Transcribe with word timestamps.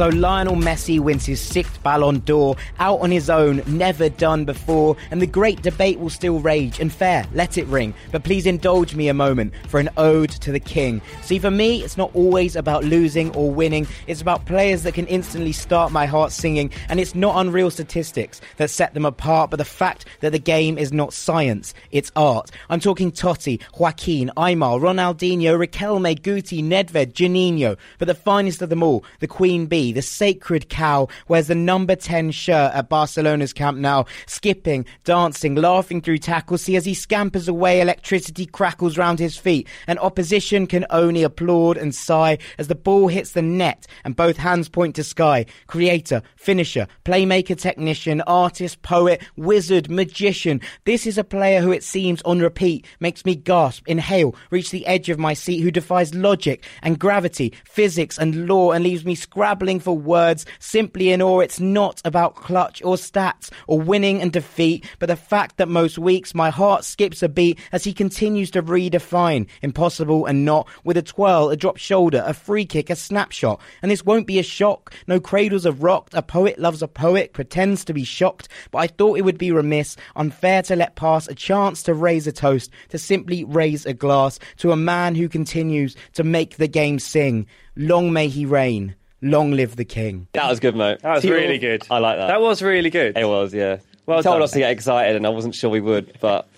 So 0.00 0.08
Lionel 0.08 0.56
Messi 0.56 0.98
wins 0.98 1.26
his 1.26 1.42
sixth 1.42 1.82
Ballon 1.82 2.20
d'Or 2.20 2.56
out 2.78 3.00
on 3.00 3.10
his 3.10 3.28
own, 3.28 3.62
never 3.66 4.08
done 4.08 4.46
before, 4.46 4.96
and 5.10 5.20
the 5.20 5.26
great 5.26 5.60
debate 5.60 6.00
will 6.00 6.08
still 6.08 6.40
rage. 6.40 6.80
And 6.80 6.90
fair, 6.90 7.26
let 7.34 7.58
it 7.58 7.66
ring. 7.66 7.92
But 8.10 8.24
please 8.24 8.46
indulge 8.46 8.94
me 8.94 9.08
a 9.08 9.12
moment 9.12 9.52
for 9.68 9.78
an 9.78 9.90
ode 9.98 10.30
to 10.30 10.52
the 10.52 10.58
king. 10.58 11.02
See, 11.20 11.38
for 11.38 11.50
me, 11.50 11.82
it's 11.82 11.98
not 11.98 12.16
always 12.16 12.56
about 12.56 12.82
losing 12.82 13.30
or 13.36 13.50
winning. 13.50 13.86
It's 14.06 14.22
about 14.22 14.46
players 14.46 14.84
that 14.84 14.94
can 14.94 15.06
instantly 15.06 15.52
start 15.52 15.92
my 15.92 16.06
heart 16.06 16.32
singing, 16.32 16.72
and 16.88 16.98
it's 16.98 17.14
not 17.14 17.36
unreal 17.36 17.70
statistics 17.70 18.40
that 18.56 18.70
set 18.70 18.94
them 18.94 19.04
apart, 19.04 19.50
but 19.50 19.58
the 19.58 19.66
fact 19.66 20.06
that 20.20 20.32
the 20.32 20.38
game 20.38 20.78
is 20.78 20.94
not 20.94 21.12
science, 21.12 21.74
it's 21.90 22.10
art. 22.16 22.50
I'm 22.70 22.80
talking 22.80 23.12
Totti, 23.12 23.60
Joaquin, 23.78 24.30
Aimar, 24.34 24.80
Ronaldinho, 24.80 25.62
Riquelme, 25.62 26.18
Guti, 26.18 26.64
Nedved, 26.64 27.12
Juninho, 27.12 27.76
but 27.98 28.08
the 28.08 28.14
finest 28.14 28.62
of 28.62 28.70
them 28.70 28.82
all, 28.82 29.04
the 29.18 29.28
Queen 29.28 29.66
Bee 29.66 29.89
the 29.92 30.02
sacred 30.02 30.68
cow, 30.68 31.08
wears 31.28 31.48
the 31.48 31.54
number 31.54 31.96
10 31.96 32.30
shirt 32.30 32.72
at 32.74 32.88
Barcelona's 32.88 33.52
Camp 33.52 33.78
Nou, 33.78 34.04
skipping, 34.26 34.84
dancing, 35.04 35.54
laughing 35.54 36.00
through 36.00 36.18
tackles. 36.18 36.62
See, 36.62 36.76
as 36.76 36.84
he 36.84 36.94
scampers 36.94 37.48
away, 37.48 37.80
electricity 37.80 38.46
crackles 38.46 38.98
round 38.98 39.18
his 39.18 39.36
feet, 39.36 39.68
and 39.86 39.98
opposition 39.98 40.66
can 40.66 40.86
only 40.90 41.22
applaud 41.22 41.76
and 41.76 41.94
sigh 41.94 42.38
as 42.58 42.68
the 42.68 42.74
ball 42.74 43.08
hits 43.08 43.32
the 43.32 43.42
net 43.42 43.86
and 44.04 44.16
both 44.16 44.36
hands 44.36 44.68
point 44.68 44.94
to 44.96 45.04
sky. 45.04 45.46
Creator, 45.66 46.22
finisher, 46.36 46.86
playmaker, 47.04 47.58
technician, 47.58 48.20
artist, 48.22 48.82
poet, 48.82 49.22
wizard, 49.36 49.90
magician. 49.90 50.60
This 50.84 51.06
is 51.06 51.18
a 51.18 51.24
player 51.24 51.60
who 51.60 51.72
it 51.72 51.84
seems 51.84 52.22
on 52.22 52.40
repeat 52.40 52.86
makes 53.00 53.24
me 53.24 53.34
gasp, 53.34 53.82
inhale, 53.86 54.34
reach 54.50 54.70
the 54.70 54.86
edge 54.86 55.08
of 55.08 55.18
my 55.18 55.34
seat, 55.34 55.60
who 55.60 55.70
defies 55.70 56.14
logic 56.14 56.64
and 56.82 56.98
gravity, 56.98 57.52
physics 57.64 58.18
and 58.18 58.46
law, 58.46 58.72
and 58.72 58.84
leaves 58.84 59.04
me 59.04 59.14
scrabbling 59.14 59.79
for 59.80 59.96
words 59.96 60.46
simply 60.58 61.10
in 61.10 61.22
awe. 61.22 61.40
It's 61.40 61.60
not 61.60 62.00
about 62.04 62.36
clutch 62.36 62.82
or 62.84 62.96
stats 62.96 63.50
or 63.66 63.80
winning 63.80 64.20
and 64.20 64.32
defeat, 64.32 64.84
but 64.98 65.06
the 65.06 65.16
fact 65.16 65.56
that 65.56 65.68
most 65.68 65.98
weeks 65.98 66.34
my 66.34 66.50
heart 66.50 66.84
skips 66.84 67.22
a 67.22 67.28
beat 67.28 67.58
as 67.72 67.84
he 67.84 67.92
continues 67.92 68.50
to 68.52 68.62
redefine 68.62 69.46
impossible 69.62 70.26
and 70.26 70.44
not 70.44 70.68
with 70.84 70.96
a 70.96 71.02
twirl, 71.02 71.50
a 71.50 71.56
drop 71.56 71.76
shoulder, 71.76 72.22
a 72.26 72.34
free 72.34 72.64
kick, 72.64 72.90
a 72.90 72.96
snapshot. 72.96 73.60
And 73.82 73.90
this 73.90 74.04
won't 74.04 74.26
be 74.26 74.38
a 74.38 74.44
shock. 74.44 74.94
No 75.06 75.20
cradles 75.20 75.64
have 75.64 75.82
rocked. 75.82 76.14
A 76.14 76.22
poet 76.22 76.58
loves 76.58 76.82
a 76.82 76.88
poet, 76.88 77.32
pretends 77.32 77.84
to 77.84 77.94
be 77.94 78.04
shocked, 78.04 78.48
but 78.70 78.78
I 78.78 78.86
thought 78.86 79.18
it 79.18 79.24
would 79.24 79.38
be 79.38 79.52
remiss, 79.52 79.96
unfair 80.16 80.62
to 80.62 80.76
let 80.76 80.96
pass 80.96 81.28
a 81.28 81.34
chance 81.34 81.82
to 81.84 81.94
raise 81.94 82.26
a 82.26 82.32
toast, 82.32 82.70
to 82.90 82.98
simply 82.98 83.44
raise 83.44 83.86
a 83.86 83.94
glass 83.94 84.38
to 84.58 84.72
a 84.72 84.76
man 84.76 85.14
who 85.14 85.28
continues 85.28 85.96
to 86.14 86.24
make 86.24 86.56
the 86.56 86.68
game 86.68 86.98
sing. 86.98 87.46
Long 87.76 88.12
may 88.12 88.28
he 88.28 88.44
reign. 88.44 88.96
Long 89.22 89.50
live 89.52 89.76
the 89.76 89.84
king. 89.84 90.28
That 90.32 90.48
was 90.48 90.60
good, 90.60 90.74
mate. 90.74 91.00
That 91.00 91.16
was 91.16 91.24
really 91.24 91.58
good. 91.58 91.86
I 91.90 91.98
like 91.98 92.16
that. 92.16 92.28
That 92.28 92.40
was 92.40 92.62
really 92.62 92.90
good. 92.90 93.16
It 93.16 93.26
was, 93.26 93.52
yeah. 93.52 93.78
Well 94.06 94.18
you 94.18 94.22
told 94.22 94.36
done. 94.36 94.42
us 94.42 94.52
to 94.52 94.58
get 94.58 94.70
excited, 94.70 95.16
and 95.16 95.26
I 95.26 95.30
wasn't 95.30 95.54
sure 95.54 95.70
we 95.70 95.80
would, 95.80 96.16
but 96.20 96.48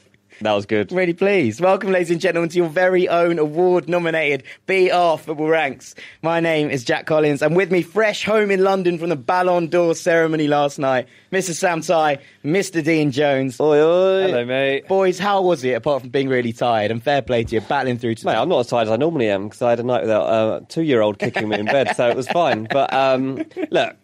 that 0.44 0.52
was 0.52 0.66
good. 0.66 0.92
Really 0.92 1.12
pleased. 1.12 1.60
Welcome, 1.60 1.90
ladies 1.90 2.10
and 2.10 2.20
gentlemen, 2.20 2.48
to 2.50 2.56
your 2.56 2.68
very 2.68 3.08
own 3.08 3.38
award 3.38 3.88
nominated 3.88 4.44
BR 4.66 5.16
Football 5.18 5.48
Ranks. 5.48 5.94
My 6.22 6.40
name 6.40 6.70
is 6.70 6.84
Jack 6.84 7.06
Collins, 7.06 7.42
and 7.42 7.56
with 7.56 7.70
me, 7.70 7.82
fresh 7.82 8.24
home 8.24 8.50
in 8.50 8.62
London 8.62 8.98
from 8.98 9.08
the 9.08 9.16
Ballon 9.16 9.68
d'Or 9.68 9.94
ceremony 9.94 10.48
last 10.48 10.78
night, 10.78 11.06
Mr. 11.30 11.52
Sam 11.54 11.80
Tighe, 11.80 12.20
Mr. 12.44 12.82
Dean 12.82 13.10
Jones. 13.10 13.60
Oi, 13.60 13.78
oi. 13.78 14.22
Hello, 14.22 14.44
mate. 14.44 14.88
Boys, 14.88 15.18
how 15.18 15.42
was 15.42 15.62
it 15.64 15.72
apart 15.72 16.02
from 16.02 16.10
being 16.10 16.28
really 16.28 16.52
tired? 16.52 16.90
And 16.90 17.02
fair 17.02 17.22
play 17.22 17.44
to 17.44 17.54
you, 17.54 17.60
battling 17.60 17.98
through 17.98 18.16
to 18.16 18.26
Mate, 18.26 18.36
I'm 18.36 18.48
not 18.48 18.60
as 18.60 18.66
tired 18.68 18.88
as 18.88 18.90
I 18.90 18.96
normally 18.96 19.28
am 19.28 19.44
because 19.44 19.62
I 19.62 19.70
had 19.70 19.80
a 19.80 19.84
night 19.84 20.02
without 20.02 20.62
a 20.62 20.64
two 20.66 20.82
year 20.82 21.00
old 21.00 21.18
kicking 21.18 21.48
me 21.48 21.58
in 21.58 21.66
bed, 21.66 21.96
so 21.96 22.08
it 22.08 22.16
was 22.16 22.28
fine. 22.28 22.66
But 22.70 22.92
um, 22.92 23.44
look, 23.70 23.96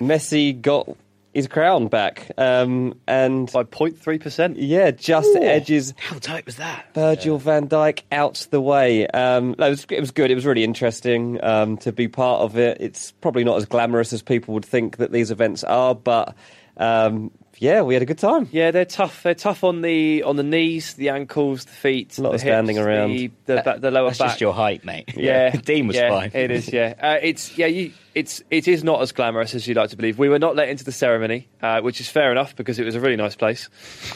Messi 0.00 0.60
got 0.60 0.88
his 1.34 1.46
crown 1.46 1.88
back. 1.88 2.30
Um, 2.38 2.98
and 3.06 3.50
By 3.52 3.64
0.3%. 3.64 4.54
yeah, 4.56 4.90
just 4.90 5.34
edges 5.36 5.94
How 5.96 6.18
tight 6.18 6.46
was 6.46 6.56
that? 6.56 6.86
Virgil 6.94 7.38
van 7.38 7.68
Dijk 7.68 8.02
out 8.10 8.46
the 8.50 8.60
way. 8.60 9.06
Um, 9.08 9.54
no, 9.58 9.66
it, 9.66 9.70
was, 9.70 9.86
it 9.90 10.00
was 10.00 10.10
good. 10.10 10.30
It 10.30 10.34
was 10.34 10.46
really 10.46 10.64
interesting 10.64 11.42
um, 11.44 11.76
to 11.78 11.92
be 11.92 12.08
part 12.08 12.42
of 12.42 12.56
it. 12.56 12.78
It's 12.80 13.12
probably 13.12 13.44
not 13.44 13.56
as 13.56 13.66
glamorous 13.66 14.12
as 14.12 14.22
people 14.22 14.54
would 14.54 14.64
think 14.64 14.96
that 14.96 15.12
these 15.12 15.30
events 15.30 15.64
are, 15.64 15.94
but 15.94 16.34
um, 16.78 17.30
yeah, 17.60 17.82
we 17.82 17.94
had 17.94 18.02
a 18.02 18.06
good 18.06 18.18
time. 18.18 18.48
Yeah, 18.52 18.70
they're 18.70 18.84
tough. 18.84 19.24
They're 19.24 19.34
tough 19.34 19.64
on 19.64 19.80
the 19.80 20.22
on 20.22 20.36
the 20.36 20.44
knees, 20.44 20.94
the 20.94 21.08
ankles, 21.08 21.64
the 21.64 21.72
feet, 21.72 22.16
A 22.16 22.22
lot 22.22 22.30
the 22.30 22.34
of 22.36 22.40
standing 22.40 22.76
hips, 22.76 22.86
around. 22.86 23.10
the, 23.10 23.30
the, 23.46 23.62
ba- 23.64 23.78
the 23.80 23.90
lower 23.90 24.10
That's 24.10 24.18
back. 24.18 24.28
just 24.28 24.40
your 24.40 24.54
height, 24.54 24.84
mate. 24.84 25.12
yeah, 25.16 25.50
Dean 25.50 25.88
was 25.88 25.96
yeah, 25.96 26.08
fine. 26.08 26.30
It 26.34 26.52
is, 26.52 26.72
yeah. 26.72 26.94
Uh, 27.00 27.18
it's 27.20 27.58
yeah, 27.58 27.66
you, 27.66 27.92
it's 28.14 28.44
it 28.50 28.68
is 28.68 28.84
not 28.84 29.02
as 29.02 29.10
glamorous 29.10 29.56
as 29.56 29.66
you'd 29.66 29.76
like 29.76 29.90
to 29.90 29.96
believe. 29.96 30.20
We 30.20 30.28
were 30.28 30.38
not 30.38 30.54
let 30.54 30.68
into 30.68 30.84
the 30.84 30.92
ceremony, 30.92 31.48
uh, 31.60 31.80
which 31.80 32.00
is 32.00 32.08
fair 32.08 32.30
enough 32.30 32.54
because 32.54 32.78
it 32.78 32.84
was 32.84 32.94
a 32.94 33.00
really 33.00 33.16
nice 33.16 33.34
place. 33.34 33.68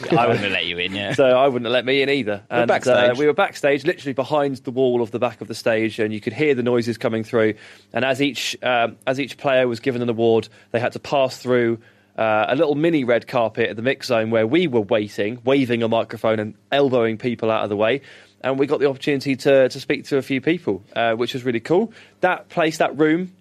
I 0.09 0.25
wouldn't 0.25 0.43
have 0.45 0.51
let 0.53 0.65
you 0.65 0.77
in, 0.77 0.95
yeah. 0.95 1.13
So 1.23 1.25
I 1.25 1.47
wouldn't 1.47 1.65
have 1.65 1.73
let 1.73 1.83
me 1.83 2.01
in 2.01 2.09
either. 2.09 2.43
And, 2.49 2.69
backstage. 2.69 3.11
Uh, 3.11 3.15
we 3.17 3.25
were 3.25 3.33
backstage, 3.33 3.83
literally 3.83 4.13
behind 4.13 4.57
the 4.57 4.71
wall 4.71 5.01
of 5.01 5.11
the 5.11 5.19
back 5.19 5.41
of 5.41 5.49
the 5.49 5.55
stage, 5.55 5.99
and 5.99 6.13
you 6.13 6.21
could 6.21 6.33
hear 6.33 6.55
the 6.55 6.63
noises 6.63 6.97
coming 6.97 7.25
through. 7.25 7.55
And 7.91 8.05
as 8.05 8.21
each 8.21 8.55
um, 8.63 8.95
as 9.05 9.19
each 9.19 9.37
player 9.37 9.67
was 9.67 9.81
given 9.81 10.01
an 10.01 10.07
award, 10.07 10.47
they 10.71 10.79
had 10.79 10.93
to 10.93 10.99
pass 10.99 11.37
through. 11.37 11.79
Uh, 12.17 12.45
a 12.47 12.55
little 12.55 12.75
mini 12.75 13.03
red 13.03 13.25
carpet 13.27 13.69
at 13.69 13.75
the 13.75 13.81
mix 13.81 14.07
zone 14.07 14.29
where 14.29 14.45
we 14.45 14.67
were 14.67 14.81
waiting, 14.81 15.39
waving 15.43 15.81
a 15.81 15.87
microphone 15.87 16.39
and 16.39 16.53
elbowing 16.71 17.17
people 17.17 17.49
out 17.49 17.63
of 17.63 17.69
the 17.69 17.75
way. 17.75 18.01
And 18.41 18.59
we 18.59 18.67
got 18.67 18.79
the 18.79 18.87
opportunity 18.89 19.35
to, 19.37 19.67
to 19.69 19.79
speak 19.79 20.05
to 20.05 20.17
a 20.17 20.21
few 20.21 20.39
people, 20.41 20.83
uh, 20.95 21.13
which 21.13 21.33
was 21.33 21.43
really 21.43 21.59
cool. 21.61 21.91
That 22.21 22.49
place, 22.49 22.77
that 22.77 22.95
room, 22.97 23.31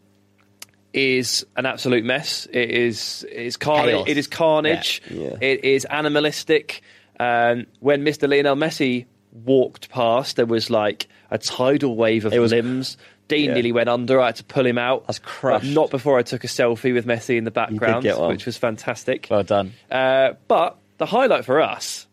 is 0.92 1.44
an 1.56 1.66
absolute 1.66 2.04
mess. 2.04 2.46
It 2.52 2.70
is 2.70 3.24
it 3.30 3.42
is 3.46 3.56
carnage. 3.56 4.08
It 4.08 4.18
is 4.18 4.26
carnage. 4.26 5.02
Yeah. 5.10 5.20
Yeah. 5.30 5.36
It 5.40 5.64
is 5.64 5.84
animalistic. 5.86 6.82
Um, 7.18 7.66
when 7.80 8.04
Mr. 8.04 8.28
Lionel 8.28 8.56
Messi 8.56 9.06
walked 9.32 9.88
past, 9.90 10.36
there 10.36 10.46
was 10.46 10.70
like 10.70 11.08
a 11.30 11.38
tidal 11.38 11.96
wave 11.96 12.24
of 12.24 12.32
It 12.32 12.38
was- 12.38 12.52
limbs. 12.52 12.96
Dean 13.32 13.46
Yeah. 13.48 13.54
nearly 13.54 13.72
went 13.72 13.88
under. 13.88 14.20
I 14.20 14.26
had 14.26 14.36
to 14.36 14.44
pull 14.44 14.66
him 14.66 14.78
out. 14.78 15.02
I 15.06 15.08
was 15.08 15.18
crushed. 15.18 15.66
Not 15.74 15.90
before 15.90 16.18
I 16.18 16.22
took 16.22 16.44
a 16.44 16.46
selfie 16.48 16.92
with 16.94 17.06
Messi 17.06 17.36
in 17.36 17.44
the 17.44 17.50
background, 17.50 18.02
get 18.02 18.18
one. 18.18 18.28
which 18.28 18.46
was 18.46 18.56
fantastic. 18.56 19.28
Well 19.30 19.42
done. 19.42 19.72
Uh, 19.90 20.34
but 20.48 20.76
the 20.98 21.06
highlight 21.06 21.44
for 21.44 21.60
us, 21.60 22.06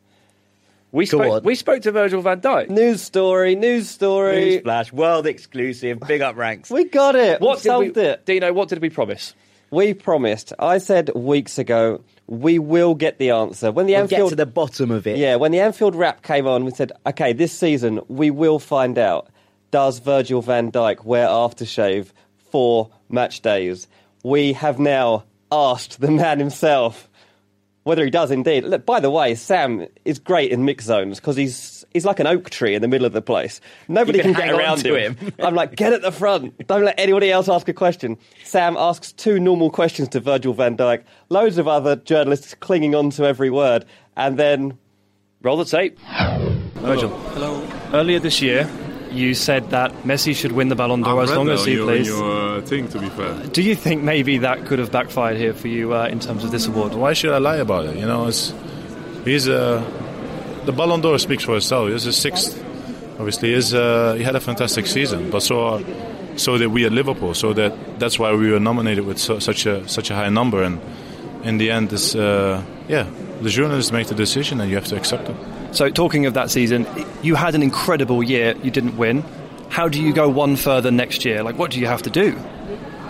we 0.91 1.05
Go 1.05 1.19
spoke, 1.19 1.33
on. 1.33 1.43
we 1.43 1.55
spoke 1.55 1.81
to 1.83 1.91
Virgil 1.91 2.21
van 2.21 2.41
Dijk. 2.41 2.69
News 2.69 3.01
story, 3.01 3.55
news 3.55 3.87
story. 3.89 4.61
Newsflash, 4.63 4.91
world 4.91 5.27
exclusive, 5.27 5.99
big 6.07 6.21
up 6.21 6.35
ranks. 6.35 6.69
We 6.71 6.85
got 6.85 7.15
it. 7.15 7.41
What 7.41 7.57
we 7.57 7.61
did 7.61 7.63
solved 7.63 7.95
we, 7.95 8.01
it. 8.03 8.25
Dino? 8.25 8.53
What 8.53 8.69
did 8.69 8.81
we 8.81 8.89
promise? 8.89 9.33
We 9.71 9.93
promised. 9.93 10.51
I 10.57 10.79
said 10.79 11.13
weeks 11.13 11.59
ago 11.59 12.01
we 12.25 12.57
will 12.57 12.95
get 12.95 13.17
the 13.19 13.31
answer 13.31 13.71
when 13.71 13.85
the 13.87 13.93
We'll 13.93 14.07
get 14.07 14.29
to 14.29 14.35
the 14.35 14.45
bottom 14.47 14.89
of 14.91 15.05
it. 15.05 15.17
yeah, 15.17 15.35
when 15.35 15.51
the 15.51 15.59
Anfield 15.59 15.95
wrap 15.95 16.21
came 16.23 16.47
on, 16.47 16.63
we 16.65 16.71
said, 16.71 16.91
okay, 17.05 17.33
this 17.33 17.51
season 17.51 17.99
we 18.07 18.31
will 18.31 18.57
find 18.59 18.97
out. 18.97 19.27
Does 19.71 19.99
Virgil 19.99 20.41
van 20.41 20.71
Dijk 20.71 21.03
wear 21.05 21.27
aftershave 21.27 22.07
for 22.51 22.89
match 23.09 23.41
days? 23.41 23.87
We 24.23 24.53
have 24.53 24.79
now 24.79 25.25
asked 25.51 26.01
the 26.01 26.11
man 26.11 26.39
himself 26.39 27.07
whether 27.83 28.03
he 28.03 28.09
does 28.11 28.29
indeed. 28.29 28.65
Look, 28.65 28.85
by 28.85 28.99
the 28.99 29.09
way, 29.09 29.33
Sam 29.35 29.87
is 30.05 30.19
great 30.19 30.51
in 30.51 30.65
mix 30.65 30.85
zones 30.85 31.19
because 31.19 31.35
he's 31.35 31.85
he's 31.93 32.05
like 32.05 32.19
an 32.19 32.27
oak 32.27 32.49
tree 32.49 32.75
in 32.75 32.81
the 32.81 32.87
middle 32.87 33.05
of 33.07 33.13
the 33.13 33.21
place. 33.21 33.61
Nobody 33.87 34.17
You 34.19 34.23
can 34.23 34.33
can, 34.35 34.47
get 34.47 34.55
around 34.55 34.79
to 34.79 34.95
him. 34.95 35.15
him. 35.15 35.33
I'm 35.39 35.55
like, 35.55 35.75
get 35.75 35.93
at 35.93 36.01
the 36.01 36.11
front. 36.11 36.67
Don't 36.67 36.83
let 36.83 36.99
anybody 36.99 37.31
else 37.31 37.47
ask 37.49 37.67
a 37.69 37.73
question. 37.73 38.17
Sam 38.43 38.75
asks 38.77 39.11
two 39.11 39.39
normal 39.39 39.69
questions 39.71 40.09
to 40.09 40.19
Virgil 40.19 40.53
van 40.53 40.77
Dijk. 40.77 41.03
Loads 41.29 41.57
of 41.57 41.67
other 41.67 41.95
journalists 41.95 42.53
clinging 42.55 42.95
on 42.95 43.09
to 43.11 43.25
every 43.25 43.49
word, 43.49 43.85
and 44.17 44.37
then 44.37 44.77
Roll 45.41 45.55
the 45.55 45.63
tape. 45.63 45.97
Virgil. 46.75 47.09
Hello. 47.31 47.65
Earlier 47.93 48.19
this 48.19 48.41
year, 48.41 48.69
you 49.11 49.33
said 49.33 49.69
that 49.71 49.91
Messi 50.03 50.35
should 50.35 50.51
win 50.51 50.69
the 50.69 50.75
Ballon 50.75 51.01
d'Or 51.01 51.23
as 51.23 51.31
long 51.31 51.49
as 51.49 51.65
he 51.65 51.79
on 51.79 51.85
plays. 51.85 52.07
your, 52.07 52.57
uh, 52.57 52.61
thing, 52.61 52.87
to 52.89 52.99
be 52.99 53.09
fair. 53.09 53.33
Do 53.47 53.61
you 53.61 53.75
think 53.75 54.03
maybe 54.03 54.39
that 54.39 54.65
could 54.65 54.79
have 54.79 54.91
backfired 54.91 55.37
here 55.37 55.53
for 55.53 55.67
you 55.67 55.93
uh, 55.93 56.07
in 56.07 56.19
terms 56.19 56.43
of 56.43 56.51
this 56.51 56.67
award? 56.67 56.93
Why 56.93 57.13
should 57.13 57.31
I 57.31 57.37
lie 57.37 57.57
about 57.57 57.85
it? 57.85 57.97
You 57.97 58.05
know, 58.05 58.27
it's 58.27 58.53
he's 59.25 59.47
uh, 59.47 59.83
the 60.65 60.71
Ballon 60.71 61.01
d'Or 61.01 61.17
speaks 61.19 61.43
for 61.43 61.57
itself. 61.57 61.89
He's 61.89 62.03
his 62.03 62.17
sixth. 62.17 62.63
Obviously, 63.17 63.53
is 63.53 63.73
uh, 63.73 64.13
he 64.13 64.23
had 64.23 64.35
a 64.35 64.39
fantastic 64.39 64.87
season, 64.87 65.29
but 65.29 65.41
so 65.41 65.65
are, 65.65 65.81
so 66.37 66.57
did 66.57 66.67
we 66.67 66.85
at 66.85 66.93
Liverpool. 66.93 67.33
So 67.33 67.53
that 67.53 67.99
that's 67.99 68.17
why 68.17 68.33
we 68.33 68.49
were 68.51 68.59
nominated 68.59 69.05
with 69.05 69.19
so, 69.19 69.39
such 69.39 69.65
a 69.65 69.87
such 69.89 70.09
a 70.09 70.15
high 70.15 70.29
number. 70.29 70.63
And 70.63 70.79
in 71.43 71.57
the 71.57 71.71
end, 71.71 71.91
it's 71.91 72.15
uh, 72.15 72.63
yeah, 72.87 73.09
the 73.41 73.49
journalists 73.49 73.91
make 73.91 74.07
the 74.07 74.15
decision, 74.15 74.61
and 74.61 74.69
you 74.69 74.75
have 74.75 74.87
to 74.87 74.95
accept 74.95 75.29
it. 75.29 75.35
So, 75.71 75.89
talking 75.89 76.25
of 76.25 76.33
that 76.33 76.49
season, 76.49 76.87
you 77.21 77.35
had 77.35 77.55
an 77.55 77.63
incredible 77.63 78.23
year. 78.23 78.55
You 78.63 78.71
didn't 78.71 78.97
win. 78.97 79.23
How 79.69 79.87
do 79.87 80.01
you 80.01 80.13
go 80.13 80.27
one 80.29 80.55
further 80.55 80.91
next 80.91 81.25
year? 81.25 81.43
Like, 81.43 81.57
what 81.57 81.71
do 81.71 81.79
you 81.79 81.87
have 81.87 82.01
to 82.03 82.09
do? 82.09 82.37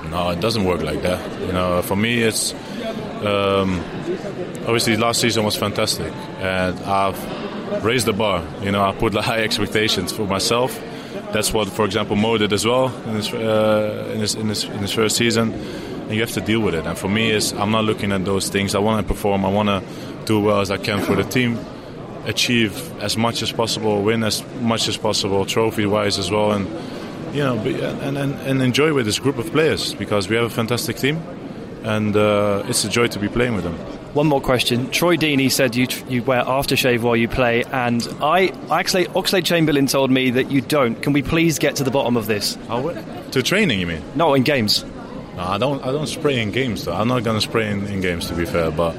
No, 0.10 0.30
it 0.30 0.42
doesn't 0.42 0.66
work 0.66 0.82
like 0.82 1.02
that. 1.04 1.42
You 1.42 1.54
know, 1.54 1.82
for 1.82 1.96
me, 1.96 2.22
it's 2.22 2.54
um, 3.24 3.80
obviously 4.66 4.98
last 4.98 5.22
season 5.22 5.46
was 5.46 5.56
fantastic, 5.56 6.12
and 6.40 6.78
I've 6.80 7.84
raised 7.84 8.08
the 8.08 8.14
bar. 8.14 8.44
You 8.62 8.72
know, 8.72 8.84
I 8.84 8.92
put 8.94 9.14
the 9.20 9.22
high 9.22 9.42
expectations 9.44 10.12
for 10.12 10.26
myself, 10.26 10.80
that's 11.32 11.54
what, 11.54 11.70
for 11.70 11.86
example, 11.86 12.16
Mo 12.16 12.38
did 12.38 12.52
as 12.54 12.66
well 12.66 12.88
in 13.06 13.16
his, 13.16 13.32
uh, 13.32 14.12
in 14.14 14.20
his, 14.20 14.34
in 14.34 14.50
his, 14.50 14.64
in 14.64 14.80
his 14.80 14.92
first 14.92 15.16
season. 15.16 15.54
And 15.54 16.12
you 16.12 16.22
have 16.22 16.32
to 16.32 16.42
deal 16.42 16.60
with 16.60 16.74
it. 16.74 16.88
And 16.88 16.98
for 16.98 17.08
me, 17.08 17.30
is 17.30 17.54
I'm 17.54 17.70
not 17.70 17.84
looking 17.86 18.12
at 18.12 18.26
those 18.26 18.50
things. 18.50 18.74
I 18.74 18.80
want 18.80 19.06
to 19.06 19.14
perform. 19.14 19.46
I 19.46 19.50
want 19.50 19.70
to 19.70 19.84
do 20.26 20.40
well 20.40 20.60
as 20.60 20.72
I 20.72 20.78
can 20.78 21.02
for 21.02 21.16
the 21.16 21.24
team, 21.24 21.60
achieve 22.30 22.74
as 23.02 23.18
much 23.18 23.42
as 23.42 23.52
possible, 23.52 24.04
win 24.04 24.24
as 24.24 24.44
much 24.62 24.88
as 24.88 24.98
possible, 24.98 25.46
trophy-wise 25.46 26.20
as 26.20 26.30
well, 26.32 26.52
and 26.52 26.68
you 27.36 27.44
know, 27.44 27.58
be, 27.58 27.74
and, 27.80 28.18
and, 28.18 28.34
and 28.34 28.62
enjoy 28.62 28.94
with 28.94 29.06
this 29.06 29.20
group 29.20 29.38
of 29.38 29.52
players 29.52 29.94
because 29.94 30.30
we 30.30 30.36
have 30.36 30.46
a 30.46 30.50
fantastic 30.50 30.98
team, 30.98 31.18
and 31.84 32.16
uh, 32.16 32.64
it's 32.68 32.84
a 32.84 32.90
joy 32.90 33.08
to 33.08 33.20
be 33.20 33.28
playing 33.28 33.56
with 33.56 33.64
them. 33.64 33.76
One 34.14 34.26
more 34.26 34.42
question. 34.42 34.90
Troy 34.90 35.18
Deeney 35.18 35.52
said 35.52 35.76
you 35.76 35.86
you 36.08 36.24
wear 36.24 36.44
aftershave 36.44 37.02
while 37.02 37.16
you 37.16 37.28
play, 37.28 37.64
and 37.66 38.08
I 38.22 38.48
actually 38.72 39.06
Oxlade 39.06 39.46
Chamberlain 39.46 39.86
told 39.86 40.10
me 40.10 40.32
that 40.32 40.50
you 40.50 40.62
don't. 40.62 41.00
Can 41.00 41.14
we 41.14 41.22
please 41.22 41.60
get 41.60 41.76
to 41.76 41.84
the 41.84 41.92
bottom 41.92 42.18
of 42.18 42.26
this? 42.26 42.58
To 43.32 43.44
training, 43.44 43.80
you 43.80 43.86
mean? 43.86 44.02
No, 44.16 44.34
in 44.34 44.42
games. 44.42 44.84
No, 45.36 45.44
I 45.44 45.60
don't. 45.60 45.84
I 45.84 45.92
don't 45.92 46.08
spray 46.08 46.42
in 46.42 46.50
games. 46.52 46.86
Though. 46.86 46.94
I'm 46.94 47.08
not 47.08 47.24
gonna 47.24 47.40
spray 47.40 47.70
in, 47.70 47.86
in 47.86 48.02
games, 48.02 48.28
to 48.30 48.36
be 48.36 48.46
fair. 48.46 48.72
But 48.72 48.96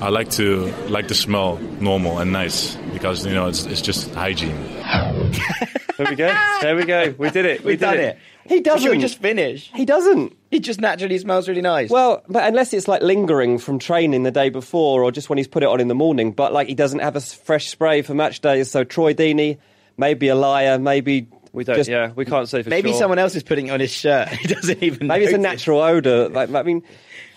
I 0.00 0.10
like 0.10 0.30
to 0.32 0.66
like 0.88 1.08
to 1.08 1.14
smell 1.14 1.58
normal 1.80 2.18
and 2.18 2.32
nice 2.32 2.76
because 2.92 3.26
you 3.26 3.34
know 3.34 3.48
it's, 3.48 3.66
it's 3.66 3.80
just 3.82 4.14
hygiene. 4.14 4.56
There 5.96 6.06
we 6.08 6.14
go. 6.14 6.32
There 6.60 6.76
we 6.76 6.84
go. 6.84 7.14
We 7.18 7.30
did 7.30 7.44
it. 7.44 7.60
We 7.64 7.72
We've 7.72 7.80
did 7.80 7.84
done 7.86 7.98
it. 7.98 8.18
He 8.46 8.60
doesn't. 8.60 8.82
Should 8.82 8.92
we 8.92 8.98
just 8.98 9.18
finish? 9.20 9.70
He 9.74 9.84
doesn't. 9.84 10.34
He 10.50 10.60
just 10.60 10.80
naturally 10.80 11.18
smells 11.18 11.48
really 11.48 11.60
nice. 11.60 11.90
Well, 11.90 12.22
but 12.28 12.44
unless 12.46 12.72
it's 12.72 12.86
like 12.88 13.02
lingering 13.02 13.58
from 13.58 13.78
training 13.78 14.22
the 14.22 14.30
day 14.30 14.48
before 14.48 15.02
or 15.02 15.10
just 15.10 15.28
when 15.28 15.36
he's 15.36 15.48
put 15.48 15.62
it 15.64 15.68
on 15.68 15.80
in 15.80 15.88
the 15.88 15.94
morning, 15.94 16.30
but 16.32 16.52
like 16.52 16.68
he 16.68 16.74
doesn't 16.74 17.00
have 17.00 17.16
a 17.16 17.20
fresh 17.20 17.68
spray 17.68 18.02
for 18.02 18.14
match 18.14 18.40
days. 18.40 18.70
So 18.70 18.84
Troy 18.84 19.12
Deeney, 19.14 19.58
maybe 19.96 20.28
a 20.28 20.34
liar, 20.36 20.78
maybe 20.78 21.26
We 21.52 21.64
don't. 21.64 21.76
Just- 21.76 21.90
yeah, 21.90 22.12
we 22.14 22.24
can't 22.24 22.48
say 22.48 22.62
for 22.62 22.70
maybe 22.70 22.90
sure. 22.90 23.00
someone 23.00 23.18
else 23.18 23.34
is 23.34 23.42
putting 23.42 23.66
it 23.66 23.70
on 23.70 23.80
his 23.80 23.92
shirt. 23.92 24.28
He 24.38 24.46
doesn't 24.46 24.82
even. 24.82 25.08
maybe 25.08 25.24
it's 25.24 25.34
a 25.34 25.38
natural 25.38 25.80
odor. 25.80 26.28
Like 26.28 26.54
I 26.54 26.62
mean, 26.62 26.84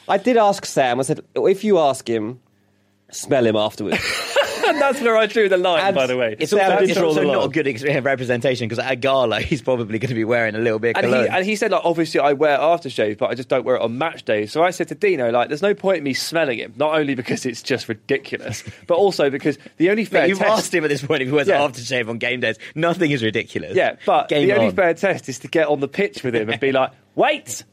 I 0.07 0.18
did 0.18 0.38
ask 0.38 0.64
Sam. 0.66 1.00
I 1.00 1.04
said, 1.04 1.22
if 1.36 1.64
you 1.64 1.80
ask 1.80 2.07
him, 2.07 2.40
smell 3.12 3.46
him 3.46 3.56
afterwards. 3.56 4.00
And 4.66 4.80
that's 4.81 5.02
where 5.02 5.18
I 5.18 5.25
drew 5.25 5.50
the 5.50 5.58
line, 5.58 5.84
And 5.84 5.96
by 5.96 6.08
the 6.08 6.18
way. 6.18 6.36
It's 6.40 6.52
Sam 6.52 6.72
also, 6.72 6.84
it's 6.84 6.98
also 6.98 7.24
not 7.24 7.46
a 7.46 7.50
good 7.50 7.68
ex- 7.68 7.84
representation 7.84 8.68
because 8.68 8.84
at 8.84 8.92
a 8.92 8.96
gala 8.96 9.42
he's 9.42 9.62
probably 9.62 10.00
going 10.00 10.10
to 10.10 10.16
be 10.16 10.24
wearing 10.24 10.56
a 10.56 10.60
little 10.60 10.80
bit 10.80 10.96
of 10.98 11.04
And 11.04 11.13
he, 11.13 11.28
and 11.28 11.46
he 11.46 11.56
said, 11.56 11.72
like, 11.72 11.81
obviously 11.84 12.19
I 12.19 12.34
wear 12.34 12.58
aftershave, 12.58 13.18
but 13.18 13.30
I 13.30 13.36
just 13.36 13.50
don't 13.50 13.66
wear 13.66 13.75
it 13.75 13.81
on 13.81 13.98
match 13.98 14.24
days. 14.24 14.52
So 14.52 14.63
I 14.63 14.72
said 14.72 14.88
to 14.90 14.96
Dino, 14.96 15.31
like, 15.31 15.50
there's 15.50 15.62
no 15.62 15.74
point 15.74 16.00
in 16.00 16.04
me 16.04 16.13
smelling 16.13 16.60
him, 16.60 16.74
not 16.78 16.96
only 16.98 17.16
because 17.16 17.46
it's 17.46 17.62
just 17.62 17.90
ridiculous, 17.90 18.63
but 18.88 18.96
also 18.96 19.30
because 19.30 19.57
the 19.78 19.90
only 19.90 20.06
fair 20.06 20.28
you've 20.28 20.40
test... 20.40 20.52
asked 20.52 20.74
him 20.74 20.84
at 20.84 20.90
this 20.90 21.04
point 21.04 21.22
if 21.22 21.28
he 21.28 21.34
wears 21.34 21.48
Yeah. 21.48 21.60
aftershave 21.60 22.10
on 22.10 22.18
game 22.18 22.40
days. 22.40 22.57
Nothing 22.75 23.12
is 23.12 23.24
ridiculous. 23.24 23.75
Yeah, 23.75 23.96
but 24.06 24.30
game 24.30 24.48
the 24.48 24.54
only 24.54 24.72
fair 24.72 24.94
test 24.94 25.28
is 25.30 25.40
to 25.40 25.48
get 25.48 25.68
on 25.68 25.80
the 25.80 25.88
pitch 25.88 26.24
with 26.24 26.36
him 26.36 26.50
and 26.50 26.60
be 26.60 26.72
like, 26.72 26.92
wait! 27.16 27.64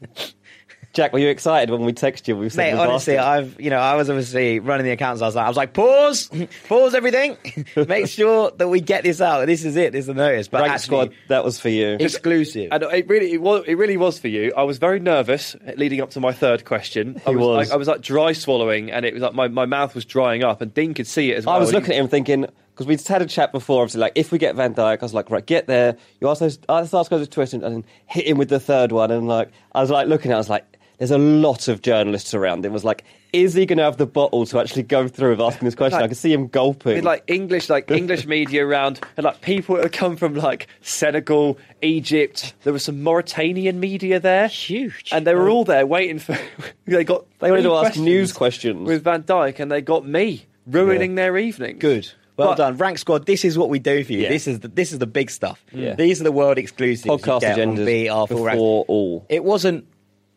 Jack, 0.99 1.13
were 1.13 1.19
you 1.19 1.29
excited 1.29 1.69
when 1.69 1.85
we 1.85 1.93
texted 1.93 2.27
you? 2.27 2.35
We 2.35 2.49
said 2.49 2.73
Mate, 2.73 2.77
honestly, 2.77 3.13
him? 3.13 3.23
I've 3.23 3.61
you 3.61 3.69
know 3.69 3.77
I 3.77 3.95
was 3.95 4.09
obviously 4.09 4.59
running 4.59 4.85
the 4.85 4.91
accounts 4.91 5.21
last 5.21 5.35
night. 5.35 5.45
I 5.45 5.47
was 5.47 5.55
like, 5.55 5.71
pause, 5.71 6.29
pause 6.67 6.93
everything, 6.93 7.37
make 7.87 8.07
sure 8.07 8.51
that 8.57 8.67
we 8.67 8.81
get 8.81 9.03
this 9.03 9.21
out. 9.21 9.45
This 9.45 9.63
is 9.63 9.77
it. 9.77 9.93
This 9.93 10.01
is 10.01 10.07
the 10.07 10.13
notice. 10.13 10.49
But 10.49 10.63
Rank 10.63 10.73
actually, 10.73 11.05
squad, 11.05 11.13
that 11.29 11.45
was 11.45 11.57
for 11.57 11.69
you. 11.69 11.95
exclusive. 12.01 12.67
And 12.73 12.83
it 12.83 13.07
really, 13.07 13.31
it 13.31 13.41
was, 13.41 13.63
it 13.65 13.75
really 13.75 13.95
was 13.95 14.19
for 14.19 14.27
you. 14.27 14.51
I 14.57 14.63
was 14.63 14.77
very 14.77 14.99
nervous 14.99 15.55
leading 15.77 16.01
up 16.01 16.09
to 16.09 16.19
my 16.19 16.33
third 16.33 16.65
question. 16.65 17.21
I 17.25 17.29
was, 17.29 17.39
was. 17.39 17.57
Like, 17.69 17.71
I 17.73 17.77
was 17.77 17.87
like 17.87 18.01
dry 18.01 18.33
swallowing, 18.33 18.91
and 18.91 19.05
it 19.05 19.13
was 19.13 19.23
like 19.23 19.33
my, 19.33 19.47
my 19.47 19.65
mouth 19.65 19.95
was 19.95 20.03
drying 20.03 20.43
up, 20.43 20.59
and 20.59 20.73
Dean 20.73 20.93
could 20.93 21.07
see 21.07 21.31
it 21.31 21.37
as 21.37 21.45
well. 21.45 21.55
I 21.55 21.59
was 21.59 21.71
looking 21.71 21.91
at 21.91 21.97
him 21.97 22.09
thinking 22.09 22.45
because 22.73 22.87
we'd 22.87 23.01
had 23.07 23.21
a 23.21 23.25
chat 23.25 23.53
before. 23.53 23.83
Obviously, 23.83 24.01
like 24.01 24.13
if 24.15 24.33
we 24.33 24.37
get 24.37 24.55
Van 24.55 24.75
Dijk, 24.75 24.97
I 25.01 25.05
was 25.05 25.13
like, 25.13 25.29
right, 25.29 25.45
get 25.45 25.65
there. 25.65 25.95
You 26.19 26.27
also 26.27 26.49
I 26.67 26.81
just 26.81 26.93
asked 26.93 27.09
to 27.09 27.25
twist 27.25 27.53
and, 27.53 27.63
and 27.63 27.85
hit 28.05 28.27
him 28.27 28.37
with 28.37 28.49
the 28.49 28.59
third 28.59 28.91
one, 28.91 29.11
and 29.11 29.29
like 29.29 29.49
I 29.73 29.79
was 29.79 29.89
like 29.89 30.09
looking 30.09 30.31
at, 30.31 30.33
it, 30.33 30.37
I 30.37 30.39
was 30.39 30.49
like, 30.49 30.65
there's 30.99 31.11
a 31.11 31.17
lot 31.17 31.67
of 31.67 31.81
journalists 31.81 32.33
around 32.33 32.65
It 32.65 32.71
was 32.71 32.83
like, 32.85 33.03
is 33.33 33.53
he 33.53 33.65
going 33.65 33.77
to 33.77 33.83
have 33.83 33.97
the 33.97 34.05
bottle 34.05 34.45
to 34.47 34.59
actually 34.59 34.83
go 34.83 35.07
through 35.07 35.31
with 35.31 35.41
asking 35.41 35.65
this 35.65 35.75
question? 35.75 35.97
Like- 35.97 36.05
I 36.05 36.07
could 36.09 36.17
see 36.17 36.31
him 36.33 36.47
gulping. 36.47 36.95
with 36.95 37.03
like 37.05 37.23
English, 37.27 37.69
like 37.69 37.89
English 37.89 38.25
media 38.27 38.65
around, 38.65 38.99
and 39.17 39.23
like 39.23 39.41
people 39.41 39.75
that 39.75 39.83
had 39.85 39.91
come 39.93 40.15
from 40.15 40.35
like 40.35 40.67
Senegal, 40.81 41.57
Egypt. 41.81 42.53
There 42.63 42.73
was 42.73 42.83
some 42.83 43.01
Mauritanian 43.03 43.79
media 43.79 44.19
there, 44.19 44.47
Huge. 44.47 45.09
and 45.11 45.25
they 45.25 45.33
were 45.35 45.49
all 45.49 45.63
there 45.63 45.85
waiting 45.87 46.19
for. 46.19 46.37
they 46.85 47.03
got 47.03 47.25
They 47.39 47.49
wanted 47.51 47.63
to 47.63 47.75
ask 47.75 47.97
news 47.99 48.31
questions. 48.33 48.87
with 48.87 49.03
Van 49.03 49.23
Dijk, 49.23 49.59
and 49.59 49.71
they 49.71 49.81
got 49.81 50.05
me 50.07 50.45
ruining 50.67 51.15
their 51.15 51.37
evening. 51.37 51.79
Good. 51.79 52.11
Well 52.35 52.49
But- 52.49 52.57
done, 52.57 52.77
rank 52.77 52.97
squad. 52.97 53.25
This 53.25 53.43
is 53.45 53.57
what 53.57 53.69
we 53.69 53.79
do 53.79 54.03
for 54.03 54.13
you. 54.13 54.19
Yeah. 54.23 54.29
This 54.29 54.47
is 54.47 54.61
the, 54.61 54.69
this 54.69 54.91
is 54.93 54.99
the 54.99 55.07
big 55.07 55.29
stuff. 55.29 55.63
Yeah. 55.71 55.95
These 55.95 56.21
are 56.21 56.23
the 56.23 56.31
world 56.31 56.57
exclusives. 56.57 57.05
podcast 57.05 57.41
get 57.41 57.59
on 57.59 57.75
agendas 57.75 58.07
BR 58.27 58.33
full 58.33 58.43
rank. 58.45 58.55
before 58.57 58.85
all. 58.87 59.25
It 59.29 59.43
wasn't 59.43 59.85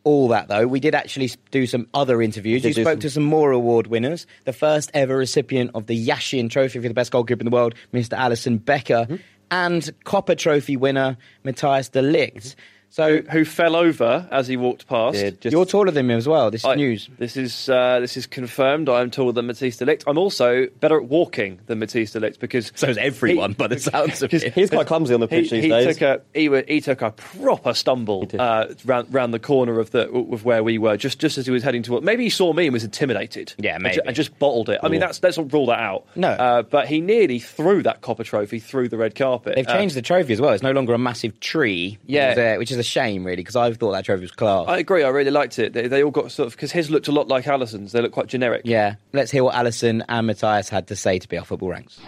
all 0.05 0.29
that 0.29 0.49
though. 0.49 0.67
We 0.67 0.81
did 0.81 0.95
actually 0.95 1.31
do 1.51 1.67
some 1.67 1.87
other 1.95 2.21
interviews. 2.23 2.65
You 2.65 2.73
spoke 2.73 2.85
some- 2.87 2.99
to 3.01 3.11
some 3.11 3.23
more 3.25 3.53
award 3.53 3.87
winners. 3.87 4.27
The 4.45 4.53
first 4.53 4.91
ever 4.95 5.17
recipient 5.17 5.71
of 5.75 5.87
the 5.87 6.07
Yashin 6.09 6.51
Trophy 6.51 6.81
for 6.81 6.89
the 6.89 6.95
best 6.95 7.13
goalkeeper 7.13 7.41
in 7.41 7.45
the 7.47 7.51
world, 7.55 7.75
Mr. 7.93 8.17
Alisson 8.19 8.65
Becker, 8.65 9.07
Mm-hmm. 9.09 9.17
and 9.51 9.83
Kopa 10.05 10.37
Trophy 10.37 10.77
winner 10.77 11.17
Matthijs 11.45 11.91
de 11.91 12.01
Ligt. 12.03 12.55
So 12.93 13.23
Who 13.33 13.47
fell 13.47 13.75
over 13.75 14.29
as 14.31 14.49
he 14.49 14.59
walked 14.59 14.87
past? 14.87 15.17
Yeah, 15.17 15.31
just- 15.31 15.51
you're 15.51 15.65
taller 15.65 15.91
than 15.91 16.09
me 16.09 16.15
as 16.15 16.29
well. 16.29 16.51
This 16.51 16.61
is 16.61 16.67
I- 16.67 16.75
news. 16.75 17.09
This 17.19 17.39
is 17.39 17.71
uh, 17.71 18.01
this 18.01 18.19
is 18.19 18.27
confirmed. 18.27 18.91
I 18.91 19.01
am 19.01 19.11
taller 19.11 19.33
than 19.33 19.47
Matthijs 19.47 19.79
de 19.79 19.87
Ligt. 19.87 20.05
I'm 20.07 20.19
also 20.19 20.67
better 20.81 20.99
at 20.99 21.05
walking 21.07 21.59
than 21.69 21.81
Matthijs 21.81 22.13
de 22.13 22.21
Ligt 22.21 22.39
because 22.39 22.71
So 22.75 22.89
is 22.89 22.99
everyone, 22.99 23.55
by 23.55 23.69
the 23.69 23.79
sounds 23.79 24.21
of 24.23 24.35
it. 24.35 24.53
He's 24.53 24.69
quite 24.69 24.87
clumsy 24.87 25.15
on 25.15 25.21
the 25.21 25.27
he, 25.27 25.41
pitch 25.41 25.51
these 25.51 25.63
he 25.65 25.71
days. 25.71 25.97
took 25.97 26.03
a 26.03 26.21
he, 26.39 26.51
he 26.69 26.83
took 26.83 27.01
a 27.01 27.13
proper 27.13 27.73
stumble 27.73 28.29
uh, 28.39 28.67
round, 28.85 29.13
round 29.15 29.33
the 29.33 29.39
corner 29.39 29.81
of 29.81 29.91
the 29.93 30.11
of 30.11 30.45
where 30.45 30.63
we 30.63 30.77
were 30.77 30.99
just 30.99 31.19
just 31.19 31.39
as 31.39 31.47
he 31.47 31.51
was 31.51 31.63
heading 31.63 31.83
toward. 31.83 32.05
Maybe 32.05 32.25
he 32.25 32.31
saw 32.31 32.53
me 32.53 32.67
and 32.67 32.75
was 32.75 32.85
intimidated. 32.85 33.55
Yeah, 33.57 33.77
and 33.77 33.85
maybe. 33.85 34.01
and 34.05 34.15
just 34.15 34.39
bottled 34.39 34.69
it. 34.69 34.81
I 34.83 34.89
mean, 34.91 35.01
that's 35.01 35.23
let's 35.23 35.39
not 35.39 35.51
rule 35.51 35.65
that 35.67 35.81
out. 35.81 36.05
No. 36.15 36.29
uh, 36.29 36.61
but 36.61 36.89
he 36.89 37.01
nearly 37.01 37.39
threw 37.39 37.83
that 37.85 38.03
Kopa 38.03 38.23
trophy 38.23 38.59
through 38.59 38.91
the 38.91 38.99
red 38.99 39.15
carpet. 39.15 39.55
They've 39.57 39.67
Uh, 39.67 39.79
changed 39.79 39.95
the 39.97 40.03
trophy 40.03 40.35
as 40.35 40.43
well. 40.43 40.53
It's 40.53 40.63
no 40.63 40.73
longer 40.73 40.93
a 40.93 40.99
massive 40.99 41.41
tree. 41.41 41.97
Yeah. 42.07 42.29
which 42.35 42.39
is, 42.39 42.59
which 42.59 42.73
is 42.73 42.82
a 42.87 42.89
shame, 42.89 43.25
really, 43.25 43.37
because 43.37 43.57
I 43.57 43.73
thought 43.73 43.93
that 43.93 44.05
trophy 44.05 44.23
was 44.23 44.33
class. 44.33 44.67
I 44.69 44.79
agree. 44.79 45.03
I 45.03 45.09
really 45.09 45.31
liked 45.31 45.59
it. 45.59 45.73
They, 45.73 45.89
they 45.89 46.03
all 46.03 46.11
got 46.11 46.31
sort 46.31 46.49
of 46.49 46.53
because 46.53 46.73
his 46.73 46.91
looked 46.91 47.09
a 47.09 47.13
lot 47.13 47.29
like 47.29 47.45
Alisson's. 47.47 47.93
They 47.93 48.01
look 48.01 48.13
quite 48.13 48.27
generic. 48.27 48.63
yeah, 48.65 48.97
let's 49.13 49.31
hear 49.31 49.45
what 49.45 49.55
Alisson 49.55 50.05
and 50.09 50.29
Matthijs 50.29 50.69
had 50.69 50.87
to 50.89 50.97
say 50.97 51.19
to 51.19 51.29
BR 51.29 51.45
Football 51.45 51.71
Ranks. 51.71 51.99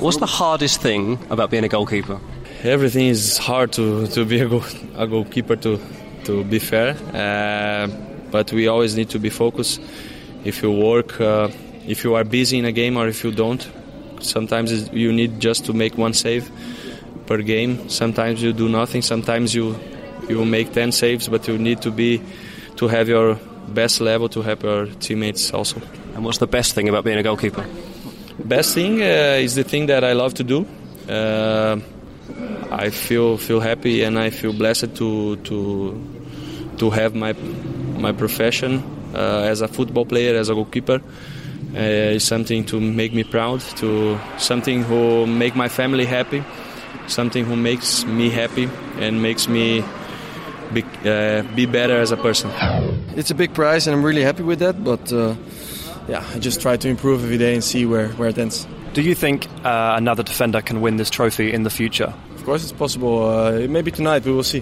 What's 0.00 0.18
the 0.18 0.26
hardest 0.26 0.80
thing 0.80 1.18
about 1.30 1.50
being 1.50 1.64
a 1.64 1.68
goalkeeper? 1.68 2.20
everything 2.62 3.06
is 3.06 3.38
hard 3.38 3.72
to, 3.72 4.06
to 4.08 4.24
be 4.24 4.40
a, 4.40 4.48
goal, 4.48 4.64
a 4.96 5.06
goalkeeper 5.06 5.56
to 5.56 5.80
to 6.24 6.42
be 6.44 6.58
fair 6.58 6.96
uh, 7.14 7.86
but 8.30 8.52
we 8.52 8.66
always 8.66 8.96
need 8.96 9.08
to 9.08 9.18
be 9.18 9.30
focused 9.30 9.80
if 10.44 10.62
you 10.62 10.72
work 10.72 11.20
uh, 11.20 11.48
if 11.86 12.02
you 12.02 12.14
are 12.14 12.24
busy 12.24 12.58
in 12.58 12.64
a 12.64 12.72
game 12.72 12.96
or 12.96 13.06
if 13.06 13.22
you 13.22 13.30
don't 13.30 13.68
sometimes 14.20 14.90
you 14.92 15.12
need 15.12 15.38
just 15.38 15.64
to 15.64 15.72
make 15.72 15.96
one 15.96 16.12
save 16.12 16.50
per 17.26 17.38
game 17.42 17.88
sometimes 17.88 18.42
you 18.42 18.52
do 18.52 18.68
nothing 18.68 19.02
sometimes 19.02 19.54
you 19.54 19.76
you 20.28 20.44
make 20.44 20.72
10 20.72 20.92
saves 20.92 21.28
but 21.28 21.46
you 21.48 21.58
need 21.58 21.80
to 21.82 21.90
be 21.90 22.20
to 22.76 22.88
have 22.88 23.08
your 23.08 23.38
best 23.68 24.00
level 24.00 24.28
to 24.28 24.42
help 24.42 24.62
your 24.62 24.86
teammates 25.00 25.52
also 25.52 25.80
And 26.14 26.24
what's 26.24 26.38
the 26.38 26.46
best 26.46 26.74
thing 26.74 26.88
about 26.88 27.04
being 27.04 27.18
a 27.18 27.22
goalkeeper? 27.22 27.64
best 28.38 28.74
thing 28.74 29.00
uh, 29.02 29.38
is 29.44 29.54
the 29.54 29.64
thing 29.64 29.86
that 29.86 30.04
I 30.04 30.12
love 30.14 30.34
to 30.34 30.44
do. 30.44 30.66
Uh, 31.08 31.78
I 32.70 32.90
feel 32.90 33.36
feel 33.38 33.60
happy 33.60 34.02
and 34.04 34.18
I 34.18 34.30
feel 34.30 34.52
blessed 34.52 34.94
to 34.96 35.36
to 35.36 35.94
to 36.78 36.90
have 36.90 37.14
my 37.14 37.32
my 38.00 38.12
profession 38.12 38.82
uh, 39.14 39.50
as 39.50 39.60
a 39.62 39.68
football 39.68 40.04
player, 40.04 40.36
as 40.36 40.48
a 40.48 40.54
goalkeeper. 40.54 41.00
Uh, 41.74 42.14
it's 42.16 42.24
something 42.24 42.64
to 42.66 42.80
make 42.80 43.12
me 43.12 43.24
proud, 43.24 43.60
to 43.76 44.18
something 44.38 44.82
who 44.84 45.26
make 45.26 45.54
my 45.56 45.68
family 45.68 46.06
happy, 46.06 46.42
something 47.06 47.44
who 47.44 47.56
makes 47.56 48.04
me 48.04 48.30
happy 48.30 48.68
and 49.00 49.22
makes 49.22 49.48
me 49.48 49.82
be, 50.72 50.82
uh, 51.04 51.42
be 51.54 51.66
better 51.66 51.96
as 51.98 52.12
a 52.12 52.16
person. 52.16 52.50
it's 53.16 53.30
a 53.30 53.34
big 53.34 53.54
prize 53.54 53.86
and 53.86 53.96
I'm 53.96 54.04
really 54.04 54.22
happy 54.22 54.42
with 54.42 54.58
that. 54.60 54.82
But 54.82 55.12
uh, 55.12 55.34
yeah, 56.08 56.24
I 56.34 56.38
just 56.38 56.60
try 56.60 56.76
to 56.76 56.88
improve 56.88 57.24
every 57.24 57.38
day 57.38 57.54
and 57.54 57.64
see 57.64 57.86
where, 57.86 58.08
where 58.10 58.28
it 58.28 58.38
ends. 58.38 58.66
Do 58.94 59.02
you 59.02 59.14
think 59.14 59.46
uh, 59.64 59.94
another 59.96 60.22
defender 60.22 60.62
can 60.62 60.80
win 60.80 60.96
this 60.96 61.10
trophy 61.10 61.52
in 61.52 61.64
the 61.64 61.70
future? 61.70 62.14
Of 62.34 62.44
course, 62.44 62.62
it's 62.62 62.72
possible. 62.72 63.28
Uh, 63.28 63.66
maybe 63.68 63.90
tonight 63.90 64.24
we 64.24 64.32
will 64.32 64.44
see. 64.44 64.60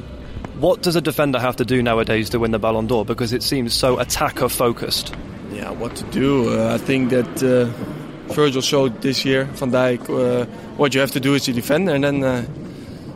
What 0.59 0.83
does 0.83 0.97
a 0.97 1.01
defender 1.01 1.39
have 1.39 1.57
to 1.57 1.65
do 1.65 1.83
nowadays 1.83 2.31
to 2.31 2.39
win 2.39 2.51
the 2.51 2.59
Ballon 2.59 2.87
d'Or? 2.87 3.05
Because 3.05 3.33
it 3.33 3.43
seems 3.43 3.75
so 3.75 3.99
attacker 3.99 4.49
focused. 4.49 5.15
Yeah, 5.53 5.71
what 5.71 5.95
to 5.97 6.05
do? 6.05 6.59
Uh, 6.59 6.75
I 6.75 6.79
think 6.79 7.11
that 7.11 7.43
uh, 7.43 8.33
Virgil 8.33 8.63
showed 8.63 9.03
this 9.03 9.25
year, 9.25 9.45
Van 9.45 9.71
Dijk, 9.71 10.09
uh, 10.09 10.47
what 10.77 10.95
you 10.95 11.01
have 11.01 11.11
to 11.13 11.21
do 11.21 11.35
is 11.35 11.47
a 11.49 11.53
defend, 11.53 11.89
and 11.89 12.03
then 12.03 12.25
uh, 12.25 12.45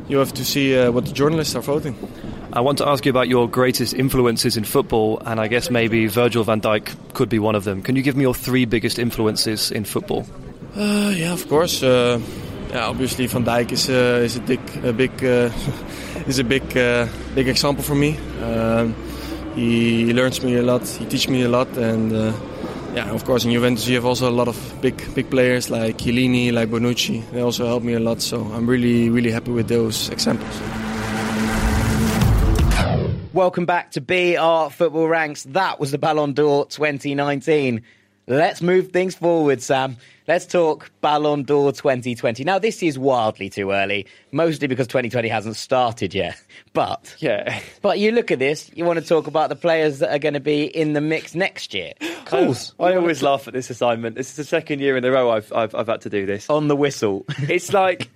you 0.08 0.18
have 0.18 0.32
to 0.34 0.44
see 0.44 0.78
uh, 0.78 0.90
what 0.90 1.06
the 1.06 1.12
journalists 1.12 1.54
are 1.54 1.62
voting. 1.62 1.94
I 2.50 2.60
want 2.60 2.78
to 2.78 2.88
ask 2.88 3.04
you 3.04 3.10
about 3.10 3.28
your 3.28 3.46
greatest 3.46 3.92
influences 3.92 4.56
in 4.56 4.64
football, 4.64 5.20
and 5.26 5.38
I 5.38 5.48
guess 5.48 5.70
maybe 5.70 6.06
Virgil 6.06 6.44
van 6.44 6.60
Dijk 6.60 6.96
could 7.12 7.28
be 7.28 7.38
one 7.38 7.54
of 7.54 7.64
them. 7.64 7.82
Can 7.82 7.94
you 7.94 8.02
give 8.02 8.16
me 8.16 8.22
your 8.22 8.34
three 8.34 8.64
biggest 8.64 8.98
influences 8.98 9.70
in 9.70 9.84
football? 9.84 10.24
Uh, 10.74 11.12
yeah, 11.14 11.32
of 11.32 11.46
course. 11.48 11.82
Uh, 11.82 12.18
yeah, 12.70 12.86
obviously 12.86 13.26
Van 13.26 13.44
Dijk 13.44 13.72
is 13.72 13.88
uh, 13.90 14.24
is 14.24 14.36
a 14.36 14.40
big 14.40 14.60
a 14.82 14.92
big 14.92 15.12
uh, 15.22 15.50
is 16.26 16.38
a 16.38 16.44
big 16.44 16.76
uh, 16.76 17.06
big 17.34 17.48
example 17.48 17.84
for 17.84 17.94
me. 17.94 18.16
Um, 18.42 18.94
he, 19.54 20.06
he 20.06 20.12
learns 20.14 20.42
me 20.42 20.56
a 20.56 20.62
lot. 20.62 20.86
He 20.86 21.04
teaches 21.04 21.28
me 21.28 21.42
a 21.42 21.48
lot, 21.48 21.68
and 21.76 22.12
uh, 22.12 22.32
yeah, 22.94 23.10
of 23.10 23.24
course 23.24 23.44
in 23.44 23.52
Juventus 23.52 23.86
you 23.86 23.96
have 23.96 24.06
also 24.06 24.28
a 24.28 24.32
lot 24.32 24.48
of 24.48 24.56
big 24.80 24.96
big 25.14 25.28
players 25.28 25.68
like 25.68 25.98
Chiellini, 25.98 26.52
like 26.52 26.70
Bonucci. 26.70 27.22
They 27.30 27.42
also 27.42 27.66
help 27.66 27.82
me 27.82 27.92
a 27.92 28.00
lot. 28.00 28.22
So 28.22 28.40
I'm 28.54 28.66
really 28.66 29.10
really 29.10 29.30
happy 29.30 29.50
with 29.50 29.68
those 29.68 30.08
examples. 30.10 30.60
Welcome 33.34 33.66
back 33.66 33.90
to 33.92 34.00
BR 34.00 34.72
Football 34.72 35.06
Ranks. 35.06 35.42
That 35.44 35.78
was 35.78 35.90
the 35.90 35.98
Ballon 35.98 36.32
d'Or 36.32 36.64
2019. 36.64 37.82
Let's 38.26 38.62
move 38.62 38.90
things 38.90 39.14
forward, 39.14 39.60
Sam. 39.60 39.98
Let's 40.26 40.46
talk 40.46 40.90
Ballon 41.02 41.42
d'Or 41.42 41.72
2020. 41.72 42.42
Now, 42.44 42.58
this 42.58 42.82
is 42.82 42.98
wildly 42.98 43.50
too 43.50 43.70
early, 43.70 44.06
mostly 44.32 44.66
because 44.66 44.86
2020 44.86 45.28
hasn't 45.28 45.56
started 45.56 46.14
yet. 46.14 46.40
But 46.72 47.16
Yeah. 47.18 47.60
but 47.82 47.98
you 47.98 48.12
look 48.12 48.30
at 48.30 48.38
this, 48.38 48.70
you 48.74 48.84
want 48.84 48.98
to 48.98 49.04
talk 49.04 49.26
about 49.26 49.48
the 49.48 49.56
players 49.56 49.98
that 49.98 50.10
are 50.10 50.18
going 50.18 50.34
to 50.34 50.40
be 50.40 50.64
in 50.64 50.92
the 50.92 51.00
mix 51.00 51.34
next 51.34 51.74
year. 51.74 51.92
Of 52.00 52.24
course. 52.24 52.74
I 52.80 52.94
always 52.94 53.22
laugh 53.22 53.46
at 53.48 53.54
this 53.54 53.68
assignment. 53.70 54.16
This 54.16 54.30
is 54.30 54.36
the 54.36 54.44
second 54.44 54.80
year 54.80 54.96
in 54.96 55.04
a 55.04 55.10
row 55.10 55.30
I've, 55.30 55.52
I've, 55.52 55.74
I've 55.74 55.88
had 55.88 56.02
to 56.02 56.10
do 56.10 56.24
this. 56.24 56.48
On 56.48 56.68
the 56.68 56.76
whistle. 56.76 57.26
It's 57.48 57.72
like 57.72 58.10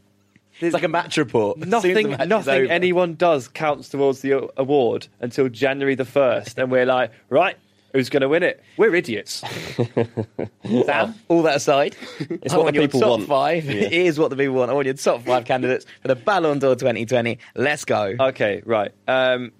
It's 0.63 0.75
like 0.75 0.83
a 0.83 0.89
match 0.89 1.17
report. 1.17 1.59
As 1.59 1.65
soon 1.65 1.75
as 1.75 1.83
the 1.83 1.89
nothing 1.93 2.11
match 2.11 2.29
nothing 2.29 2.71
anyone 2.71 3.15
does 3.15 3.49
counts 3.49 3.89
towards 3.89 4.21
the 4.21 4.49
award 4.57 5.09
until 5.21 5.49
January 5.49 5.95
the 5.95 6.05
1st. 6.05 6.59
And 6.59 6.71
we're 6.71 6.87
like, 6.87 7.11
right, 7.29 7.57
who's 7.93 8.09
going 8.09 8.21
to 8.23 8.29
win 8.29 8.43
it? 8.43 8.63
We're 8.77 8.95
idiots. 8.95 9.43
Sam, 10.65 11.15
all 11.29 11.43
that 11.43 11.57
aside, 11.57 11.97
It's 12.21 12.53
I 12.53 12.57
what 12.57 12.65
want 12.65 12.77
the 12.77 12.83
people 12.83 13.01
top 13.01 13.11
want. 13.11 13.29
five. 13.29 13.65
Yeah. 13.65 13.73
It 13.85 13.93
is 13.93 14.19
what 14.19 14.31
the 14.31 14.37
people 14.37 14.55
want. 14.55 14.71
I 14.71 14.75
want 14.75 14.87
your 14.87 14.95
top 14.95 15.23
five 15.23 15.45
candidates 15.45 15.85
for 16.01 16.09
the 16.09 16.17
Ballon 16.17 16.59
d'Or 16.59 16.75
2020. 16.75 17.39
Let's 17.55 17.85
go. 17.85 18.15
Okay, 18.19 18.63
right. 18.65 18.93
Um, 19.09 19.53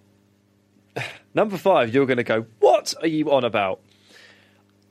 number 1.35 1.57
five, 1.57 1.93
you're 1.95 2.07
going 2.07 2.19
to 2.19 2.25
go, 2.25 2.47
what 2.61 2.95
are 3.01 3.09
you 3.09 3.33
on 3.33 3.45
about? 3.45 3.81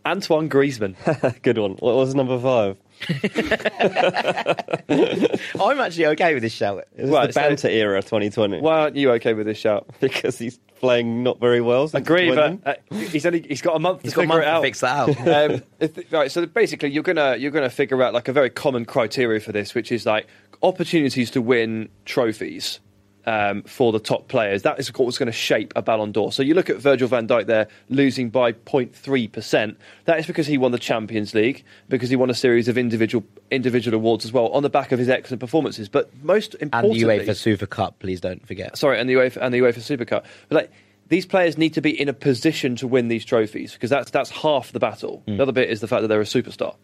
Antoine 0.05 0.49
Griezmann. 0.49 0.95
Good 1.43 1.57
one. 1.59 1.73
What 1.73 1.95
was 1.95 2.15
number 2.15 2.39
five? 2.39 2.77
I'm 5.59 5.79
actually 5.79 6.05
okay 6.07 6.33
with 6.33 6.43
this 6.43 6.53
shout. 6.53 6.85
Is 6.95 7.09
Right, 7.09 7.27
the 7.27 7.33
so- 7.33 7.41
banter 7.41 7.67
era 7.69 8.01
2020? 8.01 8.61
Why 8.61 8.79
aren't 8.81 8.95
you 8.95 9.11
okay 9.13 9.33
with 9.33 9.45
this 9.47 9.57
shout? 9.57 9.87
Because 9.99 10.37
he's 10.37 10.59
playing 10.79 11.23
not 11.23 11.39
very 11.39 11.61
well. 11.61 11.89
Agree, 11.93 12.33
but 12.33 12.59
uh, 12.65 12.73
he's 12.91 13.25
only 13.25 13.41
he's 13.47 13.61
got 13.61 13.75
a 13.75 13.79
month 13.79 14.01
He's 14.01 14.13
to 14.13 14.17
got 14.17 14.21
a 14.21 14.23
figure 14.25 14.35
month 14.35 14.43
it 14.43 14.47
out. 14.47 14.61
to 14.61 14.67
fix 14.67 14.79
that 14.81 14.97
out. 14.97 15.27
um, 15.51 15.63
if- 15.79 16.11
right, 16.13 16.31
so 16.31 16.45
basically, 16.45 16.89
you're 16.89 17.03
gonna 17.03 17.35
you're 17.37 17.51
gonna 17.51 17.69
figure 17.69 18.01
out 18.03 18.13
like 18.13 18.27
a 18.27 18.33
very 18.33 18.49
common 18.49 18.85
criteria 18.85 19.39
for 19.39 19.51
this, 19.51 19.73
which 19.75 19.91
is 19.91 20.05
like 20.05 20.27
opportunities 20.63 21.31
to 21.31 21.41
win 21.41 21.89
trophies 22.05 22.79
um, 23.25 23.63
for 23.63 23.91
the 23.91 23.99
top 23.99 24.27
players. 24.27 24.63
That 24.63 24.79
is 24.79 24.87
of 24.87 24.95
course 24.95 25.05
what's 25.05 25.17
going 25.17 25.27
to 25.27 25.31
shape 25.31 25.73
a 25.75 25.81
Ballon 25.81 26.11
d'Or. 26.11 26.31
So 26.31 26.43
you 26.43 26.53
look 26.53 26.69
at 26.69 26.77
Virgil 26.77 27.07
Van 27.07 27.27
Dijk 27.27 27.45
there 27.45 27.67
losing 27.89 28.29
by 28.29 28.53
0.3 28.53 29.31
percent. 29.31 29.77
That 30.05 30.19
is 30.19 30.25
because 30.25 30.47
he 30.47 30.57
won 30.57 30.71
the 30.71 30.79
Champions 30.79 31.33
League, 31.33 31.63
because 31.89 32.09
he 32.09 32.15
won 32.15 32.29
a 32.29 32.35
series 32.35 32.67
of 32.67 32.77
individual 32.77 33.25
individual 33.49 33.95
awards 33.95 34.25
as 34.25 34.31
well 34.31 34.47
on 34.49 34.63
the 34.63 34.69
back 34.69 34.91
of 34.91 34.99
his 34.99 35.09
excellent 35.09 35.39
performances. 35.39 35.89
But 35.89 36.09
most 36.23 36.55
and 36.59 36.71
the 36.71 36.77
UEFA 36.77 37.35
Super 37.35 37.65
Cup, 37.65 37.99
please 37.99 38.21
don't 38.21 38.45
forget. 38.47 38.77
sorry, 38.77 38.99
and 38.99 39.09
the 39.09 39.13
UEFA 39.13 39.37
and 39.41 39.53
the 39.53 39.59
UEFA 39.59 39.81
Super 39.81 40.05
Cup. 40.05 40.25
But 40.49 40.55
like 40.55 40.71
these 41.11 41.25
players 41.25 41.57
need 41.57 41.73
to 41.73 41.81
be 41.81 41.89
in 41.89 42.07
a 42.07 42.13
position 42.13 42.77
to 42.77 42.87
win 42.87 43.09
these 43.09 43.25
trophies 43.25 43.73
because 43.73 43.89
that's 43.89 44.11
that's 44.11 44.29
half 44.29 44.71
the 44.71 44.79
battle. 44.79 45.21
Hmm. 45.27 45.37
The 45.37 45.43
other 45.43 45.51
bit 45.51 45.69
is 45.69 45.81
the 45.81 45.87
fact 45.87 46.01
that 46.03 46.07
they're 46.07 46.21
a 46.21 46.23
superstar, 46.23 46.75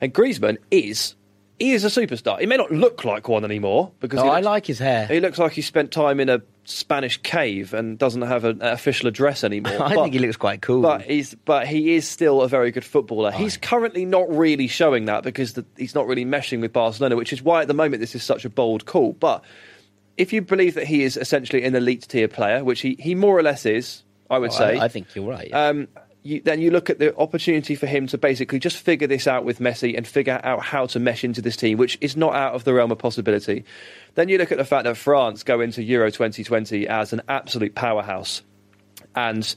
and 0.00 0.14
Griezmann 0.14 0.58
is 0.70 1.16
he 1.62 1.72
is 1.72 1.84
a 1.84 1.88
superstar. 1.88 2.38
He 2.40 2.46
may 2.46 2.56
not 2.56 2.70
look 2.72 3.04
like 3.04 3.28
one 3.28 3.44
anymore 3.44 3.92
because 4.00 4.20
Oh, 4.20 4.24
he 4.24 4.30
I 4.30 4.40
like 4.40 4.66
his 4.66 4.78
hair. 4.78 5.06
he 5.06 5.20
looks 5.20 5.38
like 5.38 5.52
he 5.52 5.62
spent 5.62 5.90
time 5.92 6.18
in 6.20 6.28
a 6.28 6.42
Spanish 6.64 7.16
cave 7.22 7.72
and 7.74 7.98
doesn't 7.98 8.22
have 8.22 8.44
an 8.44 8.60
official 8.62 9.08
address 9.08 9.44
anymore. 9.44 9.72
I 9.80 9.94
But- 9.94 10.02
think 10.02 10.14
he 10.14 10.18
looks 10.20 10.36
quite 10.36 10.60
cool. 10.62 10.82
but 10.82 11.02
he's 11.02 11.34
but 11.44 11.66
he 11.66 11.94
is 11.94 12.06
still 12.08 12.42
a 12.42 12.48
very 12.48 12.70
good 12.70 12.84
footballer. 12.84 13.30
He's 13.32 13.56
currently 13.56 14.04
not 14.04 14.28
really 14.28 14.66
showing 14.68 15.04
that 15.06 15.22
because 15.24 15.54
the, 15.54 15.64
he's 15.76 15.94
not 15.94 16.06
really 16.06 16.24
meshing 16.24 16.60
with 16.60 16.72
Barcelona, 16.72 17.16
which 17.16 17.32
is 17.32 17.42
why 17.42 17.62
at 17.62 17.68
the 17.68 17.74
moment 17.74 18.00
this 18.00 18.14
is 18.14 18.22
such 18.22 18.44
a 18.44 18.50
bold 18.50 18.84
call. 18.86 19.12
But 19.12 19.42
if 20.16 20.32
you 20.32 20.42
believe 20.42 20.74
that 20.74 20.86
he 20.86 21.02
is 21.04 21.16
essentially 21.16 21.64
an 21.64 21.74
elite 21.74 22.06
tier 22.08 22.28
player, 22.28 22.62
which 22.64 22.80
he, 22.80 22.96
he 22.98 23.14
more 23.14 23.36
or 23.38 23.42
less 23.42 23.64
is, 23.66 24.02
I 24.30 24.38
would 24.38 24.50
Oh, 24.50 24.58
say. 24.58 24.78
I, 24.78 24.84
I 24.84 24.88
think 24.88 25.14
you're 25.14 25.28
right. 25.28 25.48
yeah. 25.48 25.68
Um, 25.68 25.88
you, 26.22 26.40
then 26.40 26.60
you 26.60 26.70
look 26.70 26.88
at 26.88 26.98
the 26.98 27.16
opportunity 27.16 27.74
for 27.74 27.86
him 27.86 28.06
to 28.08 28.18
basically 28.18 28.58
just 28.58 28.76
figure 28.76 29.08
this 29.08 29.26
out 29.26 29.44
with 29.44 29.58
Messi 29.58 29.96
and 29.96 30.06
figure 30.06 30.40
out 30.44 30.62
how 30.62 30.86
to 30.86 31.00
mesh 31.00 31.24
into 31.24 31.42
this 31.42 31.56
team, 31.56 31.78
which 31.78 31.98
is 32.00 32.16
not 32.16 32.34
out 32.34 32.54
of 32.54 32.64
the 32.64 32.72
realm 32.72 32.92
of 32.92 32.98
possibility. 32.98 33.64
Then 34.14 34.28
you 34.28 34.38
look 34.38 34.52
at 34.52 34.58
the 34.58 34.64
fact 34.64 34.84
that 34.84 34.96
France 34.96 35.42
go 35.42 35.60
into 35.60 35.82
Euro 35.82 36.10
2020 36.10 36.86
as 36.86 37.12
an 37.12 37.22
absolute 37.28 37.74
powerhouse, 37.74 38.42
and 39.16 39.54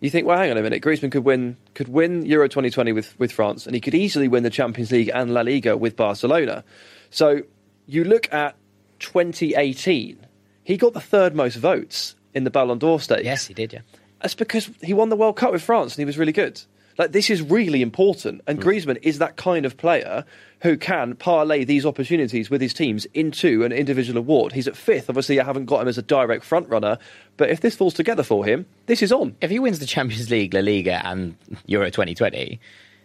you 0.00 0.08
think, 0.08 0.26
well, 0.26 0.38
hang 0.38 0.50
on 0.50 0.56
a 0.56 0.62
minute, 0.62 0.82
Griezmann 0.82 1.12
could 1.12 1.24
win 1.24 1.56
could 1.74 1.88
win 1.88 2.24
Euro 2.24 2.48
2020 2.48 2.92
with, 2.92 3.18
with 3.18 3.32
France, 3.32 3.66
and 3.66 3.74
he 3.74 3.80
could 3.80 3.94
easily 3.94 4.28
win 4.28 4.42
the 4.42 4.50
Champions 4.50 4.90
League 4.90 5.10
and 5.12 5.34
La 5.34 5.42
Liga 5.42 5.76
with 5.76 5.96
Barcelona. 5.96 6.64
So 7.10 7.42
you 7.86 8.04
look 8.04 8.32
at 8.32 8.56
2018, 9.00 10.26
he 10.64 10.76
got 10.76 10.94
the 10.94 11.00
third 11.00 11.34
most 11.34 11.56
votes 11.56 12.14
in 12.32 12.44
the 12.44 12.50
Ballon 12.50 12.78
d'Or 12.78 13.00
stakes. 13.00 13.24
yes, 13.24 13.46
he 13.46 13.54
did, 13.54 13.72
yeah. 13.72 13.80
That's 14.20 14.34
because 14.34 14.70
he 14.82 14.94
won 14.94 15.08
the 15.08 15.16
World 15.16 15.36
Cup 15.36 15.52
with 15.52 15.62
France 15.62 15.94
and 15.94 15.98
he 15.98 16.04
was 16.04 16.18
really 16.18 16.32
good. 16.32 16.60
Like 16.98 17.12
this 17.12 17.28
is 17.28 17.42
really 17.42 17.82
important, 17.82 18.40
and 18.46 18.62
hmm. 18.62 18.68
Griezmann 18.68 18.98
is 19.02 19.18
that 19.18 19.36
kind 19.36 19.66
of 19.66 19.76
player 19.76 20.24
who 20.62 20.78
can 20.78 21.14
parlay 21.14 21.64
these 21.64 21.84
opportunities 21.84 22.48
with 22.48 22.62
his 22.62 22.72
teams 22.72 23.04
into 23.12 23.64
an 23.64 23.72
individual 23.72 24.18
award. 24.18 24.52
He's 24.52 24.66
at 24.66 24.76
fifth. 24.76 25.10
Obviously, 25.10 25.38
I 25.38 25.44
haven't 25.44 25.66
got 25.66 25.82
him 25.82 25.88
as 25.88 25.98
a 25.98 26.02
direct 26.02 26.44
front 26.44 26.68
runner, 26.68 26.98
but 27.36 27.50
if 27.50 27.60
this 27.60 27.76
falls 27.76 27.92
together 27.92 28.22
for 28.22 28.46
him, 28.46 28.64
this 28.86 29.02
is 29.02 29.12
on. 29.12 29.36
If 29.42 29.50
he 29.50 29.58
wins 29.58 29.78
the 29.78 29.86
Champions 29.86 30.30
League, 30.30 30.54
La 30.54 30.60
Liga, 30.60 31.02
and 31.04 31.36
Euro 31.66 31.90
2020, 31.90 32.58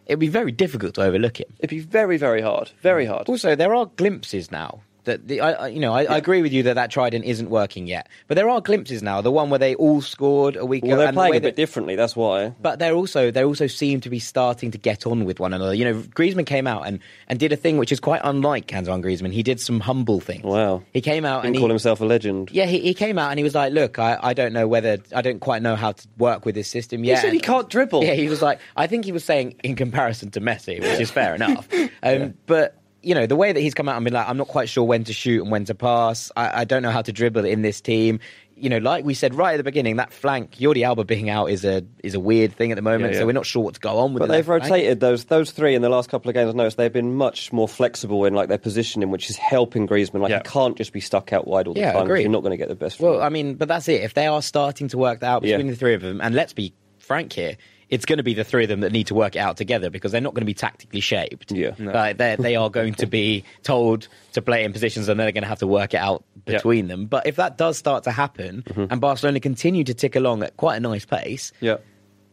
it'd 0.05 0.19
be 0.19 0.29
very 0.29 0.53
difficult 0.53 0.95
to 0.95 1.01
overlook 1.01 1.41
him. 1.41 1.47
It'd 1.59 1.69
be 1.69 1.79
very, 1.79 2.17
very 2.17 2.41
hard. 2.41 2.71
Very 2.81 3.05
hard. 3.05 3.27
Also, 3.27 3.55
there 3.55 3.75
are 3.75 3.87
glimpses 3.87 4.51
now 4.51 4.81
that 5.05 5.27
the, 5.27 5.41
I, 5.41 5.67
you 5.67 5.79
know, 5.79 5.93
I, 5.93 6.03
I 6.03 6.17
agree 6.17 6.41
with 6.41 6.53
you 6.53 6.63
that 6.63 6.75
that 6.75 6.91
trident 6.91 7.25
isn't 7.25 7.49
working 7.49 7.87
yet, 7.87 8.07
but 8.27 8.35
there 8.35 8.49
are 8.49 8.61
glimpses 8.61 9.01
now. 9.01 9.21
The 9.21 9.31
one 9.31 9.49
where 9.49 9.59
they 9.59 9.75
all 9.75 10.01
scored 10.01 10.55
a 10.55 10.65
week 10.65 10.83
Well, 10.83 10.91
ago, 10.93 10.97
they're 10.99 11.07
and 11.07 11.15
the 11.15 11.19
playing 11.19 11.31
way 11.31 11.37
a 11.37 11.41
bit 11.41 11.55
that- 11.55 11.61
differently. 11.61 11.95
That's 11.95 12.15
why. 12.15 12.53
But 12.61 12.79
they're 12.79 12.93
also 12.93 13.31
they 13.31 13.43
also 13.43 13.67
seem 13.67 14.01
to 14.01 14.09
be 14.09 14.19
starting 14.19 14.71
to 14.71 14.77
get 14.77 15.05
on 15.07 15.25
with 15.25 15.39
one 15.39 15.53
another. 15.53 15.73
You 15.73 15.85
know, 15.85 15.93
Griezmann 15.95 16.45
came 16.45 16.67
out 16.67 16.87
and, 16.87 16.99
and 17.27 17.39
did 17.39 17.51
a 17.51 17.55
thing 17.55 17.77
which 17.77 17.91
is 17.91 17.99
quite 17.99 18.21
unlike 18.23 18.73
Antoine 18.73 19.01
Griezmann. 19.01 19.31
He 19.33 19.43
did 19.43 19.59
some 19.59 19.79
humble 19.79 20.19
things. 20.19 20.43
Wow. 20.43 20.83
He 20.93 21.01
came 21.01 21.25
out 21.25 21.41
Didn't 21.41 21.47
and 21.47 21.55
he, 21.55 21.59
call 21.61 21.69
himself 21.69 22.01
a 22.01 22.05
legend. 22.05 22.49
yeah, 22.51 22.65
he, 22.65 22.79
he 22.79 22.93
came 22.93 23.17
out 23.17 23.29
and 23.31 23.39
he 23.39 23.43
was 23.43 23.55
like, 23.55 23.73
"Look, 23.73 23.99
I, 23.99 24.19
I 24.21 24.33
don't 24.33 24.53
know 24.53 24.67
whether 24.67 24.97
I 25.15 25.21
don't 25.21 25.39
quite 25.39 25.61
know 25.61 25.75
how 25.75 25.93
to 25.93 26.07
work 26.17 26.45
with 26.45 26.55
this 26.55 26.67
system 26.67 27.03
yet." 27.03 27.17
He 27.17 27.21
said 27.21 27.33
he 27.33 27.39
can't 27.39 27.69
dribble. 27.69 28.03
Yeah, 28.03 28.13
he 28.13 28.27
was 28.29 28.41
like, 28.41 28.59
I 28.75 28.87
think 28.87 29.05
he 29.05 29.11
was 29.11 29.23
saying 29.23 29.55
in 29.63 29.75
comparison 29.75 30.31
to 30.31 30.41
Messi, 30.41 30.79
which 30.79 30.99
is 30.99 31.09
fair 31.11 31.33
enough. 31.41 31.67
Um, 32.03 32.33
But 32.45 32.75
you 33.03 33.15
know, 33.15 33.25
the 33.25 33.35
way 33.35 33.51
that 33.51 33.59
he's 33.59 33.73
come 33.73 33.89
out 33.89 33.95
and 33.95 34.05
been 34.05 34.13
like, 34.13 34.27
I'm 34.27 34.37
not 34.37 34.47
quite 34.47 34.69
sure 34.69 34.83
when 34.83 35.03
to 35.05 35.13
shoot 35.13 35.41
and 35.41 35.51
when 35.51 35.65
to 35.65 35.75
pass. 35.75 36.31
I, 36.35 36.61
I 36.61 36.63
don't 36.65 36.83
know 36.83 36.91
how 36.91 37.01
to 37.01 37.11
dribble 37.11 37.45
in 37.45 37.61
this 37.61 37.81
team. 37.81 38.19
You 38.55 38.69
know, 38.69 38.77
like 38.77 39.03
we 39.03 39.15
said 39.15 39.33
right 39.33 39.55
at 39.55 39.57
the 39.57 39.63
beginning, 39.63 39.95
that 39.95 40.13
flank, 40.13 40.51
Jordi 40.57 40.85
Alba 40.85 41.03
being 41.03 41.31
out 41.31 41.47
is 41.47 41.65
a 41.65 41.83
is 42.03 42.13
a 42.13 42.19
weird 42.19 42.53
thing 42.53 42.71
at 42.71 42.75
the 42.75 42.83
moment. 42.83 43.13
Yeah, 43.13 43.17
yeah. 43.17 43.19
So 43.21 43.25
we're 43.25 43.31
not 43.31 43.47
sure 43.47 43.63
what 43.63 43.73
to 43.73 43.79
go 43.79 43.97
on 43.97 44.13
with. 44.13 44.21
But 44.21 44.27
they've 44.29 44.45
flank. 44.45 44.63
rotated 44.63 44.99
those 44.99 45.25
those 45.25 45.49
three 45.49 45.73
in 45.73 45.81
the 45.81 45.89
last 45.89 46.11
couple 46.11 46.29
of 46.29 46.35
games. 46.35 46.49
I've 46.49 46.55
noticed 46.55 46.77
they've 46.77 46.93
been 46.93 47.15
much 47.15 47.51
more 47.51 47.67
flexible 47.67 48.23
in 48.25 48.35
like 48.35 48.49
their 48.49 48.59
positioning, 48.59 49.09
which 49.09 49.31
is 49.31 49.37
helping 49.37 49.87
Griezmann. 49.87 50.21
Like 50.21 50.29
Yeah. 50.29 50.41
he 50.45 50.49
can't 50.49 50.77
just 50.77 50.93
be 50.93 50.99
stuck 50.99 51.33
out 51.33 51.47
wide 51.47 51.65
all 51.65 51.73
the 51.73 51.79
Yeah, 51.79 51.93
time. 51.93 52.07
You're 52.07 52.29
not 52.29 52.41
going 52.43 52.51
to 52.51 52.57
get 52.57 52.69
the 52.69 52.75
best. 52.75 52.99
Well. 52.99 53.19
I 53.23 53.29
mean, 53.29 53.55
but 53.55 53.67
that's 53.67 53.87
it. 53.87 54.01
If 54.03 54.13
they 54.13 54.27
are 54.27 54.43
starting 54.43 54.89
to 54.89 54.97
work 54.99 55.21
that 55.21 55.27
out 55.27 55.41
between 55.41 55.65
the 55.65 55.75
three 55.75 55.95
of 55.95 56.01
them, 56.01 56.21
and 56.21 56.35
let's 56.35 56.53
be 56.53 56.71
frank 56.99 57.33
here, 57.33 57.57
it's 57.91 58.05
going 58.05 58.17
to 58.17 58.23
be 58.23 58.33
the 58.33 58.43
three 58.43 58.63
of 58.63 58.69
them 58.69 58.79
that 58.79 58.91
need 58.91 59.07
to 59.07 59.13
work 59.13 59.35
it 59.35 59.39
out 59.39 59.57
together 59.57 59.89
because 59.91 60.11
they're 60.11 60.21
not 60.21 60.33
going 60.33 60.41
to 60.41 60.45
be 60.45 60.53
tactically 60.55 61.01
shaped. 61.01 61.51
Yeah. 61.51 61.75
No. 61.77 61.91
Like, 61.91 62.17
they 62.17 62.35
they 62.39 62.55
are 62.55 62.69
going 62.69 62.93
to 62.95 63.05
be 63.05 63.43
told 63.63 64.07
to 64.33 64.41
play 64.41 64.63
in 64.63 64.71
positions 64.73 65.07
and 65.09 65.19
they're 65.19 65.31
going 65.33 65.43
to 65.43 65.47
have 65.49 65.59
to 65.59 65.67
work 65.67 65.93
it 65.93 65.97
out 65.97 66.23
Yeah. 66.47 66.55
between 66.55 66.87
them. 66.87 67.05
But 67.05 67.27
if 67.27 67.35
that 67.35 67.57
does 67.57 67.77
start 67.77 68.05
to 68.05 68.11
happen 68.11 68.63
and 68.89 68.99
Barcelona 68.99 69.39
continue 69.39 69.83
to 69.83 69.93
tick 69.93 70.15
along 70.15 70.41
at 70.41 70.57
quite 70.57 70.77
a 70.77 70.79
nice 70.79 71.05
pace, 71.05 71.51
Yeah. 71.59 71.77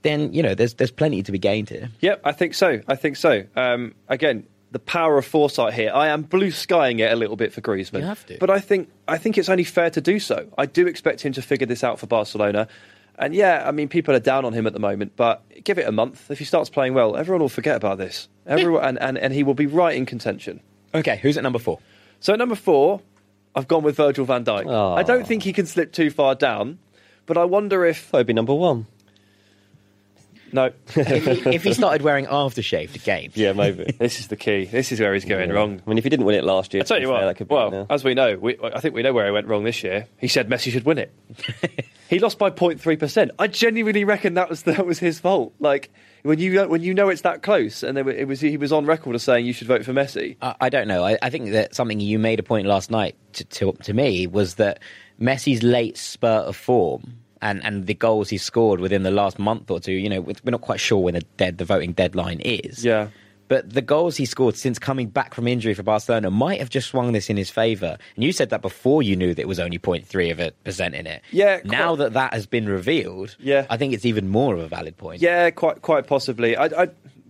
then, 0.02 0.32
you 0.32 0.42
know, 0.42 0.54
there's, 0.54 0.74
there's 0.74 0.92
plenty 0.92 1.22
to 1.24 1.32
be 1.32 1.38
gained 1.38 1.68
here. 1.70 1.90
Yep, 2.00 2.20
I 2.24 2.32
think 2.32 2.54
so. 2.54 2.80
I 2.86 2.94
think 2.94 3.16
so. 3.16 3.42
Um, 3.56 3.94
again, 4.08 4.46
the 4.70 4.78
power 4.78 5.16
of 5.18 5.24
foresight 5.26 5.72
here. 5.74 5.90
I 5.94 6.08
am 6.08 6.22
blue 6.22 6.50
skying 6.50 6.98
it 7.00 7.10
a 7.10 7.16
little 7.16 7.36
bit 7.36 7.52
for 7.52 7.62
Griezmann. 7.62 8.00
You 8.00 8.06
have 8.06 8.24
to. 8.26 8.36
But 8.38 8.50
I 8.50 8.60
think 8.60 8.90
I 9.08 9.16
think 9.16 9.38
it's 9.38 9.48
only 9.48 9.64
fair 9.64 9.88
to 9.90 10.00
do 10.00 10.20
so. 10.20 10.46
I 10.58 10.66
do 10.66 10.86
expect 10.86 11.22
him 11.22 11.32
to 11.32 11.42
figure 11.42 11.66
this 11.66 11.82
out 11.82 11.98
for 11.98 12.06
Barcelona. 12.06 12.68
And 13.18 13.34
yeah, 13.34 13.64
I 13.66 13.72
mean, 13.72 13.88
people 13.88 14.14
are 14.14 14.20
down 14.20 14.44
on 14.44 14.52
him 14.52 14.66
at 14.66 14.72
the 14.72 14.78
moment, 14.78 15.12
but 15.16 15.42
give 15.64 15.76
it 15.78 15.88
a 15.88 15.92
month. 15.92 16.30
If 16.30 16.38
he 16.38 16.44
starts 16.44 16.70
playing 16.70 16.94
well, 16.94 17.16
everyone 17.16 17.40
will 17.40 17.48
forget 17.48 17.76
about 17.76 17.98
this. 17.98 18.28
Everyone, 18.46 18.84
and, 18.84 18.98
and, 19.00 19.18
and 19.18 19.34
he 19.34 19.42
will 19.42 19.54
be 19.54 19.66
right 19.66 19.96
in 19.96 20.06
contention. 20.06 20.60
Okay, 20.94 21.18
who's 21.20 21.36
at 21.36 21.42
number 21.42 21.58
four? 21.58 21.80
So 22.20 22.32
at 22.32 22.38
number 22.38 22.54
four, 22.54 23.00
I've 23.54 23.66
gone 23.66 23.82
with 23.82 23.96
Virgil 23.96 24.24
van 24.24 24.44
Dijk. 24.44 24.66
Aw. 24.66 24.94
I 24.94 25.02
don't 25.02 25.26
think 25.26 25.42
he 25.42 25.52
can 25.52 25.66
slip 25.66 25.92
too 25.92 26.10
far 26.10 26.36
down, 26.36 26.78
but 27.26 27.36
I 27.36 27.44
wonder 27.44 27.84
if 27.84 28.10
That'd 28.12 28.26
be 28.26 28.32
number 28.32 28.54
one. 28.54 28.86
No. 30.52 30.70
if, 30.96 31.24
he, 31.44 31.54
if 31.54 31.62
he 31.64 31.72
started 31.72 32.02
wearing 32.02 32.26
aftershave 32.26 32.92
to 32.92 32.98
games, 32.98 33.36
Yeah, 33.36 33.52
maybe. 33.52 33.84
this 33.98 34.20
is 34.20 34.28
the 34.28 34.36
key. 34.36 34.64
This 34.64 34.92
is 34.92 35.00
where 35.00 35.12
he's 35.14 35.24
going 35.24 35.50
wrong. 35.50 35.80
I 35.84 35.88
mean, 35.88 35.98
if 35.98 36.04
he 36.04 36.10
didn't 36.10 36.26
win 36.26 36.34
it 36.36 36.44
last 36.44 36.72
year, 36.74 36.82
I 36.82 36.86
tell 36.86 36.98
you 36.98 37.06
be 37.06 37.10
what. 37.12 37.18
fair, 37.20 37.26
that 37.26 37.34
could 37.36 37.48
well, 37.50 37.68
it 37.68 37.70
now. 37.72 37.86
as 37.90 38.04
we 38.04 38.14
know, 38.14 38.36
we, 38.36 38.56
I 38.62 38.80
think 38.80 38.94
we 38.94 39.02
know 39.02 39.12
where 39.12 39.26
he 39.26 39.32
went 39.32 39.46
wrong 39.46 39.64
this 39.64 39.82
year. 39.82 40.06
He 40.18 40.28
said 40.28 40.48
Messi 40.48 40.70
should 40.72 40.84
win 40.84 40.98
it. 40.98 41.12
he 42.08 42.18
lost 42.18 42.38
by 42.38 42.50
0.3 42.50 42.98
percent. 42.98 43.30
I 43.38 43.46
genuinely 43.46 44.04
reckon 44.04 44.34
that 44.34 44.48
was 44.48 44.62
that 44.64 44.86
was 44.86 44.98
his 44.98 45.18
fault. 45.20 45.54
Like 45.58 45.90
when 46.22 46.38
you 46.38 46.52
know, 46.54 46.68
when 46.68 46.82
you 46.82 46.94
know 46.94 47.08
it's 47.08 47.22
that 47.22 47.42
close, 47.42 47.82
and 47.82 47.96
there 47.96 48.04
were- 48.04 48.12
it 48.12 48.26
was 48.26 48.40
he 48.40 48.56
was 48.56 48.72
on 48.72 48.86
record 48.86 49.14
as 49.14 49.22
saying 49.22 49.46
you 49.46 49.52
should 49.52 49.66
vote 49.68 49.84
for 49.84 49.92
Messi. 49.92 50.36
I, 50.42 50.54
I 50.62 50.68
don't 50.68 50.88
know. 50.88 51.04
I, 51.04 51.18
I 51.22 51.30
think 51.30 51.52
that 51.52 51.74
something 51.74 52.00
you 52.00 52.18
made 52.18 52.38
a 52.40 52.42
point 52.42 52.66
last 52.66 52.90
night 52.90 53.16
to, 53.34 53.44
to, 53.44 53.72
to 53.84 53.92
me 53.92 54.26
was 54.26 54.54
that 54.56 54.80
Messi's 55.20 55.62
late 55.62 55.96
spurt 55.98 56.46
of 56.46 56.56
form 56.56 57.18
and, 57.42 57.64
and 57.64 57.86
the 57.86 57.94
goals 57.94 58.28
he 58.28 58.38
scored 58.38 58.80
within 58.80 59.02
the 59.02 59.10
last 59.10 59.38
month 59.38 59.70
or 59.70 59.80
two. 59.80 59.92
You 59.92 60.08
know, 60.08 60.20
we're 60.20 60.34
not 60.50 60.60
quite 60.60 60.80
sure 60.80 60.98
when 60.98 61.14
the 61.14 61.22
dead 61.36 61.58
the 61.58 61.64
voting 61.64 61.92
deadline 61.92 62.40
is. 62.40 62.84
Yeah. 62.84 63.08
But 63.48 63.72
the 63.72 63.80
goals 63.80 64.16
he 64.16 64.26
scored 64.26 64.56
since 64.56 64.78
coming 64.78 65.08
back 65.08 65.32
from 65.32 65.48
injury 65.48 65.72
for 65.72 65.82
Barcelona 65.82 66.30
might 66.30 66.58
have 66.60 66.68
just 66.68 66.88
swung 66.88 67.12
this 67.12 67.30
in 67.30 67.38
his 67.38 67.48
favour. 67.48 67.96
And 68.14 68.22
you 68.22 68.30
said 68.30 68.50
that 68.50 68.60
before 68.60 69.02
you 69.02 69.16
knew 69.16 69.32
that 69.32 69.40
it 69.40 69.48
was 69.48 69.58
only 69.58 69.78
0.3 69.78 70.30
of 70.30 70.38
a 70.38 70.50
percent 70.64 70.94
in 70.94 71.06
it. 71.06 71.22
Yeah, 71.30 71.60
Now 71.64 71.96
that 71.96 72.12
that 72.12 72.34
has 72.34 72.46
been 72.46 72.68
revealed, 72.68 73.36
Yeah. 73.40 73.66
I 73.70 73.78
think 73.78 73.94
it's 73.94 74.04
even 74.04 74.28
more 74.28 74.52
of 74.54 74.60
a 74.60 74.68
valid 74.68 74.98
point. 74.98 75.22
Yeah, 75.22 75.48
quite 75.50 75.80
quite 75.80 76.06
possibly. 76.06 76.56
I, 76.56 76.66
I, 76.66 76.88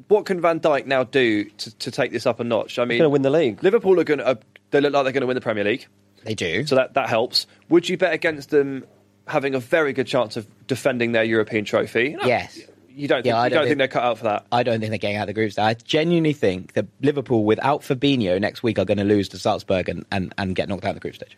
what 0.08 0.24
can 0.26 0.40
Van 0.40 0.58
Dijk 0.58 0.86
now 0.86 1.04
do 1.04 1.44
to, 1.44 1.78
to 1.78 1.90
take 1.92 2.10
this 2.10 2.26
up 2.26 2.40
a 2.40 2.44
notch? 2.44 2.80
I 2.80 2.84
mean, 2.84 2.98
gonna 2.98 3.10
win 3.10 3.22
the 3.22 3.30
league. 3.30 3.62
Liverpool 3.62 4.00
are 4.00 4.04
going 4.04 4.18
to. 4.18 4.26
Uh, 4.26 4.34
they 4.72 4.80
look 4.80 4.92
like 4.92 5.04
they're 5.04 5.12
going 5.12 5.20
to 5.20 5.26
win 5.26 5.34
the 5.36 5.40
Premier 5.40 5.64
League, 5.64 5.86
They 6.24 6.34
do. 6.34 6.66
so 6.66 6.74
that 6.74 6.94
that 6.94 7.08
helps. 7.08 7.46
Would 7.68 7.88
you 7.88 7.96
bet 7.96 8.12
against 8.12 8.50
them 8.50 8.84
having 9.28 9.54
a 9.54 9.60
very 9.60 9.92
good 9.92 10.06
chance 10.06 10.36
of 10.36 10.46
defending 10.66 11.12
their 11.12 11.24
European 11.24 11.64
trophy? 11.64 12.16
Yes. 12.24 12.58
You 12.90 13.06
don't. 13.06 13.18
Think, 13.22 13.26
Yeah, 13.26 13.38
I 13.40 13.44
you 13.46 13.50
don't 13.50 13.58
don't 13.58 13.62
think 13.62 13.68
think- 13.70 13.78
they're 13.78 13.88
cut 13.88 14.02
out 14.02 14.18
for 14.18 14.24
that? 14.24 14.46
I 14.50 14.62
don't 14.64 14.80
think 14.80 14.90
they're 14.90 14.98
getting 14.98 15.16
out 15.16 15.22
of 15.22 15.26
the 15.28 15.32
group 15.34 15.52
stage. 15.52 15.62
I 15.62 15.74
genuinely 15.74 16.32
think 16.32 16.72
that 16.72 16.86
Liverpool, 17.00 17.44
without 17.44 17.82
Fabinho 17.82 18.40
next 18.40 18.62
week, 18.64 18.78
are 18.78 18.84
going 18.84 18.98
to 18.98 19.04
lose 19.04 19.28
to 19.30 19.38
Salzburg 19.38 19.88
and, 19.88 20.04
and, 20.10 20.34
and 20.36 20.56
get 20.56 20.68
knocked 20.68 20.84
out 20.84 20.90
of 20.90 20.94
the 20.96 21.00
group 21.00 21.14
stage. 21.14 21.36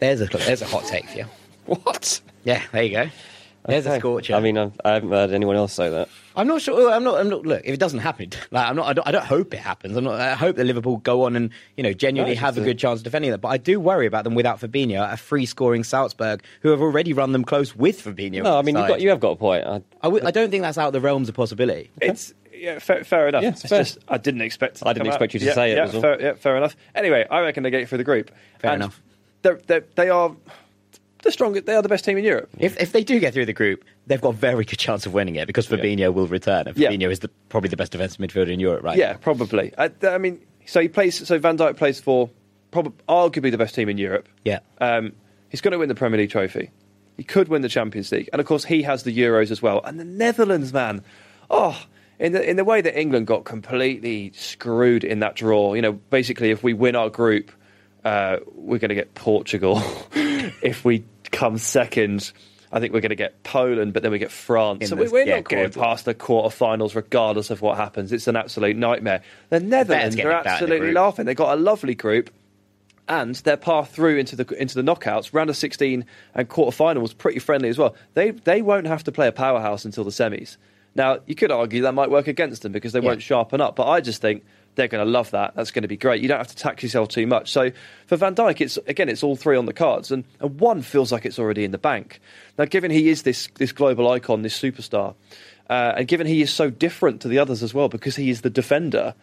There's 0.00 0.20
a 0.20 0.26
there's 0.26 0.60
a 0.60 0.66
hot 0.66 0.84
take 0.84 1.08
for 1.08 1.18
you. 1.18 1.24
What? 1.66 2.20
Yeah, 2.44 2.62
there 2.72 2.82
you 2.82 2.90
go. 2.90 3.08
There's 3.66 3.86
a 3.86 3.98
scorcher. 3.98 4.34
I 4.34 4.40
mean, 4.40 4.58
I've, 4.58 4.78
I 4.84 4.92
haven't 4.94 5.10
heard 5.10 5.30
anyone 5.32 5.56
else 5.56 5.72
say 5.72 5.88
that. 5.88 6.08
I'm 6.36 6.46
not 6.46 6.60
sure. 6.60 6.90
I'm 6.92 7.02
not. 7.04 7.18
I'm 7.20 7.30
not. 7.30 7.46
Look, 7.46 7.62
if 7.64 7.72
it 7.74 7.80
doesn't 7.80 8.00
happen, 8.00 8.30
like 8.50 8.68
I'm 8.68 8.76
not. 8.76 8.86
I 8.86 8.92
don't, 8.92 9.08
I 9.08 9.12
don't 9.12 9.24
hope 9.24 9.54
it 9.54 9.60
happens. 9.60 9.96
I'm 9.96 10.04
not. 10.04 10.20
I 10.20 10.34
hope 10.34 10.56
that 10.56 10.64
Liverpool 10.64 10.98
go 10.98 11.22
on 11.24 11.34
and 11.36 11.50
you 11.76 11.82
know 11.82 11.92
genuinely 11.92 12.34
have 12.34 12.58
a 12.58 12.60
good 12.60 12.78
chance 12.78 13.00
of 13.00 13.04
defending 13.04 13.30
that. 13.30 13.38
But 13.38 13.48
I 13.48 13.56
do 13.56 13.80
worry 13.80 14.06
about 14.06 14.24
them 14.24 14.34
without 14.34 14.60
Fabinho, 14.60 15.10
a 15.12 15.16
free 15.16 15.46
scoring 15.46 15.84
Salzburg, 15.84 16.42
who 16.60 16.70
have 16.70 16.80
already 16.82 17.12
run 17.12 17.32
them 17.32 17.44
close 17.44 17.74
with 17.74 18.02
Fabinho. 18.02 18.42
No, 18.42 18.58
I 18.58 18.62
mean, 18.62 18.76
you've 18.76 18.88
got, 18.88 19.00
you 19.00 19.08
have 19.10 19.20
got 19.20 19.30
a 19.30 19.36
point. 19.36 19.64
I, 19.66 19.76
I, 19.76 19.80
w- 20.04 20.22
I 20.26 20.30
don't 20.30 20.50
think 20.50 20.62
that's 20.62 20.76
out 20.78 20.88
of 20.88 20.92
the 20.92 21.00
realms 21.00 21.28
of 21.28 21.34
possibility. 21.34 21.90
It's 22.02 22.34
yeah, 22.52 22.78
fair, 22.78 23.04
fair 23.04 23.28
enough. 23.28 23.42
Yeah, 23.42 23.48
it's 23.50 23.62
fair. 23.62 23.80
just 23.80 23.98
I 24.08 24.16
didn't 24.18 24.40
expect. 24.42 24.76
To 24.76 24.88
I 24.88 24.92
didn't 24.92 25.08
expect 25.08 25.30
out. 25.30 25.34
you 25.34 25.40
to 25.40 25.46
yeah, 25.46 25.54
say 25.54 25.72
it, 25.72 25.76
Yeah, 25.76 25.84
was 25.86 25.94
all. 25.96 26.00
fair, 26.02 26.20
yeah, 26.22 26.32
fair 26.34 26.56
enough. 26.56 26.76
Anyway, 26.94 27.26
I 27.30 27.40
reckon 27.40 27.62
they 27.62 27.70
get 27.70 27.88
through 27.88 27.98
the 27.98 28.04
group. 28.04 28.30
Fair 28.58 28.72
And 28.72 28.82
enough. 28.82 29.02
They're, 29.42 29.60
they're, 29.66 29.84
they 29.96 30.08
are 30.08 30.34
the 31.24 31.32
strongest. 31.32 31.66
They 31.66 31.74
are 31.74 31.82
the 31.82 31.88
best 31.88 32.04
team 32.04 32.16
in 32.16 32.24
Europe. 32.24 32.48
If 32.58 32.80
if 32.80 32.92
they 32.92 33.02
do 33.02 33.18
get 33.18 33.34
through 33.34 33.46
the 33.46 33.52
group, 33.52 33.84
they've 34.06 34.20
got 34.20 34.30
a 34.30 34.36
very 34.36 34.64
good 34.64 34.78
chance 34.78 35.06
of 35.06 35.14
winning 35.14 35.36
it 35.36 35.46
because 35.46 35.66
Fabinho 35.66 36.12
will 36.12 36.26
return. 36.26 36.68
And 36.68 36.76
Yeah. 36.76 36.90
Fabinho 36.90 37.10
is 37.10 37.20
the, 37.20 37.28
probably 37.48 37.68
the 37.70 37.76
best 37.76 37.92
defensive 37.92 38.20
midfielder 38.20 38.52
in 38.52 38.60
Europe, 38.60 38.84
right? 38.84 38.96
Yeah, 38.96 39.14
probably. 39.14 39.72
I, 39.76 39.90
I 40.04 40.18
mean, 40.18 40.40
so 40.66 40.80
he 40.80 40.88
plays. 40.88 41.26
So 41.26 41.38
Van 41.38 41.58
Dijk 41.58 41.76
plays 41.76 42.00
for 42.00 42.30
probably 42.70 42.92
arguably 43.08 43.50
the 43.50 43.58
best 43.58 43.74
team 43.74 43.88
in 43.88 43.98
Europe. 43.98 44.28
Yeah. 44.44 44.60
Um, 44.78 45.12
he's 45.48 45.60
going 45.60 45.72
to 45.72 45.78
win 45.78 45.88
the 45.88 45.94
Premier 45.94 46.18
League 46.20 46.30
trophy. 46.30 46.70
He 47.16 47.22
could 47.22 47.48
win 47.48 47.62
the 47.62 47.68
Champions 47.68 48.10
League, 48.10 48.28
and 48.32 48.40
of 48.40 48.46
course, 48.46 48.64
he 48.64 48.82
has 48.82 49.04
the 49.04 49.16
Euros 49.16 49.50
as 49.50 49.62
well. 49.62 49.80
And 49.84 50.00
the 50.00 50.04
Netherlands, 50.04 50.72
man, 50.72 51.04
oh, 51.48 51.80
in 52.18 52.32
the 52.32 52.48
in 52.48 52.56
the 52.56 52.64
way 52.64 52.80
that 52.80 52.98
England 52.98 53.26
got 53.26 53.44
completely 53.44 54.32
screwed 54.34 55.04
in 55.04 55.20
that 55.20 55.36
draw. 55.36 55.74
You 55.74 55.82
know, 55.82 55.92
basically, 55.92 56.50
if 56.50 56.62
we 56.62 56.72
win 56.72 56.96
our 56.96 57.10
group, 57.10 57.52
uh, 58.04 58.38
we're 58.52 58.78
going 58.78 58.88
to 58.88 58.94
get 58.94 59.14
Portugal. 59.14 59.80
if 60.14 60.84
we 60.84 61.04
come 61.34 61.58
second. 61.58 62.32
I 62.72 62.80
think 62.80 62.92
we're 62.92 63.00
going 63.02 63.10
to 63.10 63.14
get 63.16 63.42
Poland, 63.44 63.92
but 63.92 64.02
then 64.02 64.10
we 64.10 64.18
get 64.18 64.32
France. 64.32 64.78
In 64.82 64.86
So 64.88 64.96
the- 64.96 65.04
we- 65.04 65.08
we're 65.10 65.26
yeah, 65.26 65.36
not 65.36 65.44
going 65.44 65.70
past 65.70 66.06
the 66.06 66.14
quarterfinals, 66.14 66.94
regardless 66.96 67.50
of 67.50 67.62
what 67.62 67.76
happens. 67.76 68.12
It's 68.12 68.26
an 68.26 68.34
absolute 68.36 68.76
nightmare. 68.76 69.22
The 69.50 69.60
Netherlands 69.60 70.16
are 70.16 70.20
in 70.22 70.26
the 70.28 70.48
absolutely 70.48 70.92
laughing. 70.92 71.26
They've 71.26 71.36
got 71.36 71.56
a 71.56 71.60
lovely 71.60 71.94
group 71.94 72.30
and 73.08 73.34
their 73.36 73.56
path 73.58 73.90
through 73.94 74.16
into 74.16 74.34
the 74.34 74.46
into 74.60 74.74
the 74.74 74.82
knockouts, 74.82 75.32
round 75.32 75.50
of 75.50 75.56
16 75.56 76.04
and 76.34 76.48
quarterfinals, 76.48 77.16
pretty 77.16 77.38
friendly 77.38 77.68
as 77.68 77.78
well. 77.78 77.94
They 78.14 78.30
they 78.30 78.62
won't 78.62 78.86
have 78.86 79.04
to 79.04 79.12
play 79.12 79.28
a 79.28 79.32
powerhouse 79.32 79.84
until 79.84 80.04
the 80.04 80.10
semis. 80.10 80.56
Now 80.96 81.18
you 81.26 81.34
could 81.34 81.50
argue 81.52 81.82
that 81.82 81.92
might 81.92 82.10
work 82.10 82.28
against 82.28 82.62
them 82.62 82.72
because 82.72 82.92
they 82.92 83.00
Yeah. 83.00 83.08
won't 83.10 83.22
sharpen 83.22 83.60
up, 83.60 83.76
but 83.76 83.86
I 83.88 84.00
just 84.00 84.20
think 84.22 84.42
they're 84.74 84.88
going 84.88 85.04
to 85.04 85.10
love 85.10 85.30
that. 85.32 85.54
That's 85.54 85.70
going 85.70 85.82
to 85.82 85.88
be 85.88 85.96
great. 85.96 86.22
You 86.22 86.28
don't 86.28 86.38
have 86.38 86.48
to 86.48 86.56
tax 86.56 86.82
yourself 86.82 87.08
too 87.08 87.26
much. 87.26 87.52
So 87.52 87.70
for 88.06 88.16
Van 88.16 88.34
Dijk, 88.34 88.60
it's 88.60 88.76
again, 88.86 89.08
it's 89.08 89.22
all 89.22 89.36
three 89.36 89.56
on 89.56 89.66
the 89.66 89.72
cards, 89.72 90.10
and, 90.10 90.24
and 90.40 90.58
one 90.58 90.82
feels 90.82 91.12
like 91.12 91.24
it's 91.24 91.38
already 91.38 91.64
in 91.64 91.70
the 91.70 91.78
bank. 91.78 92.20
Now, 92.58 92.64
given 92.64 92.90
he 92.90 93.08
is 93.08 93.22
this 93.22 93.48
this 93.56 93.72
global 93.72 94.10
icon, 94.10 94.42
this 94.42 94.58
superstar, 94.58 95.14
uh, 95.70 95.94
and 95.96 96.08
given 96.08 96.26
he 96.26 96.42
is 96.42 96.52
so 96.52 96.70
different 96.70 97.22
to 97.22 97.28
the 97.28 97.38
others 97.38 97.62
as 97.62 97.72
well 97.72 97.88
because 97.88 98.16
he 98.16 98.30
is 98.30 98.42
the 98.42 98.50
defender, 98.50 99.14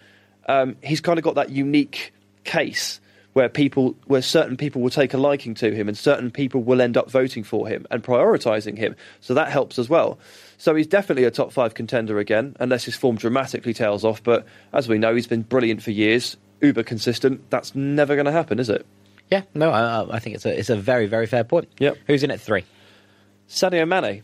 um, 0.47 0.75
he's 0.83 1.01
kind 1.01 1.19
of 1.19 1.23
got 1.23 1.35
that 1.35 1.49
unique 1.49 2.13
case 2.43 2.99
where 3.33 3.47
people, 3.49 3.95
where 4.07 4.21
certain 4.21 4.57
people 4.57 4.81
will 4.81 4.89
take 4.89 5.13
a 5.13 5.17
liking 5.17 5.53
to 5.55 5.73
him, 5.73 5.87
and 5.87 5.97
certain 5.97 6.31
people 6.31 6.61
will 6.61 6.81
end 6.81 6.97
up 6.97 7.09
voting 7.09 7.43
for 7.43 7.67
him 7.67 7.85
and 7.89 8.03
prioritising 8.03 8.77
him. 8.77 8.95
So 9.21 9.33
that 9.33 9.49
helps 9.49 9.79
as 9.79 9.89
well. 9.89 10.19
So 10.57 10.75
he's 10.75 10.87
definitely 10.87 11.23
a 11.23 11.31
top 11.31 11.51
five 11.51 11.73
contender 11.73 12.19
again, 12.19 12.55
unless 12.59 12.83
his 12.83 12.95
form 12.95 13.15
dramatically 13.15 13.73
tails 13.73 14.03
off. 14.03 14.21
But 14.21 14.45
as 14.73 14.87
we 14.89 14.97
know, 14.97 15.15
he's 15.15 15.27
been 15.27 15.43
brilliant 15.43 15.81
for 15.81 15.91
years, 15.91 16.35
uber 16.61 16.83
consistent. 16.83 17.49
That's 17.49 17.73
never 17.73 18.15
going 18.15 18.25
to 18.25 18.31
happen, 18.31 18.59
is 18.59 18.69
it? 18.69 18.85
Yeah, 19.31 19.43
no, 19.53 19.69
I, 19.71 20.17
I 20.17 20.19
think 20.19 20.35
it's 20.35 20.45
a 20.45 20.59
it's 20.59 20.69
a 20.69 20.75
very 20.75 21.05
very 21.07 21.25
fair 21.25 21.45
point. 21.45 21.69
Yep. 21.79 21.97
Who's 22.07 22.21
in 22.23 22.31
at 22.31 22.41
three? 22.41 22.65
Sadio 23.47 23.87
Mane, 23.87 24.23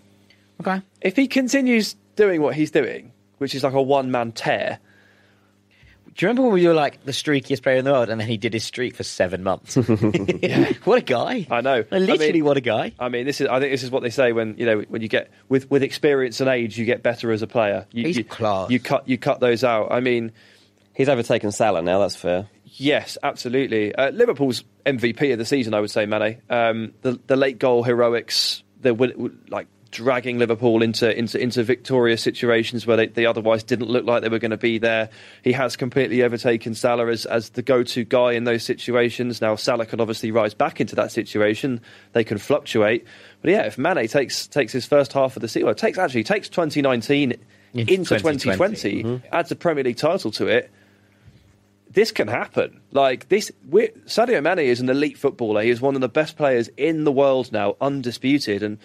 Okay. 0.60 0.82
if 1.02 1.16
he 1.16 1.28
continues 1.28 1.96
doing 2.18 2.42
what 2.42 2.56
he's 2.56 2.72
doing, 2.72 3.14
which 3.38 3.56
is 3.56 3.64
like 3.64 3.74
a 3.74 3.82
one 3.82 4.12
man 4.12 4.32
tear, 4.34 4.80
Do 6.18 6.26
you 6.26 6.30
remember 6.30 6.50
when 6.50 6.54
we 6.54 6.68
were 6.68 6.74
like 6.74 7.04
the 7.06 7.12
streakiest 7.12 7.62
player 7.62 7.78
in 7.78 7.86
the 7.86 7.92
world, 7.92 8.10
and 8.10 8.20
then 8.20 8.28
he 8.28 8.38
did 8.38 8.52
his 8.52 8.64
streak 8.64 8.96
for 8.96 9.04
seven 9.04 9.44
months? 9.44 9.76
what 10.84 10.98
a 10.98 11.02
guy! 11.06 11.46
I 11.50 11.62
know. 11.62 11.84
Literally, 11.92 12.30
I 12.30 12.32
mean- 12.34 12.44
what 12.46 12.58
a 12.58 12.62
guy! 12.62 12.92
I 13.00 13.10
mean, 13.10 13.26
this 13.28 13.40
is. 13.40 13.48
I 13.48 13.60
think 13.60 13.72
this 13.72 13.84
is 13.84 13.92
what 13.92 14.02
they 14.04 14.10
say 14.10 14.32
when 14.32 14.56
you 14.58 14.66
know 14.66 14.80
when 14.90 15.02
you 15.04 15.08
get 15.08 15.30
with 15.48 15.70
with 15.70 15.84
experience 15.84 16.42
and 16.42 16.50
age, 16.50 16.78
you 16.78 16.86
get 16.86 17.04
better 17.04 17.32
as 17.32 17.44
a 17.44 17.48
player. 17.48 17.86
You, 17.92 18.08
He's 18.08 18.18
you, 18.18 18.24
class. 18.24 18.70
You 18.72 18.80
cut 18.80 19.08
you 19.08 19.18
cut 19.20 19.40
those 19.40 19.64
out. 19.64 19.92
I 19.92 20.00
mean, 20.00 20.32
He's 20.96 21.08
overtaken 21.10 21.52
Salah 21.52 21.84
now, 21.84 22.00
that's 22.00 22.16
fair. 22.16 22.50
yes, 22.64 23.20
absolutely. 23.22 23.94
Uh, 23.94 24.10
Liverpool's 24.10 24.64
MVP 24.88 25.32
of 25.34 25.38
the 25.38 25.46
season, 25.46 25.76
I 25.76 25.80
would 25.82 25.92
say, 25.92 26.08
Mane. 26.08 26.42
Um, 26.50 26.94
the 27.04 27.20
the 27.28 27.36
late 27.36 27.60
goal 27.60 27.84
heroics, 27.84 28.64
the 28.82 28.90
wi- 28.96 29.30
like 29.50 29.68
dragging 29.88 30.38
Liverpool 30.38 30.82
into 30.82 31.16
into 31.18 31.40
into 31.40 31.64
victorious 31.64 32.22
situations 32.22 32.86
where 32.86 32.98
they, 32.98 33.08
they 33.08 33.26
otherwise 33.26 33.64
didn't 33.64 33.90
look 33.90 34.06
like 34.06 34.22
they 34.22 34.30
were 34.30 34.40
going 34.40 34.52
to 34.52 34.58
be 34.58 34.78
there. 34.78 35.10
He 35.44 35.52
has 35.54 35.76
completely 35.76 36.24
overtaken 36.24 36.76
Salah 36.76 37.08
as 37.08 37.26
as 37.26 37.50
the 37.52 37.62
go 37.62 37.84
to 37.84 38.04
guy 38.04 38.34
in 38.34 38.44
those 38.44 38.64
situations. 38.64 39.42
Now 39.42 39.56
Salah 39.56 39.86
can 39.86 40.00
obviously 40.02 40.32
rise 40.32 40.54
back 40.54 40.80
into 40.82 40.96
that 40.96 41.12
situation. 41.12 41.82
They 42.14 42.24
can 42.24 42.38
fluctuate, 42.38 43.06
but 43.42 43.52
yeah, 43.52 43.64
if 43.64 43.78
Mane 43.78 44.08
takes 44.08 44.48
takes 44.48 44.74
his 44.74 44.86
first 44.86 45.14
half 45.14 45.36
of 45.36 45.42
the 45.42 45.48
season, 45.48 45.66
well, 45.66 45.76
takes 45.76 45.98
actually 45.98 46.24
takes 46.24 46.50
2019 46.50 47.34
Into 47.74 47.94
into 47.94 48.18
2020. 48.18 49.04
2020, 49.04 49.22
adds 49.32 49.52
a 49.52 49.56
mm-hmm. 49.56 49.62
Premier 49.62 49.84
League 49.84 49.98
title 49.98 50.32
to 50.32 50.48
it 50.48 50.72
this 51.98 52.12
can 52.12 52.28
happen. 52.28 52.80
Like 52.92 53.28
this, 53.30 53.52
we're, 53.68 53.90
Sadio 54.06 54.44
Mane 54.44 54.68
is 54.68 54.80
an 54.80 54.88
elite 54.88 55.18
footballer. 55.18 55.64
He 55.64 55.72
is 55.72 55.82
one 55.82 55.96
of 55.96 56.02
the 56.02 56.08
best 56.08 56.38
players 56.38 56.70
in 56.78 57.06
the 57.06 57.12
world 57.12 57.52
now, 57.52 57.76
undisputed. 57.82 58.62
And 58.62 58.78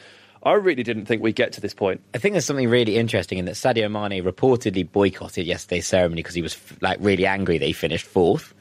I 0.45 0.55
really 0.55 0.83
didn't 0.83 1.07
think 1.07 1.23
we'd 1.23 1.37
get 1.37 1.53
to 1.53 1.61
this 1.61 1.75
point. 1.75 2.01
I 2.15 2.19
think 2.19 2.33
there's 2.33 2.45
something 2.45 2.69
really 2.69 2.97
interesting 2.97 3.39
in 3.39 3.45
that 3.45 3.55
Sadio 3.55 3.91
Mane 3.91 4.25
reportedly 4.25 4.91
boycotted 4.91 5.47
yesterday's 5.47 5.87
ceremony 5.87 6.23
because 6.23 6.35
he 6.35 6.43
was 6.43 6.57
like 6.81 6.99
really 7.01 7.27
angry 7.27 7.59
that 7.59 7.67
he 7.67 7.73
finished 7.73 8.07
fourth. 8.07 8.53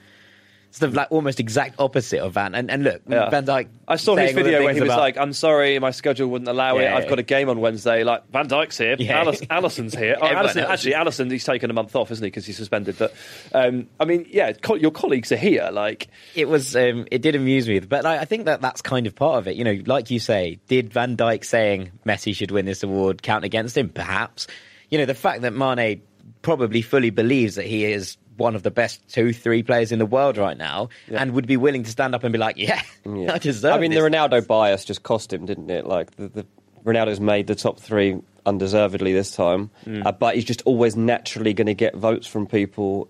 It's 0.71 0.79
the 0.79 0.88
like 0.88 1.12
almost 1.12 1.41
exact 1.41 1.75
opposite 1.79 2.21
of 2.21 2.31
Van. 2.36 2.55
And, 2.55 2.71
and 2.71 2.81
look, 2.86 3.01
Yeah. 3.05 3.29
Van 3.29 3.45
Dijk. 3.45 3.67
I 3.89 3.97
saw 3.97 4.15
his 4.15 4.27
saying 4.29 4.38
all 4.38 4.43
the 4.45 4.49
video 4.51 4.63
where 4.63 4.73
he 4.73 4.79
was 4.79 4.88
about- 4.88 4.99
like, 4.99 5.17
"I'm 5.17 5.34
sorry, 5.34 5.77
my 5.79 5.91
schedule 5.91 6.29
wouldn't 6.29 6.47
allow 6.47 6.77
it. 6.77 6.84
Yeah, 6.84 6.95
I've 6.95 7.03
yeah. 7.03 7.10
got 7.10 7.19
a 7.19 7.23
game 7.23 7.49
on 7.49 7.60
Wednesday." 7.60 8.05
Like 8.05 8.23
Van 8.31 8.47
Dijk's 8.47 8.77
here, 8.77 8.95
Yeah. 8.97 9.19
Alice, 9.19 9.41
Alisson's 9.51 9.93
here. 9.93 10.15
Oh, 10.21 10.25
Alisson, 10.25 10.63
actually, 10.63 10.93
Alisson, 10.93 11.29
he's 11.29 11.43
taken 11.43 11.69
a 11.69 11.73
month 11.73 11.93
off, 11.93 12.10
isn't 12.10 12.23
he? 12.23 12.29
Because 12.29 12.45
he's 12.45 12.55
suspended. 12.55 12.95
But 12.97 13.13
um, 13.53 13.88
I 13.99 14.05
mean, 14.05 14.25
yeah, 14.29 14.53
co- 14.53 14.75
your 14.75 14.91
colleagues 14.91 15.34
are 15.34 15.38
here. 15.38 15.69
Like, 15.73 16.07
it 16.36 16.47
was 16.47 16.73
um, 16.73 17.05
it 17.12 17.21
did 17.21 17.36
amuse 17.36 17.67
me 17.67 17.81
but 17.81 18.05
I, 18.05 18.19
I 18.19 18.25
think 18.25 18.45
that 18.45 18.62
that's 18.62 18.81
kind 18.81 19.07
of 19.07 19.15
part 19.15 19.38
of 19.39 19.47
it 19.47 19.55
you 19.55 19.63
know 19.63 19.77
like 19.86 20.10
you 20.12 20.19
say 20.19 20.60
did 20.67 20.93
van 20.93 21.17
Dijk 21.17 21.43
saying 21.43 21.91
messi 22.05 22.36
should 22.36 22.51
win 22.51 22.65
this 22.65 22.84
award 22.84 23.21
count 23.21 23.43
against 23.43 23.75
him 23.77 23.89
perhaps 23.89 24.47
you 24.89 24.97
know 24.97 25.05
the 25.05 25.13
fact 25.15 25.41
that 25.41 25.53
mane 25.53 26.01
probably 26.41 26.81
fully 26.81 27.10
believes 27.10 27.55
that 27.55 27.65
he 27.65 27.86
is 27.86 28.17
one 28.41 28.56
of 28.56 28.63
the 28.63 28.71
best 28.71 29.08
two 29.08 29.34
three 29.34 29.63
players 29.63 29.91
in 29.91 29.99
the 29.99 30.06
world 30.06 30.38
right 30.38 30.58
now 30.58 30.89
and 31.10 31.32
would 31.34 31.47
be 31.47 31.58
willing 31.58 31.84
to 31.84 31.91
stand 31.91 32.15
up 32.15 32.23
and 32.23 32.34
be 32.34 32.39
like 32.39 32.58
yeah, 32.58 32.82
i 33.06 33.38
deserve 33.38 33.75
I 33.75 33.80
mean, 33.80 33.91
the 33.91 33.97
Ronaldo 33.97 34.45
bias 34.45 34.86
just 34.86 35.04
cost 35.04 35.32
him, 35.32 35.45
didn't 35.45 35.69
it? 35.69 35.86
Like, 35.86 36.15
the, 36.15 36.27
the 36.27 36.45
Ronaldo's 36.84 37.19
made 37.19 37.47
the 37.47 37.56
top 37.56 37.80
three 37.80 38.19
undeservedly 38.45 39.13
this 39.13 39.32
time. 39.32 39.69
Mm. 39.86 40.06
Uh, 40.06 40.12
but 40.12 40.36
he's 40.36 40.45
just 40.45 40.62
always 40.63 40.95
naturally 40.95 41.54
going 41.54 41.67
to 41.67 41.73
get 41.73 41.95
votes 41.95 42.27
from 42.27 42.47
people, 42.47 43.10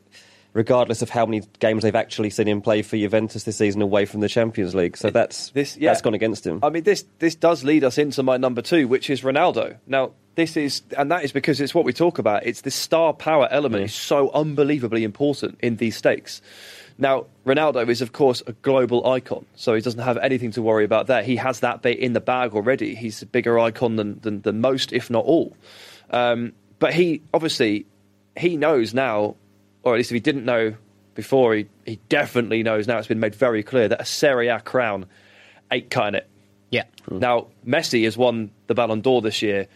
regardless 0.53 1.01
of 1.01 1.09
how 1.09 1.25
many 1.25 1.43
games 1.59 1.83
they've 1.83 1.95
actually 1.95 2.29
seen 2.29 2.47
him 2.47 2.61
play 2.61 2.81
for 2.81 2.97
Juventus 2.97 3.43
this 3.43 3.57
season 3.57 3.81
away 3.81 4.05
from 4.05 4.19
the 4.19 4.29
Champions 4.29 4.75
League. 4.75 4.97
So 4.97 5.09
that's 5.09 5.51
This, 5.51 5.77
yeah. 5.77 5.89
that's 5.89 6.01
gone 6.01 6.13
against 6.13 6.45
him. 6.45 6.59
I 6.63 6.69
mean, 6.69 6.83
this 6.83 7.05
this 7.19 7.35
does 7.35 7.63
lead 7.63 7.83
us 7.83 7.97
into 7.97 8.23
my 8.23 8.37
number 8.37 8.61
two, 8.61 8.87
which 8.87 9.09
is 9.09 9.21
Ronaldo. 9.21 9.77
Now, 9.87 10.11
this 10.35 10.55
is, 10.55 10.81
and 10.97 11.11
that 11.11 11.23
is 11.23 11.31
because 11.31 11.59
it's 11.59 11.75
what 11.75 11.85
we 11.85 11.93
talk 11.93 12.17
about. 12.17 12.45
It's 12.45 12.61
the 12.61 12.71
star 12.71 13.13
power 13.13 13.47
element 13.51 13.83
is 13.83 13.93
so 13.93 14.31
unbelievably 14.31 15.03
important 15.03 15.59
in 15.61 15.75
these 15.77 15.97
stakes. 15.97 16.41
Now, 16.97 17.25
Ronaldo 17.45 17.87
is, 17.89 18.01
of 18.01 18.13
course, 18.13 18.41
a 18.47 18.53
global 18.53 19.07
icon, 19.07 19.45
so 19.55 19.73
he 19.73 19.81
doesn't 19.81 20.01
have 20.01 20.17
anything 20.17 20.51
to 20.51 20.61
worry 20.61 20.85
about 20.85 21.07
there. 21.07 21.23
He 21.23 21.35
has 21.37 21.61
that 21.61 21.81
bit 21.81 21.99
in 21.99 22.13
the 22.13 22.21
bag 22.21 22.53
already. 22.53 22.95
He's 22.95 23.21
a 23.21 23.25
bigger 23.25 23.59
icon 23.59 23.95
than 23.95 24.19
than, 24.21 24.41
than 24.41 24.61
most, 24.61 24.93
if 24.93 25.09
not 25.09 25.25
all. 25.25 25.55
Um, 26.11 26.53
but 26.79 26.93
he 26.93 27.21
obviously 27.33 27.85
he 28.37 28.55
knows 28.55 28.93
now, 28.93 29.35
or 29.83 29.93
at 29.93 29.97
least 29.97 30.11
if 30.11 30.15
he 30.15 30.19
didn't 30.19 30.45
know 30.45 30.75
before, 31.15 31.55
he, 31.55 31.67
he 31.85 31.99
definitely 32.07 32.63
knows 32.63 32.87
now. 32.87 32.97
It's 32.97 33.07
been 33.07 33.19
made 33.19 33.35
very 33.35 33.63
clear 33.63 33.87
that 33.89 34.01
a 34.01 34.05
Serie 34.05 34.47
A 34.47 34.59
crown 34.59 35.05
ain't 35.71 35.89
cutting 35.89 36.15
it. 36.15 36.29
Yeah. 36.69 36.85
Now, 37.09 37.47
Messi 37.67 38.05
has 38.05 38.17
won 38.17 38.51
the 38.67 38.73
Ballon 38.73 39.01
d'Or 39.01 39.21
this 39.21 39.41
year 39.41 39.67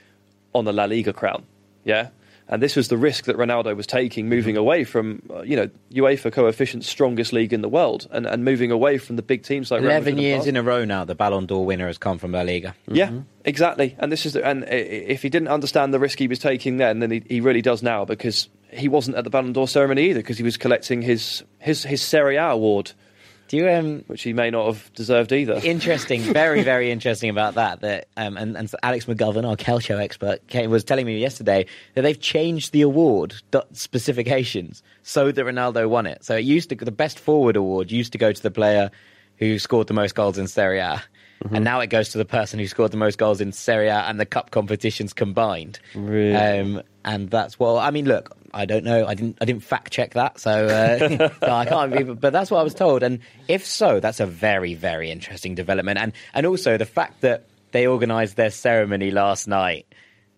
on 0.56 0.66
the 0.66 0.74
La 0.74 0.86
Liga 0.86 1.14
crown. 1.14 1.46
Yeah. 1.84 2.10
And 2.48 2.62
this 2.62 2.76
was 2.76 2.90
the 2.90 2.98
risk 2.98 3.26
that 3.26 3.38
Ronaldo 3.38 3.76
was 3.76 3.88
taking, 3.88 4.30
moving 4.30 4.56
away 4.56 4.84
from, 4.84 5.24
uh, 5.32 5.42
you 5.42 5.56
know, 5.56 5.68
UEFA 5.92 6.32
coefficient 6.32 6.84
strongest 6.84 7.34
league 7.34 7.54
in 7.54 7.62
the 7.62 7.70
world, 7.70 8.08
and, 8.12 8.28
and 8.28 8.46
moving 8.46 8.70
away 8.70 9.00
from 9.00 9.16
the 9.16 9.24
big 9.24 9.42
teams 9.42 9.72
like 9.72 9.82
Eleven 9.82 10.20
years 10.20 10.46
in 10.46 10.56
a 10.56 10.62
row 10.62 10.86
now, 10.86 11.04
the 11.06 11.16
Ballon 11.16 11.48
d'Or 11.48 11.66
winner 11.66 11.88
has 11.88 11.98
come 11.98 12.20
from 12.20 12.34
La 12.34 12.42
Liga. 12.42 12.76
Yeah, 12.88 13.22
exactly. 13.44 13.96
And 13.98 14.12
this 14.12 14.28
is, 14.28 14.34
the, 14.34 14.46
and 14.46 14.64
if 14.70 15.24
he 15.24 15.30
didn't 15.30 15.48
understand 15.48 15.92
the 15.92 16.00
risk 16.00 16.20
he 16.20 16.28
was 16.28 16.38
taking 16.38 16.78
then, 16.78 17.00
then 17.00 17.10
he, 17.10 17.24
he 17.28 17.42
really 17.42 17.64
does 17.64 17.82
now 17.82 18.06
because 18.06 18.48
he 18.70 18.88
wasn't 18.88 19.18
at 19.18 19.24
the 19.24 19.32
Ballon 19.32 19.54
d'Or 19.54 19.68
ceremony 19.68 20.10
either 20.10 20.20
because 20.20 20.38
he 20.38 20.44
was 20.44 20.56
collecting 20.56 21.02
his 21.02 21.44
his 21.58 21.82
his 21.82 22.04
Serie 22.04 22.36
A 22.36 22.50
award, 22.50 22.92
Do 23.48 23.58
you 23.58 23.70
um, 23.70 24.04
which 24.08 24.24
he 24.24 24.34
may 24.34 24.50
not 24.50 24.66
have 24.66 24.92
deserved 24.94 25.32
either. 25.32 25.60
interesting, 25.64 26.22
very, 26.34 26.64
very 26.64 26.92
interesting 26.92 27.30
about 27.30 27.56
that. 27.56 27.82
That 27.82 28.08
um, 28.18 28.38
and, 28.38 28.58
and 28.58 28.72
Alex 28.82 29.06
McGovern, 29.06 29.48
our 29.48 29.56
Calcio 29.56 30.00
expert, 30.02 30.48
came, 30.48 30.72
was 30.72 30.84
telling 30.84 31.06
me 31.06 31.20
yesterday 31.20 31.66
that 31.94 32.02
they've 32.02 32.20
changed 32.20 32.72
the 32.72 32.82
award 32.82 33.36
specifications 33.74 34.82
so 35.04 35.32
that 35.32 35.46
Ronaldo 35.46 35.88
won 35.88 36.08
it. 36.08 36.24
So 36.24 36.36
it 36.36 36.46
used 36.46 36.70
to 36.70 36.76
the 36.76 36.92
best 36.92 37.20
forward 37.20 37.56
award 37.56 37.92
used 37.92 38.12
to 38.14 38.18
go 38.18 38.32
to 38.32 38.42
the 38.42 38.52
player 38.52 38.90
who 39.38 39.60
scored 39.60 39.88
the 39.88 39.94
most 39.94 40.16
goals 40.16 40.38
in 40.38 40.48
Serie 40.48 40.80
A. 40.80 41.04
And 41.52 41.64
now 41.64 41.80
it 41.82 41.88
goes 41.88 42.10
to 42.10 42.18
the 42.18 42.26
person 42.26 42.60
who 42.60 42.68
scored 42.68 42.92
the 42.92 42.98
most 42.98 43.18
goals 43.18 43.40
in 43.42 43.52
Serie 43.52 43.90
A 43.90 44.00
and 44.00 44.20
the 44.20 44.26
cup 44.26 44.52
competitions 44.52 45.14
combined. 45.14 45.80
Really? 45.94 46.34
Um, 46.36 46.82
and 47.04 47.30
that's 47.30 47.60
well. 47.60 47.78
I 47.78 47.92
mean, 47.92 48.06
look, 48.06 48.36
I 48.56 48.66
don't 48.66 48.86
know. 48.86 49.06
I 49.06 49.14
didn't. 49.14 49.38
I 49.42 49.46
didn't 49.46 49.64
fact 49.64 49.92
check 49.92 50.14
that, 50.14 50.40
so, 50.40 50.66
uh, 50.66 51.28
so 51.30 51.32
I 51.52 51.66
can't. 51.66 51.92
Be, 51.92 52.04
but 52.04 52.32
that's 52.32 52.50
what 52.50 52.60
I 52.60 52.64
was 52.64 52.74
told. 52.74 53.04
And 53.04 53.20
if 53.50 53.66
so, 53.66 54.00
that's 54.00 54.22
a 54.22 54.26
very, 54.26 54.74
very 54.74 55.12
interesting 55.12 55.56
development. 55.56 56.00
And 56.00 56.14
and 56.34 56.46
also 56.46 56.78
the 56.78 56.86
fact 56.86 57.22
that 57.22 57.44
they 57.72 57.86
organised 57.86 58.38
their 58.38 58.52
ceremony 58.52 59.12
last 59.12 59.48
night 59.48 59.86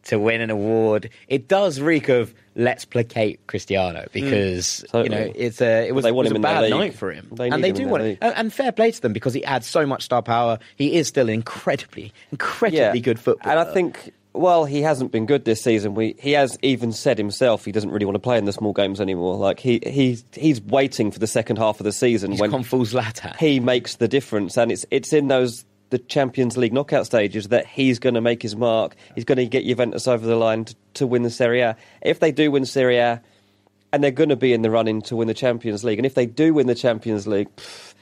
to 0.06 0.18
win 0.18 0.42
an 0.42 0.50
award, 0.50 1.10
it 1.28 1.48
does 1.48 1.80
reek 1.80 2.10
of 2.10 2.34
let's 2.56 2.86
placate 2.86 3.46
Cristiano 3.46 4.08
because 4.12 4.84
you 4.94 5.10
know 5.10 5.32
it's 5.36 5.62
a 5.62 5.88
it 5.88 5.94
was, 5.94 6.06
it 6.06 6.16
was 6.16 6.32
a 6.32 6.40
bad 6.40 6.70
night 6.72 6.96
for 6.96 7.12
him, 7.12 7.28
They 7.32 7.50
and 7.50 7.64
they 7.64 7.72
do 7.72 7.88
want 7.88 8.04
it. 8.04 8.18
And, 8.22 8.34
and 8.36 8.54
fair 8.54 8.72
play 8.72 8.92
to 8.92 9.02
them 9.02 9.14
because 9.14 9.34
he 9.34 9.46
adds 9.46 9.68
so 9.68 9.86
much 9.86 10.04
star 10.04 10.24
power. 10.24 10.58
He 10.76 10.96
is 10.96 11.08
still 11.08 11.28
an 11.28 11.36
incredibly, 11.36 12.14
incredibly 12.32 13.00
good 13.00 13.20
footballer. 13.20 13.58
And 13.58 13.70
I 13.70 13.74
think, 13.74 14.14
well, 14.38 14.66
he 14.66 14.82
hasn't 14.82 15.12
been 15.12 15.26
good 15.26 15.46
this 15.46 15.62
season. 15.62 15.94
We, 15.94 16.16
he 16.20 16.32
has 16.34 16.58
even 16.62 16.92
said 16.92 17.18
himself 17.18 17.66
he 17.66 17.72
doesn't 17.72 17.90
really 17.90 18.06
want 18.06 18.16
to 18.16 18.20
play 18.20 18.38
in 18.38 18.46
the 18.46 18.54
small 18.54 18.74
games 18.74 19.02
anymore. 19.02 19.36
Like 19.38 19.60
he, 19.60 19.80
he 19.84 20.18
he's 20.34 20.62
waiting 20.62 21.12
for 21.12 21.20
the 21.20 21.28
second 21.28 21.58
half 21.58 21.80
of 21.80 21.84
the 21.84 21.92
season 21.92 22.32
he's 22.32 22.40
when 22.40 22.52
gone 22.52 22.64
full 22.64 22.86
Zlatan. 22.86 23.36
he 23.38 23.60
makes 23.60 23.96
the 23.96 24.08
difference, 24.08 24.58
and 24.58 24.72
it's 24.72 24.86
it's 24.92 25.14
in 25.14 25.28
those 25.28 25.66
the 25.90 25.98
Champions 25.98 26.58
League 26.58 26.74
knockout 26.74 27.06
stages 27.06 27.48
that 27.50 27.66
he's 27.66 28.00
going 28.00 28.16
to 28.16 28.22
make 28.22 28.42
his 28.42 28.56
mark. 28.56 28.96
He's 29.16 29.24
going 29.24 29.38
to 29.38 29.46
get 29.46 29.66
Juventus 29.66 30.08
over 30.08 30.26
the 30.26 30.36
line 30.36 30.66
to, 30.66 30.76
to 30.96 31.08
win 31.08 31.24
the 31.24 31.30
Serie 31.30 31.62
A. 31.62 31.78
If 32.02 32.20
they 32.20 32.32
do 32.32 32.52
win 32.52 32.66
Serie 32.66 32.98
A, 32.98 33.22
and 33.94 34.04
they're 34.04 34.12
going 34.12 34.30
to 34.30 34.36
be 34.36 34.54
in 34.54 34.62
the 34.62 34.70
running 34.70 35.02
to 35.04 35.16
win 35.16 35.28
the 35.28 35.34
Champions 35.34 35.84
League, 35.84 36.00
and 36.00 36.06
if 36.06 36.14
they 36.14 36.26
do 36.26 36.54
win 36.54 36.68
the 36.68 36.76
Champions 36.76 37.26
League, 37.26 37.54
pff, 37.56 37.94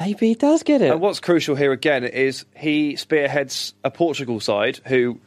maybe 0.00 0.28
he 0.28 0.34
does 0.34 0.62
get 0.62 0.82
it. 0.82 0.90
And 0.90 1.00
what's 1.00 1.20
crucial 1.20 1.54
here 1.54 1.72
again 1.72 2.04
is 2.04 2.44
he 2.56 2.96
spearheads 2.96 3.74
a 3.84 3.90
Portugal 3.90 4.40
side 4.40 4.80
who, 4.86 5.20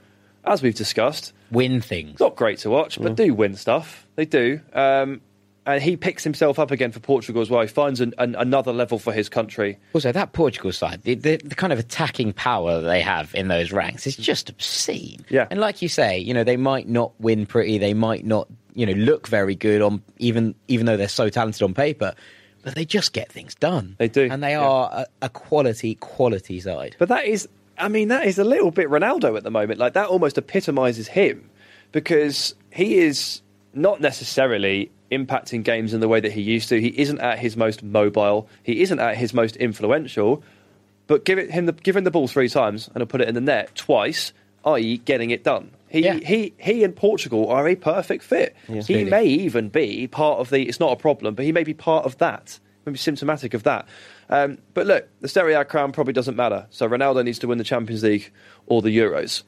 as 0.46 0.62
we've 0.62 0.76
discussed, 0.76 1.34
win 1.52 1.82
things. 1.82 2.20
not 2.20 2.36
great 2.36 2.60
to 2.60 2.70
watch, 2.70 3.00
but 3.02 3.16
do 3.16 3.34
win 3.34 3.56
stuff. 3.56 4.08
They 4.16 4.26
do. 4.26 4.60
Um, 4.74 5.22
and 5.66 5.82
he 5.82 5.96
picks 5.96 6.24
himself 6.24 6.60
up 6.60 6.72
again 6.72 6.92
for 6.92 7.00
Portugal 7.00 7.42
as 7.42 7.50
well. 7.50 7.62
He 7.62 7.68
finds 7.68 8.02
an, 8.02 8.14
an, 8.18 8.36
another 8.36 8.74
level 8.74 9.00
for 9.00 9.14
his 9.14 9.30
country. 9.30 9.80
Also, 9.94 10.12
that 10.12 10.34
Portugal 10.34 10.72
side, 10.72 11.04
the, 11.04 11.16
the, 11.16 11.38
the 11.38 11.56
kind 11.56 11.72
of 11.72 11.80
attacking 11.80 12.34
power 12.34 12.82
that 12.82 12.88
they 12.88 13.02
have 13.02 13.34
in 13.34 13.48
those 13.48 13.72
ranks 13.72 14.06
is 14.06 14.18
just 14.18 14.50
obscene. 14.50 15.26
Yeah. 15.30 15.48
And 15.50 15.60
like 15.60 15.82
you 15.82 15.88
say, 15.88 16.18
you 16.20 16.34
know, 16.34 16.44
they 16.44 16.58
might 16.58 16.90
not 16.90 17.14
win 17.20 17.46
pretty, 17.46 17.78
they 17.78 17.94
might 17.94 18.26
not, 18.26 18.50
you 18.74 18.86
know, 18.86 18.92
look 18.94 19.28
very 19.28 19.56
good 19.56 19.82
on 19.82 20.02
even 20.18 20.56
even 20.68 20.86
though 20.86 20.98
they're 20.98 21.08
so 21.08 21.30
talented 21.30 21.62
on 21.62 21.74
paper, 21.74 22.14
but 22.64 22.76
they 22.76 22.86
just 22.86 23.14
get 23.14 23.32
things 23.32 23.56
done. 23.56 23.96
They 24.00 24.08
do, 24.08 24.28
and 24.30 24.44
they 24.44 24.52
yeah. 24.52 24.62
are 24.62 24.90
a, 24.92 25.06
a 25.24 25.30
quality 25.30 25.96
quality 25.96 26.60
side. 26.60 26.96
But 26.98 27.10
that 27.10 27.26
is, 27.26 27.48
I 27.78 27.88
mean, 27.88 28.10
that 28.10 28.26
is 28.26 28.38
a 28.38 28.44
little 28.44 28.72
bit 28.72 28.90
Ronaldo 28.90 29.36
at 29.38 29.44
the 29.44 29.52
moment. 29.52 29.80
Like 29.80 29.94
that 29.94 30.08
almost 30.08 30.38
epitomises 30.38 31.08
him 31.08 31.50
because 31.92 32.56
he 32.72 32.98
is 32.98 33.42
not 33.74 34.02
necessarily 34.02 34.92
impacting 35.12 35.64
games 35.64 35.94
in 35.94 36.00
the 36.00 36.08
way 36.08 36.20
that 36.20 36.32
he 36.32 36.42
used 36.42 36.70
to. 36.70 36.80
He 36.80 36.90
isn't 37.00 37.20
at 37.20 37.40
his 37.40 37.56
most 37.58 37.84
mobile. 37.84 38.48
He 38.64 38.82
isn't 38.82 39.00
at 39.00 39.18
his 39.18 39.34
most 39.34 39.56
influential. 39.58 40.44
But 41.08 41.26
give 41.26 41.38
it 41.38 41.52
him 41.52 41.66
the 41.66 41.74
give 41.74 41.96
him 41.96 42.04
the 42.04 42.12
ball 42.12 42.28
three 42.28 42.50
times 42.50 42.88
and 42.88 42.98
he'll 42.98 43.06
put 43.08 43.22
it 43.22 43.28
in 43.28 43.36
the 43.36 43.42
net 43.42 43.76
twice, 43.76 44.32
i.e., 44.66 44.98
getting 45.00 45.32
it 45.32 45.44
done. 45.44 45.72
He 45.90 46.00
Yeah. 46.00 46.16
he 46.16 46.54
he 46.58 46.84
and 46.84 46.96
Portugal 46.96 47.50
are 47.50 47.68
a 47.68 47.76
perfect 47.76 48.24
fit. 48.24 48.56
he 48.68 48.78
Absolutely. 48.78 49.12
may 49.12 49.26
even 49.26 49.70
be 49.70 50.08
part 50.08 50.40
of 50.40 50.50
the. 50.50 50.64
It's 50.64 50.80
not 50.80 50.94
a 50.94 50.96
problem, 50.96 51.36
but 51.36 51.46
he 51.46 51.52
may 51.52 51.64
be 51.64 51.74
part 51.74 52.06
of 52.06 52.18
that. 52.20 52.60
Maybe 52.86 52.98
symptomatic 52.98 53.54
of 53.54 53.64
that. 53.64 53.88
Um, 54.30 54.58
but 54.74 54.88
look, 54.88 55.08
the 55.22 55.28
Serie 55.28 55.54
A 55.54 55.66
crown 55.66 55.92
probably 55.92 56.14
doesn't 56.14 56.36
matter. 56.36 56.68
So 56.70 56.88
Ronaldo 56.88 57.24
needs 57.24 57.40
to 57.40 57.48
win 57.48 57.58
the 57.58 57.64
Champions 57.64 58.04
League 58.04 58.32
or 58.66 58.82
the 58.82 58.96
Euros. 58.96 59.44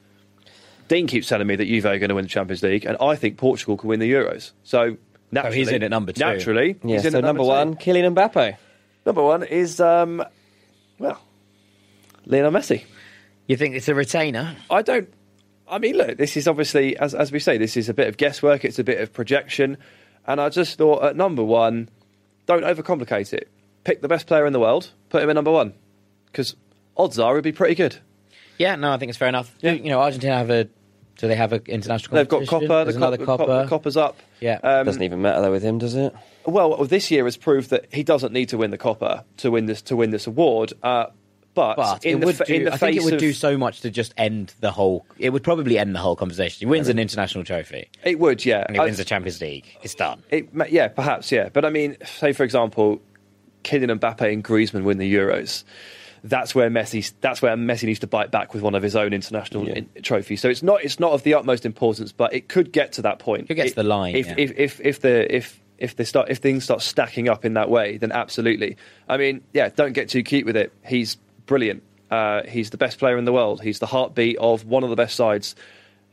Dean 0.88 1.06
keeps 1.06 1.28
telling 1.28 1.46
me 1.46 1.56
that 1.56 1.66
Juve 1.66 1.86
are 1.86 1.98
going 1.98 2.10
to 2.10 2.14
win 2.14 2.24
the 2.24 2.30
Champions 2.30 2.62
League, 2.62 2.84
and 2.84 2.96
I 3.00 3.16
think 3.16 3.38
Portugal 3.38 3.76
can 3.76 3.88
win 3.88 4.00
the 4.00 4.10
Euros. 4.10 4.52
So 4.62 4.96
naturally, 5.32 5.58
he's 5.58 5.68
in 5.70 5.82
at 5.82 5.90
number 5.90 6.12
two. 6.12 6.20
Naturally, 6.20 6.76
yeah, 6.84 6.96
he's 6.96 7.04
in 7.04 7.12
so 7.12 7.18
at 7.18 7.24
number 7.24 7.42
two. 7.42 7.48
one, 7.48 7.74
Kylian 7.74 8.14
Mbappe. 8.14 8.56
Number 9.04 9.22
one 9.22 9.42
is 9.42 9.80
um, 9.80 10.22
well, 10.98 11.20
Lionel 12.24 12.52
Messi. 12.52 12.84
You 13.46 13.56
think 13.56 13.74
it's 13.74 13.88
a 13.88 13.94
retainer? 13.94 14.56
I 14.70 14.82
don't. 14.82 15.12
I 15.68 15.78
mean, 15.78 15.96
look, 15.96 16.16
this 16.16 16.36
is 16.36 16.46
obviously, 16.46 16.96
as 16.96 17.14
as 17.14 17.32
we 17.32 17.40
say, 17.40 17.58
this 17.58 17.76
is 17.76 17.88
a 17.88 17.94
bit 17.94 18.08
of 18.08 18.16
guesswork. 18.16 18.64
It's 18.64 18.78
a 18.78 18.84
bit 18.84 19.00
of 19.00 19.12
projection, 19.12 19.78
and 20.26 20.40
I 20.40 20.48
just 20.48 20.78
thought 20.78 21.02
at 21.02 21.16
number 21.16 21.42
one, 21.42 21.88
don't 22.46 22.62
overcomplicate 22.62 23.32
it. 23.32 23.50
Pick 23.86 24.02
the 24.02 24.08
best 24.08 24.26
player 24.26 24.46
in 24.46 24.52
the 24.52 24.58
world, 24.58 24.90
put 25.10 25.22
him 25.22 25.30
at 25.30 25.34
number 25.34 25.52
one, 25.52 25.72
because 26.26 26.56
odds 26.96 27.20
are 27.20 27.34
it'd 27.34 27.44
be 27.44 27.52
pretty 27.52 27.76
good. 27.76 27.96
Yeah, 28.58 28.74
no, 28.74 28.90
I 28.90 28.96
think 28.96 29.10
it's 29.10 29.18
fair 29.18 29.28
enough. 29.28 29.54
Yeah. 29.60 29.72
You 29.74 29.90
know, 29.90 30.00
Argentina 30.00 30.34
have 30.36 30.50
a. 30.50 30.64
Do 31.18 31.28
they 31.28 31.36
have 31.36 31.52
an 31.52 31.62
international? 31.68 32.16
They've 32.16 32.26
got? 32.28 32.48
Copa. 32.48 32.66
There's 32.66 32.94
the, 32.94 32.96
another 32.96 33.16
Cop- 33.16 33.38
Copa. 33.38 33.62
the 33.62 33.68
Copa's 33.68 33.96
up. 33.96 34.16
Yeah. 34.40 34.58
Um, 34.64 34.86
Doesn't 34.86 35.04
even 35.04 35.22
matter 35.22 35.40
though 35.40 35.52
with 35.52 35.62
him, 35.62 35.78
does 35.78 35.94
it? 35.94 36.12
Well, 36.46 36.84
this 36.84 37.12
year 37.12 37.26
has 37.26 37.36
proved 37.36 37.70
that 37.70 37.86
he 37.94 38.02
doesn't 38.02 38.32
need 38.32 38.48
to 38.48 38.58
win 38.58 38.72
the 38.72 38.76
Copa 38.78 39.24
to 39.36 39.52
win 39.52 39.66
this 39.66 39.82
to 39.82 39.94
win 39.94 40.10
this 40.10 40.26
award. 40.26 40.72
Uh, 40.82 41.06
but, 41.54 41.76
But 41.76 42.04
in 42.04 42.18
it 42.18 42.20
the, 42.20 42.26
would 42.26 42.38
do, 42.38 42.54
in 42.54 42.64
the 42.64 42.74
I 42.74 42.76
think 42.76 42.96
it 42.98 43.04
would 43.04 43.14
of, 43.14 43.18
do 43.20 43.32
so 43.32 43.56
much 43.56 43.80
to 43.80 43.90
just 43.90 44.12
end 44.18 44.52
the 44.60 44.70
whole. 44.70 45.06
It 45.18 45.30
would 45.30 45.42
probably 45.42 45.78
end 45.78 45.94
the 45.94 46.00
whole 46.00 46.14
conversation. 46.16 46.58
He 46.58 46.70
wins 46.70 46.88
an 46.88 46.98
international 46.98 47.44
trophy 47.44 47.88
it 48.04 48.18
would, 48.18 48.44
yeah. 48.44 48.64
and 48.66 48.76
he 48.76 48.80
I- 48.80 48.84
wins 48.84 48.98
the 48.98 49.04
Champions 49.06 49.40
League. 49.40 49.64
It's 49.82 49.94
done. 49.94 50.22
It, 50.28 50.50
yeah, 50.68 50.88
perhaps, 50.88 51.32
yeah. 51.32 51.48
But 51.50 51.64
I 51.64 51.70
mean, 51.70 51.96
say 52.04 52.32
for 52.32 52.42
example, 52.42 53.00
Kylian 53.66 53.98
Mbappe 53.98 54.32
and 54.32 54.42
Griezmann 54.42 54.84
win 54.84 54.98
the 54.98 55.12
Euros. 55.12 55.64
That's 56.24 56.54
where 56.54 56.70
Messi. 56.70 57.12
That's 57.20 57.42
where 57.42 57.56
Messi 57.56 57.84
needs 57.84 58.00
to 58.00 58.06
bite 58.06 58.30
back 58.30 58.54
with 58.54 58.62
one 58.62 58.74
of 58.74 58.82
his 58.82 58.96
own 58.96 59.12
international 59.12 59.68
in, 59.68 59.88
trophies. 60.02 60.40
So 60.40 60.48
it's 60.48 60.62
not. 60.62 60.82
It's 60.82 60.98
not 60.98 61.12
of 61.12 61.22
the 61.22 61.34
utmost 61.34 61.64
importance, 61.66 62.10
but 62.12 62.32
it 62.32 62.48
could 62.48 62.72
get 62.72 62.92
to 62.92 63.02
that 63.02 63.18
point. 63.18 63.46
Could 63.46 63.56
get 63.56 63.68
to 63.68 63.74
the 63.74 63.82
line, 63.84 64.16
If 64.16 64.26
yeah. 64.26 64.34
if, 64.38 64.58
if 64.58 64.80
if 64.80 65.00
the 65.00 65.34
if 65.34 65.60
if 65.78 65.96
they 65.96 66.04
start 66.04 66.30
if 66.30 66.38
things 66.38 66.64
start 66.64 66.82
stacking 66.82 67.28
up 67.28 67.44
in 67.44 67.54
that 67.54 67.68
way, 67.68 67.98
then 67.98 68.10
absolutely. 68.10 68.76
I 69.08 69.18
mean, 69.18 69.42
yeah, 69.52 69.68
don't 69.68 69.92
get 69.92 70.08
too 70.08 70.22
cute 70.22 70.46
with 70.46 70.56
it. 70.56 70.72
He's 70.84 71.16
brilliant. 71.46 71.82
Uh, 72.10 72.42
he's 72.44 72.70
the 72.70 72.78
best 72.78 72.98
player 72.98 73.18
in 73.18 73.24
the 73.24 73.32
world. 73.32 73.62
He's 73.62 73.78
the 73.78 73.86
heartbeat 73.86 74.36
of 74.38 74.64
one 74.64 74.84
of 74.84 74.90
the 74.90 74.96
best 74.96 75.16
sides, 75.16 75.54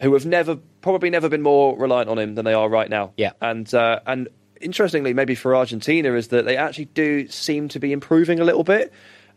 who 0.01 0.13
have 0.13 0.25
never 0.25 0.57
probably 0.81 1.09
never 1.09 1.29
been 1.29 1.41
more 1.41 1.77
reliant 1.77 2.09
on 2.09 2.19
him 2.19 2.35
than 2.35 2.45
they 2.45 2.53
are 2.53 2.67
right 2.67 2.89
now. 2.89 3.13
Yeah. 3.17 3.31
and 3.41 3.71
uh, 3.73 3.99
and 4.05 4.27
interestingly, 4.63 5.13
maybe 5.13 5.35
for 5.35 5.55
Argentina, 5.55 6.13
is 6.13 6.29
that 6.29 6.45
they 6.45 6.57
actually 6.57 6.85
do 6.85 7.27
seem 7.27 7.67
to 7.69 7.79
be 7.79 7.91
improving 7.91 8.39
a 8.39 8.43
little 8.43 8.63
bit. 8.63 8.91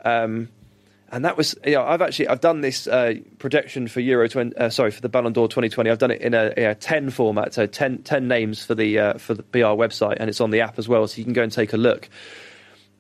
Um, 0.05 0.49
And 1.13 1.25
that 1.25 1.37
was, 1.37 1.55
you 1.65 1.73
know, 1.75 1.85
I've 1.85 2.03
actually 2.03 2.27
I've 2.29 2.41
done 2.41 2.63
this 2.63 2.89
uh, 2.89 3.15
projection 3.39 3.87
for 3.87 4.01
Euro 4.01 4.29
20, 4.29 4.57
uh, 4.57 4.71
sorry 4.71 4.91
for 4.91 5.01
the 5.01 5.09
Ballon 5.09 5.33
d'Or 5.33 5.47
2020. 5.47 5.89
I've 5.89 5.99
done 6.01 6.11
it 6.11 6.21
in 6.21 6.35
a, 6.35 6.47
a 6.57 6.75
10 6.75 7.11
format, 7.11 7.55
so 7.55 7.65
10, 7.65 8.03
10 8.03 8.27
names 8.27 8.65
for 8.65 8.75
the 8.75 8.99
uh, 8.99 9.15
for 9.19 9.33
the 9.35 9.45
BR 9.45 9.79
website, 9.79 10.17
and 10.19 10.29
it's 10.29 10.41
on 10.41 10.51
the 10.51 10.61
app 10.63 10.81
as 10.81 10.89
well, 10.89 11.07
so 11.07 11.19
you 11.19 11.25
can 11.25 11.33
go 11.33 11.45
and 11.45 11.53
take 11.53 11.73
a 11.73 11.77
look. 11.77 12.09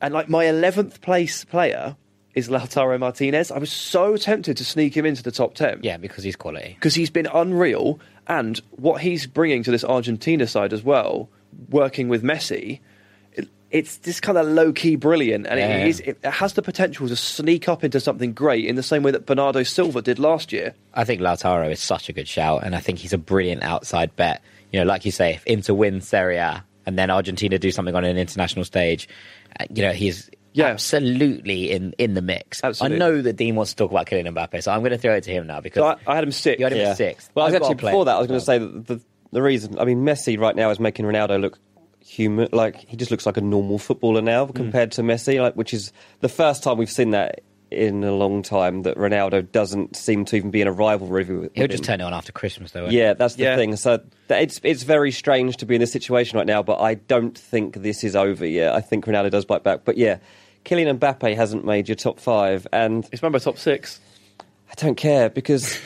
And 0.00 0.14
like 0.14 0.28
my 0.28 0.44
11th 0.44 1.00
place 1.00 1.44
player 1.44 1.96
is 2.34 2.48
Lautaro 2.48 2.96
Martinez. 3.00 3.50
I 3.50 3.58
was 3.58 3.72
so 3.72 4.16
tempted 4.16 4.56
to 4.58 4.64
sneak 4.64 4.96
him 4.96 5.04
into 5.04 5.22
the 5.24 5.32
top 5.32 5.54
10 5.54 5.80
Yeah, 5.82 5.96
because 5.96 6.22
he's 6.22 6.36
quality. 6.36 6.74
because 6.78 6.94
he's 6.94 7.10
been 7.10 7.26
unreal, 7.26 7.98
and 8.28 8.60
what 8.76 9.00
he's 9.00 9.26
bringing 9.26 9.64
to 9.64 9.72
this 9.72 9.82
Argentina 9.84 10.46
side 10.46 10.72
as 10.72 10.84
well, 10.84 11.28
working 11.70 12.08
with 12.08 12.22
Messi, 12.22 12.80
it, 13.32 13.48
it's 13.70 13.98
this 13.98 14.20
kind 14.20 14.38
of 14.38 14.46
low 14.46 14.72
key 14.72 14.96
brilliant, 14.96 15.46
and 15.46 15.58
Yeah. 15.60 15.76
it, 15.78 15.86
is, 15.88 16.00
it 16.00 16.24
has 16.24 16.54
the 16.54 16.62
potential 16.62 17.08
to 17.08 17.16
sneak 17.16 17.68
up 17.68 17.84
into 17.84 18.00
something 18.00 18.32
great 18.32 18.64
in 18.64 18.76
the 18.76 18.82
same 18.82 19.02
way 19.02 19.10
that 19.10 19.26
Bernardo 19.26 19.62
Silva 19.62 20.02
did 20.02 20.18
last 20.18 20.52
year. 20.52 20.74
I 20.94 21.04
think 21.04 21.20
Lautaro 21.20 21.70
is 21.70 21.80
such 21.80 22.08
a 22.08 22.12
good 22.12 22.28
shout, 22.28 22.62
and 22.64 22.74
I 22.74 22.80
think 22.80 22.98
he's 22.98 23.12
a 23.12 23.18
brilliant 23.18 23.62
outside 23.62 24.14
bet. 24.16 24.42
You 24.72 24.80
know, 24.80 24.86
like 24.86 25.04
you 25.04 25.10
say, 25.12 25.34
if 25.34 25.44
Inter 25.46 25.74
win 25.74 26.00
Serie 26.00 26.36
A 26.36 26.64
and 26.86 26.98
then 26.98 27.10
Argentina 27.10 27.58
do 27.58 27.70
something 27.70 27.94
on 27.94 28.04
an 28.04 28.16
international 28.16 28.64
stage, 28.64 29.08
uh, 29.58 29.64
you 29.74 29.82
know, 29.82 29.92
he's 29.92 30.28
Yeah. 30.52 30.66
absolutely 30.66 31.70
in, 31.70 31.94
in 31.98 32.14
the 32.14 32.22
mix. 32.22 32.60
Absolutely. 32.64 32.96
I 32.96 32.98
know 32.98 33.22
that 33.22 33.34
Dean 33.36 33.54
wants 33.56 33.72
to 33.72 33.76
talk 33.76 33.90
about 33.90 34.06
Kylian 34.06 34.28
Mbappe, 34.34 34.62
so 34.62 34.72
I'm 34.72 34.80
going 34.80 34.92
to 34.92 34.98
throw 34.98 35.14
it 35.14 35.24
to 35.24 35.30
him 35.30 35.46
now 35.46 35.60
because 35.60 35.80
So 35.82 35.86
I, 35.86 35.96
I 36.12 36.14
had 36.16 36.24
him 36.24 36.32
six. 36.32 36.58
you 36.58 36.64
had 36.66 36.72
him 36.72 36.78
Yeah. 36.80 36.94
sixth. 36.94 37.30
Well, 37.34 37.44
I 37.44 37.48
was 37.48 37.54
I've 37.54 37.62
actually 37.62 37.74
before 37.76 38.04
that. 38.06 38.16
I 38.16 38.18
was 38.18 38.26
going 38.28 38.40
to 38.40 38.44
say 38.46 38.58
that 38.58 38.86
the 38.86 39.00
the 39.36 39.42
reason. 39.42 39.78
I 39.78 39.84
mean, 39.84 40.02
Messi 40.02 40.38
right 40.38 40.56
now 40.56 40.70
is 40.70 40.80
making 40.80 41.04
Ronaldo 41.04 41.38
look 41.38 41.58
human. 42.00 42.48
Like 42.52 42.76
he 42.76 42.96
just 42.96 43.10
looks 43.10 43.26
like 43.26 43.36
a 43.36 43.42
normal 43.42 43.78
footballer 43.78 44.22
now 44.22 44.46
hmm. 44.46 44.52
compared 44.52 44.92
to 44.92 45.02
Messi. 45.02 45.40
Like 45.40 45.54
which 45.54 45.74
is 45.74 45.92
the 46.20 46.28
first 46.30 46.62
time 46.62 46.78
we've 46.78 46.90
seen 46.90 47.10
that 47.10 47.42
in 47.70 48.02
a 48.02 48.12
long 48.12 48.42
time. 48.42 48.82
That 48.84 48.96
Ronaldo 48.96 49.52
doesn't 49.52 49.94
seem 49.94 50.24
to 50.24 50.36
even 50.36 50.50
be 50.50 50.62
in 50.62 50.68
a 50.68 50.72
rivalry 50.72 51.24
with. 51.24 51.50
He'll 51.54 51.64
with 51.64 51.70
just 51.70 51.84
turn 51.84 52.00
it 52.00 52.04
on 52.04 52.14
after 52.14 52.32
Christmas, 52.32 52.72
though. 52.72 52.84
won't 52.84 52.92
he? 52.92 52.98
Yeah, 52.98 53.12
that's 53.12 53.34
the 53.34 53.42
Yeah. 53.42 53.56
thing. 53.56 53.76
So 53.76 54.00
it's 54.30 54.58
it's 54.62 54.84
very 54.84 55.10
strange 55.12 55.58
to 55.58 55.66
be 55.66 55.74
in 55.74 55.80
this 55.82 55.92
situation 55.92 56.38
right 56.38 56.46
now, 56.46 56.62
but 56.62 56.80
I 56.80 56.94
don't 56.94 57.36
think 57.36 57.82
this 57.82 58.04
is 58.04 58.16
over 58.16 58.46
yet. 58.46 58.74
I 58.74 58.80
think 58.80 59.04
Ronaldo 59.04 59.30
does 59.30 59.44
bite 59.44 59.64
back, 59.64 59.80
but 59.84 59.98
yeah, 59.98 60.16
Kylian 60.64 60.98
Mbappe 60.98 61.36
hasn't 61.36 61.66
made 61.66 61.90
your 61.90 61.96
top 61.96 62.20
five, 62.20 62.66
and 62.72 63.06
It's 63.12 63.22
my 63.22 63.28
top 63.38 63.58
six. 63.58 64.00
I 64.70 64.74
don't 64.76 64.96
care 64.96 65.28
because 65.28 65.78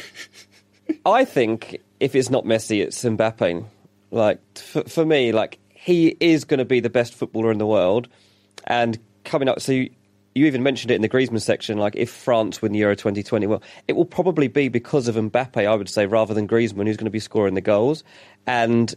I 1.04 1.24
think 1.24 1.80
if 2.00 2.14
it's 2.14 2.30
not 2.30 2.44
Messi, 2.44 2.82
it's 2.82 3.02
Mbappe. 3.04 3.64
Like 4.10 4.40
for, 4.58 4.82
for 4.84 5.04
me, 5.04 5.32
like 5.32 5.58
he 5.68 6.16
is 6.18 6.44
going 6.44 6.58
to 6.58 6.64
be 6.64 6.80
the 6.80 6.90
best 6.90 7.14
footballer 7.14 7.52
in 7.52 7.58
the 7.58 7.66
world, 7.66 8.08
and 8.64 8.98
coming 9.24 9.48
up. 9.48 9.60
So 9.60 9.72
you, 9.72 9.90
you 10.34 10.46
even 10.46 10.62
mentioned 10.62 10.90
it 10.90 10.94
in 10.94 11.02
the 11.02 11.08
Griezmann 11.08 11.40
section. 11.40 11.78
Like 11.78 11.94
if 11.94 12.10
France 12.10 12.60
win 12.60 12.72
the 12.72 12.78
Euro 12.80 12.96
2020, 12.96 13.46
well, 13.46 13.62
it 13.86 13.92
will 13.92 14.04
probably 14.04 14.48
be 14.48 14.68
because 14.68 15.06
of 15.06 15.14
Mbappe, 15.14 15.64
I 15.64 15.74
would 15.74 15.88
say, 15.88 16.06
rather 16.06 16.34
than 16.34 16.48
Griezmann, 16.48 16.86
who's 16.86 16.96
going 16.96 17.04
to 17.04 17.10
be 17.10 17.20
scoring 17.20 17.54
the 17.54 17.60
goals, 17.60 18.02
and. 18.46 18.94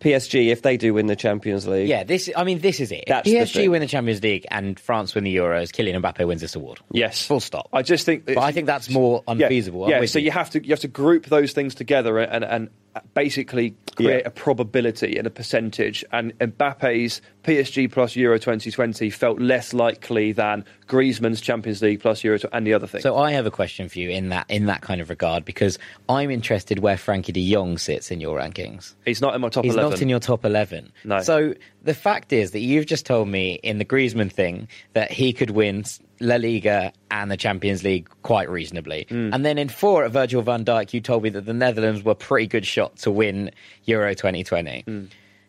PSG, 0.00 0.48
if 0.48 0.62
they 0.62 0.76
do 0.76 0.94
win 0.94 1.06
the 1.06 1.16
Champions 1.16 1.66
League, 1.66 1.88
Yeah, 1.88 2.04
this. 2.04 2.30
I 2.36 2.44
mean, 2.44 2.60
this 2.60 2.78
is 2.80 2.92
it. 2.92 3.04
That's 3.08 3.24
the 3.28 3.36
PSG 3.36 3.52
thing. 3.52 3.70
win 3.72 3.80
the 3.80 3.88
Champions 3.88 4.22
League 4.22 4.46
and 4.50 4.78
France 4.78 5.14
win 5.14 5.24
the 5.24 5.34
Euros. 5.34 5.70
Kylian 5.70 6.00
Mbappe 6.00 6.26
wins 6.26 6.40
this 6.40 6.54
award. 6.54 6.78
Yes, 6.92 7.26
Full 7.26 7.40
stop. 7.40 7.68
I 7.72 7.82
just 7.82 8.06
think, 8.06 8.24
But 8.26 8.38
I 8.38 8.52
think 8.52 8.66
that's 8.66 8.88
more 8.90 9.22
unfeasible. 9.26 9.88
Yeah, 9.90 10.00
with 10.00 10.10
so 10.10 10.18
you 10.18 10.30
have 10.30 10.50
to 10.50 10.62
you 10.62 10.70
have 10.70 10.80
to 10.80 10.88
group 10.88 11.26
those 11.26 11.52
things 11.52 11.74
together 11.74 12.18
and 12.18 12.44
and 12.44 12.70
basically 13.14 13.74
create 13.96 14.22
Yeah. 14.22 14.26
a 14.26 14.30
probability 14.30 15.16
and 15.18 15.26
a 15.26 15.30
percentage. 15.30 16.04
And 16.12 16.36
Mbappe's 16.38 17.20
PSG 17.44 17.90
plus 17.90 18.14
Euro 18.16 18.38
2020 18.38 19.10
felt 19.10 19.40
less 19.40 19.72
likely 19.72 20.32
than 20.32 20.64
Griezmann's 20.86 21.40
Champions 21.40 21.82
League 21.82 22.00
plus 22.00 22.22
Euro 22.24 22.38
and 22.52 22.66
the 22.66 22.74
other 22.74 22.86
thing. 22.86 23.00
So 23.00 23.16
I 23.16 23.32
have 23.32 23.46
a 23.46 23.50
question 23.50 23.88
for 23.88 23.98
you 23.98 24.10
in 24.10 24.28
that 24.30 24.46
in 24.48 24.66
that 24.66 24.82
kind 24.82 25.00
of 25.00 25.10
regard 25.10 25.44
because 25.44 25.78
I'm 26.08 26.30
interested 26.30 26.78
where 26.80 26.96
Frenkie 26.96 27.32
De 27.32 27.52
Jong 27.52 27.78
sits 27.78 28.10
in 28.10 28.20
your 28.20 28.38
rankings. 28.38 28.94
he's 29.04 29.20
not 29.20 29.34
in 29.34 29.40
my 29.40 29.48
top 29.48 29.64
He's 29.64 29.74
11. 29.74 29.90
not 29.90 30.02
in 30.02 30.08
your 30.08 30.20
top 30.20 30.44
eleven. 30.44 30.92
No. 31.04 31.20
So 31.20 31.54
the 31.82 31.94
fact 31.94 32.32
is 32.32 32.52
that 32.52 32.60
you've 32.60 32.86
just 32.86 33.06
told 33.06 33.28
me 33.28 33.54
in 33.62 33.78
the 33.78 33.84
Griezmann 33.84 34.30
thing 34.32 34.68
that 34.92 35.10
he 35.10 35.32
could 35.32 35.50
win 35.50 35.84
La 36.20 36.36
Liga 36.36 36.92
and 37.10 37.30
the 37.30 37.36
Champions 37.36 37.84
League 37.84 38.08
quite 38.22 38.48
reasonably, 38.50 39.06
Hmm. 39.08 39.32
and 39.32 39.44
then 39.44 39.58
in 39.58 39.68
four 39.68 40.04
at 40.04 40.10
Virgil 40.12 40.42
van 40.42 40.64
Dijk, 40.64 40.92
you 40.92 41.00
told 41.00 41.22
me 41.22 41.30
that 41.30 41.46
the 41.46 41.54
Netherlands 41.54 42.02
were 42.02 42.12
a 42.12 42.16
pretty 42.16 42.46
good 42.46 42.66
shot 42.66 42.96
to 42.98 43.10
win 43.10 43.50
Euro 43.84 44.14
2020. 44.14 44.82
Hmm. 44.86 45.04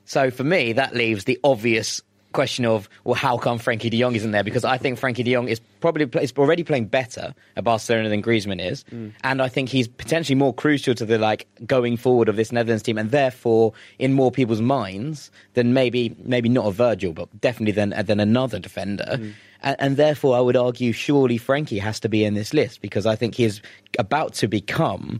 So 0.05 0.31
for 0.31 0.43
me, 0.43 0.73
that 0.73 0.95
leaves 0.95 1.25
the 1.25 1.39
obvious 1.43 2.01
question 2.31 2.63
of 2.63 2.87
well, 3.05 3.15
how 3.15 3.37
come 3.39 3.57
Frenkie 3.57 3.89
De 3.89 3.99
Jong 3.99 4.13
isn't 4.15 4.31
there? 4.31 4.43
Because 4.43 4.63
I 4.63 4.77
think 4.77 4.99
Frenkie 4.99 5.23
De 5.23 5.33
Jong 5.33 5.47
is 5.47 5.59
probably 5.79 6.07
is 6.21 6.31
already 6.37 6.63
playing 6.63 6.85
better 6.85 7.33
at 7.57 7.63
Barcelona 7.63 8.07
than 8.09 8.21
Griezmann 8.21 8.59
is, 8.63 8.85
and 9.23 9.41
I 9.41 9.47
think 9.47 9.69
he's 9.69 9.87
potentially 9.87 10.35
more 10.35 10.53
crucial 10.53 10.93
to 10.93 11.05
the 11.05 11.17
like 11.17 11.47
going 11.65 11.97
forward 11.97 12.29
of 12.29 12.35
this 12.35 12.51
Netherlands 12.51 12.83
team, 12.83 12.99
and 12.99 13.09
therefore 13.09 13.73
in 13.97 14.13
more 14.13 14.31
people's 14.31 14.61
minds 14.61 15.31
than 15.55 15.73
maybe 15.73 16.15
maybe 16.23 16.49
not 16.49 16.67
a 16.67 16.71
Virgil, 16.71 17.13
but 17.13 17.29
definitely 17.41 17.71
than 17.71 17.95
than 18.05 18.19
another 18.19 18.59
defender. 18.59 19.19
And, 19.61 19.75
and 19.79 19.97
therefore, 19.97 20.37
I 20.37 20.39
would 20.39 20.55
argue 20.55 20.91
surely 20.91 21.37
Frenkie 21.39 21.79
has 21.81 21.99
to 22.01 22.09
be 22.09 22.23
in 22.23 22.33
this 22.33 22.53
list 22.53 22.81
because 22.81 23.05
I 23.05 23.15
think 23.15 23.35
he 23.35 23.43
is 23.43 23.61
about 23.97 24.33
to 24.35 24.47
become, 24.47 25.19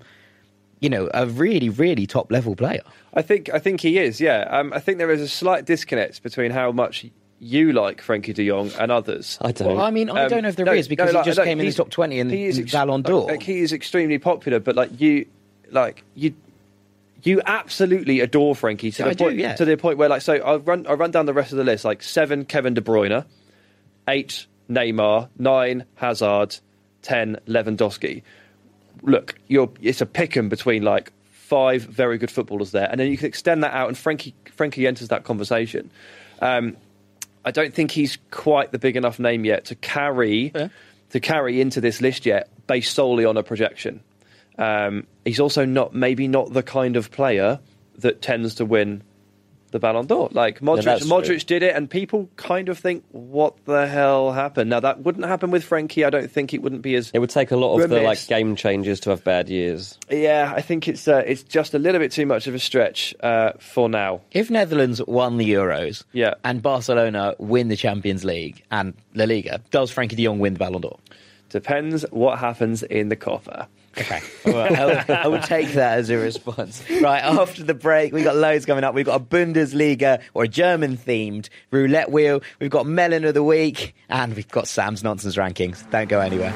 you 0.80 0.90
know, 0.90 1.10
a 1.14 1.26
really 1.26 1.70
really 1.70 2.08
top 2.08 2.32
level 2.32 2.56
player. 2.56 2.82
I 3.14 3.22
think 3.22 3.50
I 3.54 3.60
think 3.60 3.82
he 3.82 3.98
is. 3.98 4.22
Yeah, 4.22 4.48
um, 4.50 4.72
I 4.74 4.80
think 4.80 4.98
there 4.98 5.12
is 5.12 5.22
a 5.22 5.28
slight 5.28 5.66
disconnect 5.66 6.24
between 6.24 6.52
how 6.52 6.72
much 6.72 7.06
you 7.42 7.72
like 7.72 8.02
Frenkie 8.04 8.34
De 8.34 8.48
Jong 8.48 8.70
and 8.78 8.92
others. 8.92 9.38
I 9.42 9.52
don't. 9.54 9.76
Well, 9.76 9.82
I 9.86 9.92
mean, 9.92 10.10
I 10.10 10.24
Um, 10.26 10.30
don't 10.30 10.44
know 10.44 10.50
if 10.50 10.56
there 10.58 10.74
is 10.74 10.88
no, 10.88 10.90
because 10.90 11.14
no, 11.14 11.20
he 11.22 11.26
just 11.26 11.38
like, 11.38 11.46
came 11.48 11.60
in 11.60 11.66
the 11.66 11.72
top 11.74 11.90
twenty 11.90 12.20
in 12.20 12.30
he 12.30 12.46
is 12.46 12.60
ex- 12.60 12.72
Ballon 12.72 13.02
d'Or. 13.02 13.28
Like, 13.28 13.44
he 13.44 13.60
is 13.60 13.72
extremely 13.74 14.20
popular, 14.20 14.60
but 14.60 14.76
like 14.76 15.00
you, 15.02 15.26
like 15.72 16.04
you, 16.16 16.34
you 17.24 17.42
absolutely 17.46 18.20
adore 18.20 18.56
Frenkie 18.56 18.94
to 18.96 19.04
Yeah, 19.04 19.06
the 19.06 19.10
I 19.10 19.14
do, 19.14 19.24
point 19.26 19.38
yeah. 19.38 19.56
to 19.56 19.66
the 19.66 19.76
point 19.78 19.98
where 19.98 20.10
like 20.10 20.22
so 20.22 20.34
I'll 20.36 20.60
run 20.60 20.86
I'll 20.88 20.98
run 20.98 21.12
down 21.12 21.26
the 21.26 21.34
rest 21.34 21.52
of 21.52 21.58
the 21.58 21.64
list 21.64 21.84
like 21.86 22.04
seven 22.04 22.46
Kevin 22.46 22.74
De 22.74 22.82
Bruyne, 22.82 23.26
eight 24.10 24.48
Neymar, 24.70 25.30
nine 25.38 25.86
Hazard, 25.96 26.58
ten 27.02 27.38
Lewandowski. 27.48 28.24
Look, 29.02 29.36
you're 29.48 29.72
it's 29.82 30.02
a 30.02 30.06
pick'em 30.06 30.50
between 30.50 30.84
like 30.84 31.14
five 31.32 31.84
very 31.84 32.18
good 32.18 32.30
footballers 32.30 32.72
there, 32.72 32.90
and 32.90 33.00
then 33.00 33.10
you 33.10 33.18
can 33.18 33.28
extend 33.28 33.64
that 33.64 33.74
out, 33.74 33.88
and 33.88 33.98
Frenkie 33.98 34.34
Frenkie 34.58 34.88
enters 34.88 35.08
that 35.08 35.24
conversation. 35.24 35.90
Um, 36.42 36.76
I 37.46 37.52
don't 37.52 37.74
think 37.74 37.92
he's 37.92 38.18
quite 38.32 38.72
the 38.72 38.80
big 38.80 38.98
enough 38.98 39.20
name 39.20 39.46
yet 39.46 39.66
to 39.66 39.76
carry 39.76 40.52
to 41.12 41.20
carry 41.20 41.62
into 41.62 41.82
this 41.82 42.02
list 42.02 42.26
yet, 42.26 42.50
based 42.68 42.94
solely 42.94 43.26
on 43.26 43.38
a 43.38 43.44
projection. 43.44 44.02
Um, 44.58 45.08
he's 45.24 45.40
also 45.40 45.66
not 45.66 45.96
maybe 45.96 46.28
not 46.28 46.54
the 46.54 46.64
kind 46.64 46.98
of 46.98 47.12
player 47.12 47.60
that 48.00 48.22
tends 48.22 48.56
to 48.56 48.66
win 48.66 49.04
the 49.72 49.80
Ballon 49.80 50.06
d'Or. 50.08 50.30
Like 50.32 50.60
Modric, 50.60 50.84
that's 50.84 51.08
true. 51.08 51.10
Modric 51.18 51.46
did 51.46 51.64
it, 51.64 51.76
and 51.76 51.90
people 51.90 52.30
kind 52.36 52.70
of 52.70 52.78
think, 52.78 53.04
"What 53.12 53.66
the 53.66 53.88
hell 53.88 54.32
happened?" 54.32 54.70
Now 54.70 54.80
that 54.82 55.02
wouldn't 55.02 55.26
happen 55.26 55.52
with 55.52 55.68
Frenkie. 55.68 56.06
I 56.06 56.10
don't 56.10 56.30
think 56.32 56.54
it 56.54 56.62
wouldn't 56.62 56.82
be 56.82 56.96
as 56.96 57.12
it 57.14 57.20
would 57.20 57.30
take 57.30 57.52
a 57.52 57.56
lot 57.58 57.80
of 57.80 57.90
the 57.90 58.02
like 58.02 58.26
game 58.28 58.56
changers 58.56 59.00
to 59.02 59.10
have 59.12 59.24
bad 59.24 59.50
years. 59.50 59.98
yeah. 60.10 60.54
I 60.56 60.62
think 60.62 60.88
it's 60.88 61.08
uh, 61.08 61.24
it's 61.26 61.44
just 61.44 61.74
a 61.74 61.80
little 61.80 62.00
bit 62.00 62.12
too 62.12 62.26
much 62.26 62.48
of 62.48 62.56
a 62.56 62.60
stretch 62.60 63.14
uh, 63.22 63.54
for 63.60 63.90
now. 63.90 64.22
if 64.32 64.50
Netherlands 64.50 65.02
won 65.08 65.38
the 65.38 65.52
Euros 65.52 66.04
Yeah. 66.14 66.34
and 66.44 66.62
Barcelona 66.62 67.36
win 67.40 67.68
the 67.70 67.76
Champions 67.76 68.24
League 68.26 68.64
and 68.72 68.94
La 69.16 69.26
Liga, 69.26 69.62
does 69.72 69.92
Frenkie 69.94 70.16
de 70.16 70.24
Jong 70.26 70.40
win 70.40 70.54
the 70.54 70.60
Ballon 70.60 70.82
d'Or? 70.82 71.00
Depends 71.50 72.06
what 72.12 72.38
happens 72.40 72.84
in 72.84 73.10
the 73.10 73.16
Copa. 73.16 73.68
Okay. 74.00 74.22
I, 74.46 74.86
will, 75.28 75.36
I 75.36 75.40
take 75.40 75.74
that 75.74 75.98
as 75.98 76.10
a 76.10 76.18
response. 76.18 76.84
Right, 77.02 77.22
after 77.22 77.64
the 77.64 77.74
break, 77.74 78.14
we've 78.14 78.24
got 78.24 78.38
loads 78.38 78.66
coming 78.66 78.84
up. 78.84 78.96
We've 78.96 79.06
got 79.06 79.20
a 79.20 79.24
Bundesliga 79.24 80.22
or 80.34 80.44
a 80.44 80.48
German 80.48 80.98
themed 80.98 81.50
roulette 81.72 82.10
wheel. 82.10 82.42
We've 82.60 82.70
got 82.70 82.86
Melon 82.86 83.26
of 83.26 83.34
the 83.34 83.44
Week, 83.44 83.96
and 84.10 84.36
we've 84.36 84.48
got 84.48 84.68
Sam's 84.68 85.04
Nonsense 85.04 85.36
Rankings. 85.36 85.90
Don't 85.92 86.08
go 86.08 86.22
anywhere. 86.22 86.54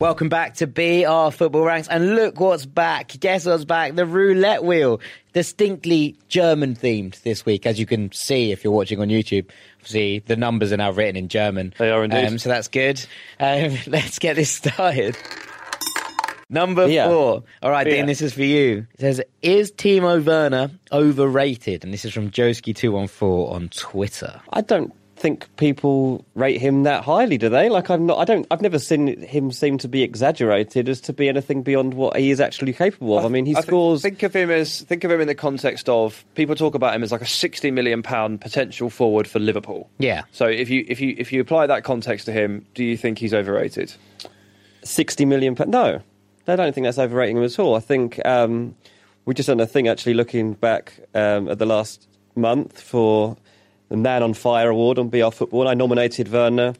Welcome 0.00 0.28
back 0.28 0.54
to 0.54 0.66
BR 0.68 1.32
Football 1.32 1.64
Ranks, 1.64 1.88
and 1.88 2.14
look 2.14 2.38
what's 2.38 2.66
back. 2.66 3.08
Guess 3.18 3.46
what's 3.46 3.64
back? 3.64 3.96
The 3.96 4.06
roulette 4.06 4.62
wheel. 4.62 5.00
Distinctly 5.32 6.16
German 6.28 6.74
themed 6.74 7.20
this 7.22 7.44
week, 7.44 7.66
as 7.66 7.78
you 7.78 7.86
can 7.86 8.10
see 8.12 8.52
if 8.52 8.62
you're 8.62 8.72
watching 8.72 9.00
on 9.00 9.08
YouTube. 9.08 9.50
See, 9.84 10.18
the 10.20 10.36
numbers 10.36 10.72
are 10.72 10.76
now 10.76 10.90
written 10.92 11.16
in 11.16 11.28
German. 11.28 11.72
They 11.78 11.90
are 11.90 12.04
indeed. 12.04 12.26
Um, 12.26 12.38
so 12.38 12.48
that's 12.48 12.68
good. 12.68 13.04
Um, 13.40 13.76
let's 13.86 14.18
get 14.18 14.36
this 14.36 14.50
started. 14.50 15.16
Number 16.50 16.88
Yeah. 16.88 17.08
four. 17.08 17.42
All 17.62 17.70
right, 17.70 17.86
Yeah. 17.86 17.96
Dean, 17.96 18.06
this 18.06 18.22
is 18.22 18.32
for 18.32 18.42
you. 18.42 18.86
It 18.94 19.00
says, 19.00 19.20
Is 19.42 19.70
Timo 19.70 20.24
Werner 20.24 20.70
overrated? 20.90 21.84
And 21.84 21.92
this 21.92 22.04
is 22.06 22.12
from 22.14 22.30
Joski214 22.30 23.52
on 23.52 23.68
Twitter. 23.68 24.40
I 24.52 24.62
don't 24.62 24.94
think 25.18 25.54
people 25.56 26.24
rate 26.34 26.60
him 26.60 26.84
that 26.84 27.04
highly, 27.04 27.38
do 27.38 27.48
they? 27.48 27.68
Like 27.68 27.90
I'm 27.90 28.06
not. 28.06 28.18
I 28.18 28.24
don't. 28.24 28.46
I've 28.50 28.62
never 28.62 28.78
seen 28.78 29.20
him 29.20 29.50
seem 29.50 29.78
to 29.78 29.88
be 29.88 30.02
exaggerated 30.02 30.88
as 30.88 31.00
to 31.02 31.12
be 31.12 31.28
anything 31.28 31.62
beyond 31.62 31.94
what 31.94 32.16
he 32.16 32.30
is 32.30 32.40
actually 32.40 32.72
capable 32.72 33.18
of. 33.18 33.24
I, 33.24 33.28
mean, 33.28 33.46
he 33.46 33.56
I 33.56 33.60
thi- 33.60 33.66
scores. 33.66 34.02
Think 34.02 34.22
of 34.22 34.34
him 34.34 34.50
as 34.50 34.82
think 34.82 35.04
of 35.04 35.10
him 35.10 35.20
in 35.20 35.26
the 35.26 35.34
context 35.34 35.88
of 35.88 36.24
people 36.34 36.54
talk 36.54 36.74
about 36.74 36.94
him 36.94 37.02
as 37.02 37.12
like 37.12 37.20
a 37.20 37.26
sixty 37.26 37.70
million 37.70 38.02
pound 38.02 38.40
potential 38.40 38.90
forward 38.90 39.26
for 39.26 39.38
Liverpool. 39.38 39.90
Yeah. 39.98 40.22
So 40.32 40.46
if 40.46 40.70
you 40.70 40.84
if 40.88 41.00
you 41.00 41.14
if 41.18 41.32
you 41.32 41.40
apply 41.40 41.66
that 41.66 41.84
context 41.84 42.26
to 42.26 42.32
him, 42.32 42.66
do 42.74 42.84
you 42.84 42.96
think 42.96 43.18
he's 43.18 43.34
overrated? 43.34 43.92
60 44.84 45.24
million 45.26 45.54
pounds. 45.54 45.70
No, 45.70 46.00
I 46.46 46.56
don't 46.56 46.72
think 46.74 46.86
that's 46.86 46.98
overrating 46.98 47.36
him 47.36 47.44
at 47.44 47.58
all. 47.58 47.74
I 47.74 47.80
think 47.80 48.24
um, 48.24 48.74
we 49.26 49.34
just 49.34 49.48
done 49.48 49.60
a 49.60 49.66
thing 49.66 49.88
actually 49.88 50.14
looking 50.14 50.54
back 50.54 50.98
um, 51.14 51.48
at 51.48 51.58
the 51.58 51.66
last 51.66 52.08
month 52.34 52.80
for 52.80 53.36
the 53.88 53.96
Man 53.96 54.22
on 54.22 54.34
Fire 54.34 54.70
award 54.70 54.98
on 54.98 55.08
BR 55.08 55.30
Football. 55.30 55.68
I 55.68 55.74
nominated 55.74 56.30
Werner 56.30 56.74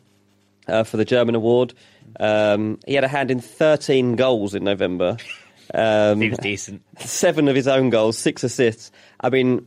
uh, 0.66 0.84
for 0.84 0.96
the 0.96 1.04
German 1.04 1.34
award. 1.34 1.74
Um, 2.20 2.78
he 2.86 2.94
had 2.94 3.04
a 3.04 3.08
hand 3.08 3.30
in 3.30 3.40
13 3.40 4.16
goals 4.16 4.54
in 4.54 4.64
November. 4.64 5.16
Um, 5.74 6.20
He 6.20 6.30
was 6.30 6.38
decent. 6.38 6.82
seven 6.98 7.48
of 7.48 7.56
his 7.56 7.68
own 7.68 7.90
goals, 7.90 8.18
six 8.18 8.44
assists. 8.44 8.90
I 9.20 9.30
mean, 9.30 9.66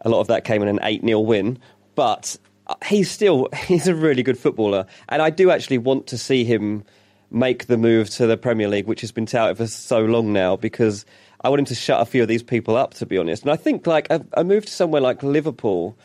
a 0.00 0.08
lot 0.08 0.20
of 0.20 0.26
that 0.28 0.44
came 0.44 0.62
in 0.62 0.68
an 0.68 0.80
8 0.82 1.02
0 1.04 1.20
win, 1.20 1.58
but 1.94 2.36
uh, 2.66 2.74
he's 2.84 3.10
still 3.10 3.48
he's 3.66 3.88
a 3.88 3.94
really 3.94 4.22
good 4.22 4.38
footballer. 4.38 4.86
And 5.08 5.22
I 5.22 5.30
do 5.30 5.50
actually 5.50 5.78
want 5.78 6.06
to 6.08 6.18
see 6.18 6.44
him 6.44 6.84
make 7.30 7.66
the 7.66 7.76
move 7.76 8.08
to 8.10 8.26
the 8.26 8.36
Premier 8.36 8.68
League, 8.68 8.86
which 8.86 9.00
has 9.00 9.10
been 9.10 9.26
touted 9.26 9.56
for 9.56 9.66
so 9.66 10.00
long 10.00 10.32
now, 10.32 10.56
because 10.56 11.04
I 11.40 11.48
want 11.48 11.60
him 11.60 11.66
to 11.66 11.74
shut 11.74 12.00
a 12.00 12.04
few 12.04 12.22
of 12.22 12.28
these 12.28 12.42
people 12.42 12.76
up, 12.76 12.94
to 12.94 13.06
be 13.06 13.18
honest. 13.18 13.42
And 13.42 13.50
I 13.50 13.56
think 13.56 13.86
like 13.86 14.06
a, 14.10 14.24
a 14.34 14.44
move 14.44 14.66
to 14.66 14.72
somewhere 14.72 15.00
like 15.00 15.22
Liverpool 15.22 15.98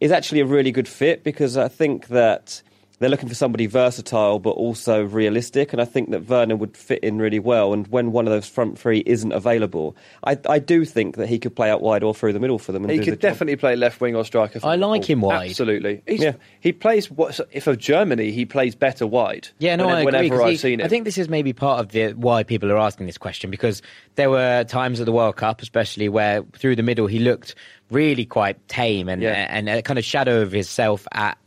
is 0.00 0.12
actually 0.12 0.40
a 0.40 0.46
really 0.46 0.70
good 0.70 0.88
fit 0.88 1.24
because 1.24 1.56
I 1.56 1.68
think 1.68 2.08
that 2.08 2.62
they're 3.00 3.08
looking 3.08 3.28
for 3.28 3.34
somebody 3.34 3.66
versatile 3.66 4.38
but 4.38 4.50
also 4.50 5.02
realistic, 5.04 5.72
and 5.72 5.80
I 5.80 5.84
think 5.84 6.10
that 6.10 6.28
Werner 6.28 6.56
would 6.56 6.76
fit 6.76 7.02
in 7.04 7.18
really 7.18 7.38
well. 7.38 7.72
And 7.72 7.86
when 7.88 8.10
one 8.12 8.26
of 8.26 8.32
those 8.32 8.48
front 8.48 8.78
three 8.78 9.02
isn't 9.06 9.32
available, 9.32 9.96
I, 10.24 10.36
I 10.48 10.58
do 10.58 10.84
think 10.84 11.16
that 11.16 11.28
he 11.28 11.38
could 11.38 11.54
play 11.54 11.70
out 11.70 11.80
wide 11.80 12.02
or 12.02 12.14
through 12.14 12.32
the 12.32 12.40
middle 12.40 12.58
for 12.58 12.72
them. 12.72 12.82
And 12.84 12.90
He 12.92 12.98
could 12.98 13.06
the 13.06 13.10
job. 13.16 13.20
definitely 13.20 13.56
play 13.56 13.76
left 13.76 14.00
wing 14.00 14.16
or 14.16 14.24
striker. 14.24 14.58
I 14.64 14.76
like 14.76 15.08
him 15.08 15.20
wide. 15.20 15.50
Absolutely. 15.50 16.02
He's, 16.06 16.20
Yeah. 16.22 16.32
He 16.60 16.72
plays. 16.72 17.10
What, 17.10 17.38
if 17.52 17.66
of 17.66 17.78
Germany, 17.78 18.30
he 18.32 18.44
plays 18.44 18.74
better 18.74 19.06
wide. 19.06 19.48
Yeah, 19.58 19.76
no, 19.76 19.86
whenever, 19.86 19.98
I 19.98 20.00
agree. 20.00 20.06
Whenever 20.18 20.28
'cause 20.36 20.44
I've 20.44 20.50
he- 20.50 20.56
seen 20.56 20.80
him, 20.80 20.84
I 20.86 20.88
think 20.88 21.04
this 21.04 21.18
is 21.18 21.28
maybe 21.28 21.52
part 21.52 21.80
of 21.80 21.92
the 21.92 22.12
why 22.14 22.42
people 22.42 22.70
are 22.72 22.78
asking 22.78 23.06
this 23.06 23.18
question 23.18 23.50
because 23.50 23.80
there 24.16 24.30
were 24.30 24.64
times 24.64 24.98
at 25.00 25.06
the 25.06 25.12
World 25.12 25.36
Cup, 25.36 25.62
especially 25.62 26.08
where 26.08 26.42
through 26.56 26.76
the 26.76 26.82
middle 26.82 27.06
he 27.06 27.18
looked 27.20 27.54
really 27.90 28.24
quite 28.26 28.66
tame 28.68 29.08
and 29.08 29.22
Yeah. 29.22 29.46
and 29.48 29.68
a 29.68 29.82
kind 29.82 29.98
of 29.98 30.04
shadow 30.04 30.42
of 30.42 30.52
himself 30.52 31.06
at 31.12 31.28
at 31.28 31.38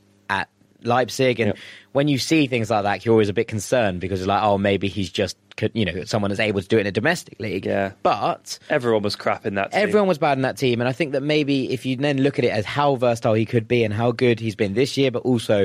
Leipzig. 0.83 1.39
And 1.39 1.47
Yep. 1.49 1.57
when 1.93 2.07
you 2.07 2.17
see 2.17 2.47
things 2.47 2.69
like 2.69 2.83
that, 2.83 3.05
you're 3.05 3.13
always 3.13 3.29
a 3.29 3.33
bit 3.33 3.47
concerned 3.47 3.99
because 4.01 4.21
it's 4.21 4.27
like, 4.27 4.43
oh, 4.43 4.57
maybe 4.57 4.87
he's 4.87 5.09
just 5.09 5.37
you 5.73 5.85
know 5.85 6.03
someone 6.05 6.29
that's 6.31 6.39
able 6.39 6.59
to 6.61 6.67
do 6.67 6.77
it 6.77 6.81
in 6.81 6.87
a 6.87 6.91
domestic 6.91 7.39
league. 7.39 7.65
Yeah. 7.65 7.91
but. 8.03 8.57
everyone 8.69 9.03
was 9.03 9.15
crap 9.15 9.45
in 9.45 9.55
that. 9.55 9.71
Team. 9.71 9.81
Everyone 9.81 10.07
was 10.07 10.17
bad 10.17 10.37
in 10.37 10.41
that 10.41 10.57
team, 10.57 10.79
and 10.81 10.87
I 10.87 10.91
think 10.93 11.11
that 11.11 11.21
maybe 11.21 11.71
if 11.71 11.85
you 11.85 11.95
then 11.97 12.21
look 12.23 12.39
at 12.39 12.45
it 12.45 12.49
as 12.51 12.65
how 12.65 12.95
versatile 12.95 13.33
he 13.33 13.45
could 13.45 13.67
be 13.67 13.83
and 13.83 13.93
how 13.93 14.11
good 14.11 14.39
he's 14.39 14.55
been 14.55 14.73
this 14.73 14.97
year, 14.97 15.11
but 15.11 15.19
also, 15.23 15.63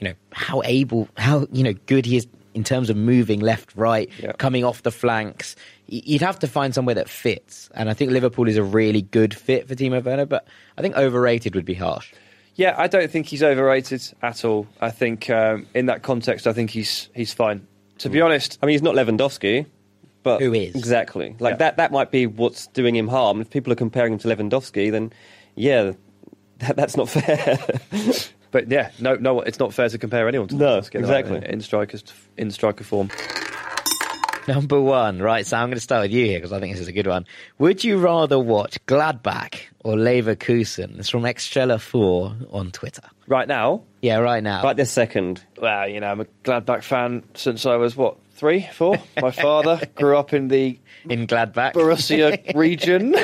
you 0.00 0.08
know, 0.08 0.14
how 0.32 0.62
able, 0.64 1.08
how 1.18 1.46
you 1.52 1.62
know, 1.62 1.74
good 1.86 2.06
he 2.06 2.16
is 2.16 2.26
in 2.54 2.62
terms 2.64 2.88
of 2.88 2.96
moving 2.96 3.40
left, 3.40 3.74
right, 3.74 4.08
Yeah. 4.22 4.32
coming 4.32 4.64
off 4.64 4.82
the 4.84 4.92
flanks. 4.92 5.56
You'd 5.88 6.22
have 6.22 6.38
to 6.38 6.46
find 6.46 6.72
somewhere 6.74 6.94
that 6.94 7.08
fits, 7.10 7.68
and 7.74 7.90
I 7.90 7.94
think 7.94 8.12
Liverpool 8.12 8.48
is 8.48 8.56
a 8.56 8.62
really 8.62 9.02
good 9.02 9.34
fit 9.34 9.68
for 9.68 9.74
Timo 9.74 10.02
Werner. 10.02 10.24
But 10.24 10.46
I 10.78 10.80
think 10.82 10.96
overrated 10.96 11.54
would 11.56 11.64
be 11.66 11.74
harsh. 11.74 12.12
Yeah, 12.56 12.74
I 12.78 12.86
don't 12.86 13.10
think 13.10 13.26
he's 13.26 13.42
overrated 13.42 14.02
at 14.22 14.44
all. 14.44 14.66
I 14.80 14.90
think 14.90 15.28
um, 15.30 15.66
in 15.74 15.86
that 15.86 16.02
context, 16.02 16.46
I 16.46 16.52
think 16.52 16.70
he's 16.70 17.08
he's 17.14 17.32
fine. 17.32 17.66
To 17.98 18.08
be 18.08 18.20
honest, 18.20 18.58
I 18.62 18.66
mean, 18.66 18.74
he's 18.74 18.82
not 18.82 18.94
Lewandowski, 18.94 19.66
but 20.22 20.40
Who 20.40 20.52
is? 20.52 20.74
exactly 20.74 21.36
like 21.40 21.52
Yeah. 21.54 21.56
that? 21.58 21.76
That 21.78 21.92
might 21.92 22.10
be 22.10 22.26
what's 22.26 22.66
doing 22.68 22.94
him 22.96 23.08
harm. 23.08 23.40
If 23.40 23.50
people 23.50 23.72
are 23.72 23.76
comparing 23.76 24.12
him 24.12 24.18
to 24.20 24.28
Lewandowski, 24.28 24.90
then 24.90 25.12
yeah, 25.56 25.92
that, 26.58 26.76
that's 26.76 26.96
not 26.96 27.08
fair. 27.08 27.58
but 28.50 28.70
yeah, 28.70 28.90
no, 29.00 29.14
no, 29.16 29.40
it's 29.40 29.58
not 29.58 29.72
fair 29.74 29.88
to 29.88 29.98
compare 29.98 30.28
anyone 30.28 30.48
to 30.48 30.54
No, 30.56 30.78
Lewandowski, 30.80 30.94
exactly. 30.96 31.42
in 31.48 31.60
strikers 31.60 32.04
in 32.36 32.50
striker 32.50 32.84
form. 32.84 33.10
Number 34.48 34.80
one, 34.80 35.20
right? 35.20 35.46
So 35.46 35.56
I'm 35.56 35.68
going 35.68 35.76
to 35.76 35.80
start 35.80 36.02
with 36.02 36.12
you 36.12 36.26
here 36.26 36.38
because 36.38 36.52
I 36.52 36.60
think 36.60 36.74
this 36.74 36.80
is 36.82 36.88
a 36.88 36.92
good 36.92 37.06
one. 37.06 37.24
Would 37.58 37.82
you 37.84 37.98
rather 37.98 38.38
watch 38.38 38.78
Gladbach 38.86 39.54
or 39.82 39.94
Leverkusen? 39.94 40.98
It's 40.98 41.08
from 41.08 41.22
Extrella 41.22 41.80
Four 41.80 42.34
on 42.50 42.70
Twitter. 42.70 43.02
Right 43.26 43.48
now, 43.48 43.82
Yeah, 44.02 44.18
right 44.18 44.42
now. 44.42 44.62
right 44.62 44.76
this 44.76 44.90
second, 44.90 45.42
well, 45.58 45.88
you 45.88 46.00
know, 46.00 46.08
I'm 46.08 46.20
a 46.20 46.26
Gladbach 46.44 46.82
fan 46.82 47.22
since 47.34 47.64
I 47.64 47.76
was 47.76 47.96
what 47.96 48.16
three, 48.32 48.68
four. 48.72 48.96
My 49.20 49.30
father 49.46 49.80
grew 49.94 50.16
up 50.18 50.32
in 50.34 50.48
the 50.48 50.78
in 51.08 51.26
Gladbach. 51.26 51.72
Borussia 51.72 52.54
region. 52.54 53.14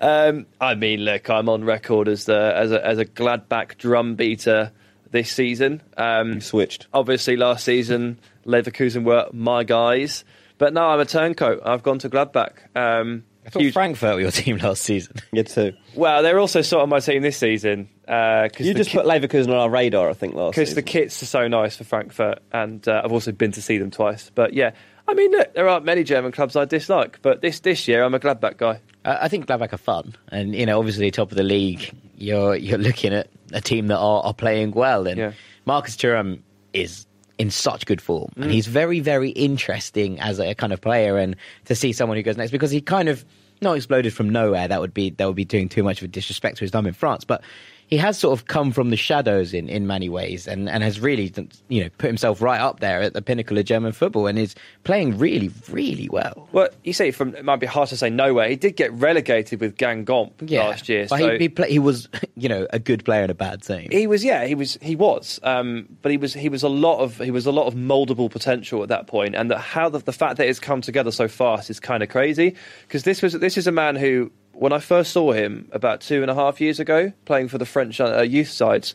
um, 0.00 0.46
I 0.60 0.74
mean, 0.74 1.00
look, 1.00 1.30
I'm 1.30 1.48
on 1.48 1.64
record 1.64 2.08
as 2.08 2.24
the 2.26 2.52
as 2.54 2.72
a, 2.72 2.84
as 2.86 2.98
a 2.98 3.04
Gladbach 3.04 3.78
drum 3.78 4.14
beater 4.16 4.72
this 5.10 5.30
season. 5.32 5.82
Um, 5.96 6.34
you 6.34 6.40
switched. 6.40 6.86
obviously, 6.92 7.36
last 7.36 7.64
season 7.64 8.18
Leverkusen 8.46 9.04
were 9.04 9.28
my 9.32 9.64
guys, 9.64 10.24
but 10.58 10.72
now 10.72 10.88
I'm 10.90 11.00
a 11.00 11.04
turncoat. 11.04 11.60
I've 11.64 11.82
gone 11.82 11.98
to 12.00 12.08
Gladbach. 12.08 12.52
Um, 12.76 13.24
I 13.46 13.50
thought 13.50 13.62
huge- 13.62 13.74
Frankfurt 13.74 14.14
were 14.16 14.20
your 14.20 14.30
team 14.32 14.56
last 14.58 14.82
season. 14.82 15.16
You 15.32 15.44
too. 15.44 15.72
well, 15.94 16.22
they're 16.22 16.40
also 16.40 16.62
sort 16.62 16.82
of 16.82 16.88
my 16.88 16.98
team 17.00 17.22
this 17.22 17.36
season 17.36 17.88
because 18.02 18.50
You 18.60 18.74
just 18.74 18.90
put 18.90 19.04
Leverkusen 19.06 19.48
on 19.48 19.54
our 19.56 19.70
radar, 19.70 20.10
I 20.10 20.14
think, 20.14 20.34
last 20.34 20.52
because 20.54 20.74
the 20.74 20.82
kits 20.82 21.22
are 21.22 21.26
so 21.26 21.46
nice 21.48 21.76
for 21.76 21.84
Frankfurt, 21.84 22.40
and 22.52 22.86
uh, 22.88 23.02
I've 23.04 23.12
also 23.12 23.32
been 23.32 23.52
to 23.52 23.62
see 23.62 23.78
them 23.78 23.90
twice. 23.90 24.30
But 24.34 24.52
yeah, 24.54 24.72
I 25.08 25.14
mean, 25.14 25.30
look, 25.30 25.54
there 25.54 25.68
aren't 25.68 25.84
many 25.84 26.02
German 26.02 26.32
clubs 26.32 26.56
I 26.56 26.64
dislike, 26.64 27.20
but 27.22 27.40
this 27.40 27.60
this 27.60 27.86
year 27.86 28.02
I'm 28.02 28.14
a 28.14 28.18
Gladbach 28.20 28.56
guy. 28.56 28.80
I 29.06 29.28
think 29.28 29.46
Gladbach 29.46 29.72
are 29.72 29.78
fun, 29.78 30.14
and 30.30 30.54
you 30.54 30.66
know, 30.66 30.78
obviously, 30.78 31.10
top 31.10 31.30
of 31.30 31.36
the 31.36 31.42
league, 31.44 31.92
you're 32.18 32.56
you're 32.56 32.78
looking 32.78 33.12
at 33.14 33.28
a 33.52 33.60
team 33.60 33.86
that 33.88 33.98
are, 33.98 34.22
are 34.24 34.34
playing 34.34 34.72
well, 34.72 35.06
and 35.06 35.18
Yeah. 35.18 35.32
Marcus 35.64 35.96
Thuram 35.96 36.40
is 36.72 37.06
in 37.38 37.50
such 37.50 37.86
good 37.86 38.00
form, 38.00 38.30
Mm. 38.36 38.42
and 38.44 38.50
he's 38.50 38.66
very, 38.66 39.00
very 39.00 39.30
interesting 39.30 40.18
as 40.20 40.38
a 40.40 40.54
kind 40.54 40.72
of 40.72 40.80
player, 40.80 41.16
and 41.18 41.36
to 41.66 41.74
see 41.74 41.92
someone 41.92 42.16
who 42.16 42.22
goes 42.22 42.36
next 42.36 42.50
because 42.50 42.70
he 42.70 42.80
kind 42.80 43.08
of 43.08 43.24
not 43.62 43.76
exploded 43.76 44.12
from 44.12 44.28
nowhere. 44.28 44.66
That 44.68 44.80
would 44.80 44.92
be 44.94 45.10
that 45.10 45.26
would 45.26 45.36
be 45.36 45.44
doing 45.44 45.68
too 45.68 45.82
much 45.82 45.98
of 45.98 46.04
a 46.04 46.08
disrespect 46.08 46.56
to 46.58 46.64
his 46.64 46.70
time 46.70 46.86
in 46.86 46.94
France, 46.94 47.24
but. 47.24 47.42
He 47.86 47.96
has 47.98 48.18
sort 48.18 48.38
of 48.38 48.46
come 48.46 48.72
from 48.72 48.90
the 48.90 48.96
shadows 48.96 49.54
in, 49.54 49.68
in 49.68 49.86
many 49.86 50.08
ways 50.08 50.48
and, 50.48 50.68
and 50.68 50.82
has 50.82 51.00
really 51.00 51.32
you 51.68 51.84
know 51.84 51.90
put 51.98 52.08
himself 52.08 52.42
right 52.42 52.60
up 52.60 52.80
there 52.80 53.02
at 53.02 53.12
the 53.12 53.22
pinnacle 53.22 53.56
of 53.58 53.64
German 53.64 53.92
football 53.92 54.26
and 54.26 54.38
is 54.38 54.54
playing 54.84 55.18
really 55.18 55.50
really 55.70 56.08
well. 56.08 56.48
Well, 56.52 56.68
you 56.84 56.92
say 56.92 57.10
from 57.10 57.34
it 57.34 57.44
might 57.44 57.60
be 57.60 57.66
hard 57.66 57.88
to 57.90 57.96
say 57.96 58.10
nowhere. 58.10 58.48
He 58.48 58.56
did 58.56 58.76
get 58.76 58.92
relegated 58.92 59.60
with 59.60 59.76
Guingamp 59.76 60.50
last 60.50 60.88
year. 60.88 61.06
But 61.08 61.18
so 61.18 61.32
he, 61.32 61.38
he, 61.38 61.48
play, 61.48 61.70
he 61.70 61.78
was, 61.78 62.08
you 62.36 62.48
know, 62.48 62.66
a 62.70 62.78
good 62.78 63.04
player 63.04 63.24
in 63.24 63.30
a 63.30 63.34
bad 63.34 63.62
team. 63.62 63.88
he 63.90 64.06
was, 64.06 64.24
yeah, 64.24 64.46
he 64.46 64.54
was, 64.54 64.78
he 64.82 64.96
was. 64.96 65.40
Um, 65.42 65.88
but 66.02 66.10
he 66.10 66.18
was, 66.18 66.34
he 66.34 66.48
was 66.48 66.62
a 66.62 66.68
lot 66.68 67.00
of, 67.00 67.18
he 67.18 67.30
was 67.30 67.46
a 67.46 67.52
lot 67.52 67.66
of 67.66 67.74
moldable 67.74 68.30
potential 68.30 68.82
at 68.82 68.88
that 68.88 69.06
point, 69.06 69.34
and 69.34 69.50
that 69.50 69.58
how 69.58 69.88
the, 69.88 69.98
the 69.98 70.12
fact 70.12 70.36
that 70.38 70.48
it's 70.48 70.58
come 70.58 70.80
together 70.80 71.10
so 71.10 71.28
fast 71.28 71.70
is 71.70 71.80
kind 71.80 72.02
of 72.02 72.08
crazy. 72.08 72.54
Because 72.82 73.04
this 73.04 73.22
was, 73.22 73.34
this 73.34 73.56
is 73.56 73.66
a 73.66 73.72
man 73.72 73.96
who, 73.96 74.30
when 74.58 74.72
I 74.72 74.78
first 74.78 75.12
saw 75.12 75.32
him 75.32 75.68
about 75.72 76.00
two 76.00 76.22
and 76.22 76.30
a 76.30 76.34
half 76.34 76.60
years 76.60 76.80
ago, 76.80 77.12
playing 77.24 77.48
for 77.48 77.58
the 77.58 77.66
French 77.66 78.00
uh, 78.00 78.22
youth 78.22 78.48
sides, 78.48 78.94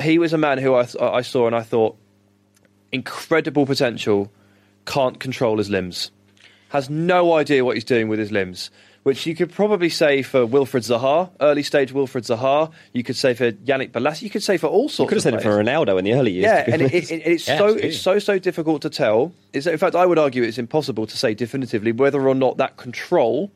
he 0.00 0.18
was 0.18 0.32
a 0.32 0.38
man 0.38 0.58
who 0.58 0.74
I, 0.74 0.86
I 1.00 1.22
saw 1.22 1.46
and 1.46 1.54
I 1.54 1.62
thought, 1.62 1.96
incredible 2.92 3.66
potential, 3.66 4.30
can't 4.84 5.18
control 5.18 5.58
his 5.58 5.70
limbs, 5.70 6.10
has 6.70 6.88
no 6.90 7.34
idea 7.34 7.64
what 7.64 7.76
he's 7.76 7.84
doing 7.84 8.08
with 8.08 8.18
his 8.18 8.32
limbs. 8.32 8.70
Which 9.02 9.24
you 9.24 9.36
could 9.36 9.52
probably 9.52 9.88
say 9.88 10.22
for 10.22 10.44
Wilfried 10.48 10.82
Zaha, 10.82 11.30
early 11.40 11.62
stage 11.62 11.92
Wilfried 11.94 12.26
Zaha. 12.26 12.72
You 12.92 13.04
could 13.04 13.14
say 13.14 13.34
for 13.34 13.52
Yannick 13.52 13.92
Bolasie. 13.92 14.22
You 14.22 14.30
could 14.30 14.42
say 14.42 14.56
for 14.56 14.66
all 14.66 14.88
sorts. 14.88 14.98
You 14.98 15.06
could 15.06 15.14
have 15.18 15.22
said 15.22 15.34
of 15.34 15.40
it 15.40 15.42
for. 15.44 15.62
Ronaldo 15.62 15.96
in 16.00 16.04
the 16.04 16.14
early 16.14 16.32
years. 16.32 16.46
Yeah, 16.46 16.64
and 16.66 16.82
it, 16.82 16.92
it, 16.92 17.10
it- 17.12 17.22
it's 17.24 17.46
Yeah, 17.48 17.58
so 17.58 17.64
absolutely. 17.66 17.88
it's 17.90 18.00
so 18.00 18.18
so 18.18 18.38
difficult 18.40 18.82
to 18.82 18.90
tell. 18.90 19.32
It's, 19.52 19.68
in 19.68 19.78
fact, 19.78 19.94
I 19.94 20.04
would 20.06 20.18
argue 20.18 20.42
it's 20.42 20.58
impossible 20.58 21.06
to 21.06 21.16
say 21.16 21.34
definitively 21.34 21.92
whether 21.92 22.26
or 22.28 22.34
not 22.34 22.56
that 22.56 22.78
control 22.78 23.52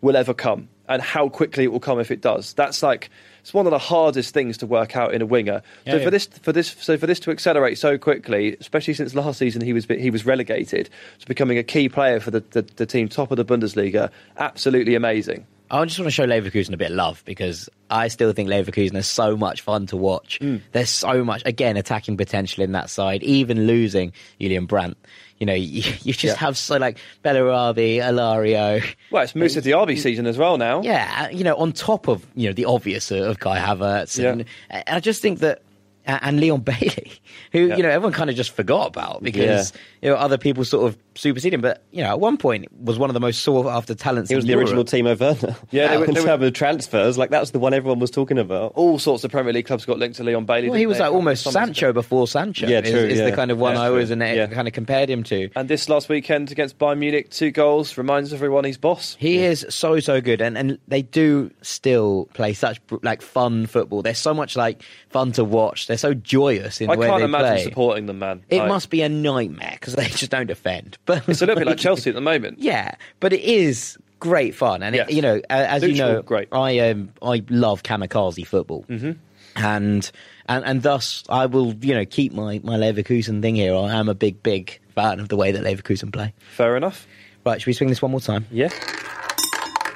will 0.00 0.14
ever 0.16 0.32
come 0.32 0.68
and 0.88 1.00
how 1.00 1.28
quickly 1.28 1.64
it 1.64 1.72
will 1.72 1.80
come 1.80 1.98
if 1.98 2.10
it 2.10 2.20
does. 2.20 2.52
That's 2.54 2.82
like 2.82 3.10
it's 3.40 3.52
one 3.52 3.66
of 3.66 3.70
the 3.70 3.78
hardest 3.78 4.32
things 4.32 4.56
to 4.58 4.66
work 4.66 4.96
out 4.96 5.14
in 5.14 5.22
a 5.22 5.26
winger. 5.26 5.62
so 5.86 5.96
Yeah, 5.96 6.04
for 6.04 6.10
this 6.10 6.26
for 6.26 6.52
this 6.52 6.76
so 6.78 6.96
for 6.96 7.06
this 7.06 7.20
to 7.20 7.30
accelerate 7.30 7.78
so 7.78 7.98
quickly, 7.98 8.56
especially 8.60 8.94
since 8.94 9.14
last 9.14 9.38
season 9.38 9.62
he 9.62 9.72
was 9.72 9.86
he 9.86 10.10
was 10.10 10.24
relegated 10.26 10.88
to 11.20 11.26
becoming 11.26 11.58
a 11.58 11.62
key 11.62 11.88
player 11.88 12.20
for 12.20 12.30
the, 12.30 12.40
the, 12.50 12.62
the 12.62 12.86
team 12.86 13.08
top 13.08 13.30
of 13.30 13.36
the 13.36 13.44
Bundesliga, 13.44 14.10
absolutely 14.38 14.94
amazing. 14.94 15.46
I 15.70 15.84
just 15.84 15.98
want 15.98 16.06
to 16.06 16.10
show 16.12 16.26
Leverkusen 16.26 16.72
a 16.72 16.76
bit 16.76 16.90
of 16.90 16.96
love 16.96 17.22
because 17.24 17.68
I 17.90 18.08
still 18.08 18.32
think 18.32 18.48
Leverkusen 18.48 18.94
is 18.96 19.06
so 19.08 19.36
much 19.36 19.62
fun 19.62 19.86
to 19.86 19.96
watch. 19.96 20.38
Mm. 20.40 20.60
There's 20.72 20.90
so 20.90 21.24
much, 21.24 21.42
again, 21.46 21.76
attacking 21.76 22.16
potential 22.16 22.62
in 22.62 22.72
that 22.72 22.90
side. 22.90 23.22
Even 23.22 23.66
losing 23.66 24.12
Julian 24.40 24.66
Brandt, 24.66 24.96
you 25.38 25.46
know, 25.46 25.54
you, 25.54 25.82
you 26.02 26.12
just 26.12 26.22
Yeah. 26.24 26.34
have 26.36 26.56
so 26.58 26.76
like 26.76 26.98
Bellarabi, 27.24 27.96
Alario. 27.96 28.84
Well, 29.10 29.22
it's 29.24 29.34
Moussa 29.34 29.62
Diaby 29.62 29.98
season 29.98 30.26
as 30.26 30.36
well 30.38 30.58
now. 30.58 30.82
Yeah, 30.82 31.30
you 31.30 31.44
know, 31.44 31.56
on 31.56 31.72
top 31.72 32.08
of 32.08 32.24
you 32.34 32.48
know 32.48 32.52
the 32.52 32.66
obvious 32.66 33.10
of 33.10 33.38
Kai 33.40 33.58
Havertz, 33.58 34.22
and, 34.22 34.44
and 34.70 34.84
I 34.96 35.00
just 35.00 35.22
think 35.22 35.40
that. 35.40 35.62
And 36.06 36.38
Leon 36.38 36.60
Bailey, 36.60 37.12
who 37.52 37.60
Yeah. 37.68 37.76
you 37.78 37.82
know 37.82 37.88
everyone 37.88 38.12
kind 38.12 38.28
of 38.28 38.36
just 38.36 38.50
forgot 38.50 38.88
about 38.88 39.22
because 39.22 39.72
you 40.02 40.10
know 40.10 40.16
other 40.16 40.36
people 40.36 40.62
sort 40.66 40.86
of 40.86 40.98
supersede 41.14 41.54
him. 41.54 41.60
But 41.60 41.82
you 41.90 42.02
know 42.02 42.10
at 42.10 42.20
one 42.20 42.36
point 42.36 42.66
was 42.72 42.98
one 42.98 43.10
of 43.10 43.14
the 43.14 43.20
most 43.20 43.42
sought 43.42 43.66
after 43.66 43.94
talents. 43.94 44.30
He 44.30 44.36
was 44.36 44.44
in 44.44 44.48
the 44.48 44.52
Europe. 44.52 44.68
original 44.68 44.84
Timo 44.84 45.18
Werner. 45.18 45.56
Yeah, 45.70 45.88
they 45.88 45.96
were- 45.98 46.04
in 46.06 46.14
they 46.14 46.20
were- 46.20 46.26
terms 46.26 46.44
of 46.44 46.52
transfers, 46.52 47.18
like 47.18 47.30
that 47.30 47.40
was 47.40 47.50
the 47.52 47.58
one 47.58 47.74
everyone 47.74 47.98
was 47.98 48.10
talking 48.10 48.38
about. 48.38 48.72
All 48.74 48.98
sorts 48.98 49.24
of 49.24 49.30
Premier 49.30 49.52
League 49.52 49.66
clubs 49.66 49.84
got 49.84 49.98
linked 49.98 50.16
to 50.16 50.24
Leon 50.24 50.44
Bailey. 50.44 50.68
Well, 50.70 50.78
he 50.78 50.86
was 50.86 50.98
they, 50.98 51.04
like 51.04 51.08
a 51.08 51.10
couple 51.10 51.18
of 51.20 51.26
almost 51.26 51.42
summers 51.44 51.54
ago? 51.56 51.64
Sancho 51.66 51.92
before 51.92 52.26
Sancho. 52.28 52.66
Yeah, 52.66 52.80
true, 52.80 52.90
is 52.92 53.18
the 53.18 53.28
yeah. 53.28 53.34
kind 53.34 53.50
of 53.50 53.58
one 53.58 53.74
That's 53.74 53.82
I 53.82 53.88
always 53.88 54.10
and 54.10 54.20
Yeah. 54.22 54.46
kind 54.46 54.66
of 54.68 54.74
compared 54.74 55.08
him 55.10 55.22
to. 55.24 55.50
And 55.56 55.68
this 55.68 55.88
last 55.88 56.08
weekend 56.08 56.50
against 56.50 56.78
Bayern 56.78 56.98
Munich, 56.98 57.30
two 57.30 57.50
goals 57.50 57.96
reminds 57.98 58.32
everyone 58.32 58.64
he's 58.64 58.78
boss. 58.78 59.16
He 59.18 59.38
is 59.38 59.66
so 59.70 60.00
so 60.00 60.20
good, 60.20 60.40
and 60.40 60.56
and 60.58 60.78
they 60.88 61.02
do 61.02 61.50
still 61.62 62.28
play 62.34 62.52
such 62.52 62.80
like 63.02 63.22
fun 63.22 63.66
football. 63.66 64.02
They're 64.02 64.14
so 64.14 64.34
much 64.34 64.56
like 64.56 64.82
fun 65.10 65.32
to 65.32 65.44
watch. 65.44 65.86
They're 65.86 65.96
so 65.98 66.14
joyous 66.14 66.80
in 66.80 66.90
I 66.90 66.94
the 66.94 67.00
way 67.00 67.06
can't 67.08 67.18
they 67.20 67.24
imagine 67.24 67.54
play. 67.54 67.64
supporting 67.64 68.06
them, 68.06 68.18
man. 68.18 68.42
It 68.48 68.58
Like, 68.58 68.68
must 68.68 68.90
be 68.90 69.02
a 69.02 69.08
nightmare 69.08 69.72
because 69.78 69.94
they 69.94 70.06
just 70.08 70.30
don't 70.30 70.46
defend. 70.46 70.98
But 71.06 71.28
It's 71.28 71.42
a 71.42 71.46
little 71.46 71.60
bit 71.60 71.66
like 71.66 71.78
Chelsea 71.86 72.10
at 72.10 72.14
the 72.14 72.20
moment. 72.20 72.58
Yeah, 72.58 72.94
but 73.20 73.32
it 73.32 73.40
is 73.40 73.98
great 74.20 74.54
fun, 74.54 74.82
and 74.82 74.94
Yes. 74.96 75.08
it, 75.08 75.14
you 75.14 75.22
know, 75.22 75.40
as 75.50 75.82
you 75.82 75.94
know, 75.94 76.22
great. 76.22 76.48
I 76.52 76.78
um, 76.90 77.10
I 77.22 77.42
love 77.50 77.82
kamikaze 77.82 78.46
football, 78.46 78.84
mm-hmm. 78.88 79.12
and 79.56 80.10
and 80.48 80.64
and 80.64 80.82
thus 80.82 81.24
I 81.28 81.46
will 81.46 81.74
you 81.74 81.94
know 81.94 82.04
keep 82.04 82.32
my 82.32 82.60
my 82.64 82.76
Leverkusen 82.76 83.42
thing 83.42 83.54
here. 83.56 83.74
I 83.74 83.92
am 83.94 84.08
a 84.08 84.14
big 84.14 84.42
big 84.42 84.80
fan 84.94 85.20
of 85.20 85.28
the 85.28 85.36
way 85.36 85.52
that 85.52 85.62
Leverkusen 85.62 86.12
play. 86.12 86.32
Fair 86.52 86.76
enough. 86.76 87.06
Right, 87.44 87.60
should 87.60 87.66
we 87.66 87.74
swing 87.74 87.90
this 87.90 88.00
one 88.00 88.10
more 88.10 88.20
time? 88.20 88.46
Yeah. 88.50 88.70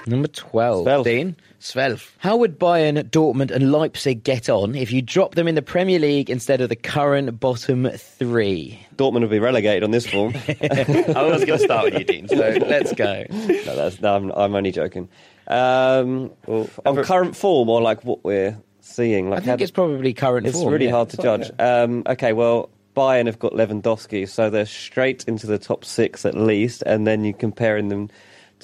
Number 0.07 0.29
12. 0.29 0.87
Svelf. 0.87 1.05
Dean. 1.05 1.37
Svelf. 1.61 2.11
How 2.19 2.37
would 2.37 2.59
Bayern, 2.59 3.03
Dortmund, 3.11 3.51
and 3.51 3.73
Leipzig 3.73 4.23
get 4.23 4.49
on 4.49 4.75
if 4.75 4.93
you 4.93 5.03
drop 5.03 5.35
them 5.35 5.49
in 5.49 5.55
the 5.55 5.63
Premier 5.63 5.99
League 5.99 6.31
instead 6.31 6.61
of 6.61 6.69
the 6.69 6.77
current 6.77 7.41
bottom 7.41 7.89
three? 7.97 8.79
Dortmund 8.97 9.21
will 9.23 9.29
be 9.29 9.39
relegated 9.41 9.83
on 9.83 9.91
this 9.91 10.07
form. 10.07 10.35
I 10.49 11.23
was 11.25 11.45
going 11.45 11.59
to 11.59 11.65
start 11.65 11.85
with 11.87 11.95
you, 11.99 12.05
Dean, 12.05 12.29
so 12.29 12.37
let's 12.37 12.93
go. 12.95 13.25
no, 13.31 13.77
that's, 13.77 14.01
no, 14.01 14.15
I'm, 14.15 14.31
I'm 14.33 14.55
only 14.55 14.71
joking. 14.71 15.09
Um, 15.49 16.31
on 16.47 17.03
current 17.05 17.35
form 17.35 17.69
or 17.69 17.81
like 17.81 18.05
what 18.05 18.23
we're 18.25 18.57
seeing? 18.81 19.31
Like 19.31 19.39
I 19.39 19.41
think 19.45 19.59
how- 19.61 19.63
it's 19.63 19.71
probably 19.73 20.13
current 20.15 20.47
It's 20.47 20.59
form, 20.61 20.73
really 20.73 20.87
yeah. 20.87 20.93
hard 20.93 21.11
to 21.11 21.17
judge. 21.17 21.51
Um, 21.59 22.03
okay, 22.07 22.33
well, 22.33 22.71
Bayern 22.97 23.27
have 23.27 23.39
got 23.39 23.53
Lewandowski, 23.53 24.29
so 24.29 24.51
they're 24.51 24.67
straight 24.67 25.25
into 25.25 25.47
the 25.47 25.59
top 25.59 25.85
six 25.85 26.25
at 26.25 26.37
least, 26.37 26.83
and 26.87 27.07
then 27.07 27.25
you're 27.25 27.33
comparing 27.33 27.89
them 27.89 28.09
to 28.09 28.15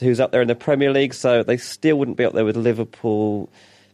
who's 0.01 0.21
up 0.21 0.33
there 0.33 0.43
in 0.43 0.49
the 0.49 0.55
Premier 0.55 0.93
League, 0.93 1.15
so 1.15 1.43
they 1.43 1.57
still 1.57 1.97
wouldn't 1.97 2.17
be 2.17 2.25
up 2.25 2.33
there 2.33 2.45
with 2.45 2.57
Liverpool. 2.57 3.49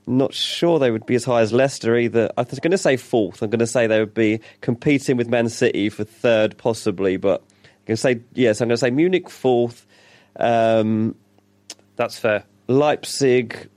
Not 0.07 0.35
sure 0.35 0.79
they 0.79 0.91
would 0.91 1.07
be 1.07 1.15
as 1.15 1.25
high 1.25 1.41
as 1.41 1.53
Leicester 1.53 1.97
either. 1.97 2.31
I 2.37 2.43
was 2.43 2.59
going 2.59 2.71
to 2.71 2.79
say 2.79 2.97
fourth. 2.97 3.43
I'm 3.43 3.51
going 3.51 3.61
to 3.61 3.67
say 3.67 3.87
they 3.87 4.01
would 4.01 4.15
be 4.15 4.41
competing 4.61 5.17
with 5.17 5.29
Man 5.29 5.49
City 5.49 5.89
for 5.89 6.05
third, 6.05 6.57
possibly, 6.59 7.17
but 7.17 7.43
I'm 7.65 7.69
going 7.87 7.97
to 7.97 7.97
say 7.97 8.21
yes. 8.35 8.61
I'm 8.61 8.69
going 8.69 8.75
to 8.75 8.81
say 8.81 8.91
Munich 8.91 9.31
fourth, 9.31 9.87
um, 10.37 11.15
That's 11.97 12.19
fair. 12.19 12.45
Leipzig 12.67 13.69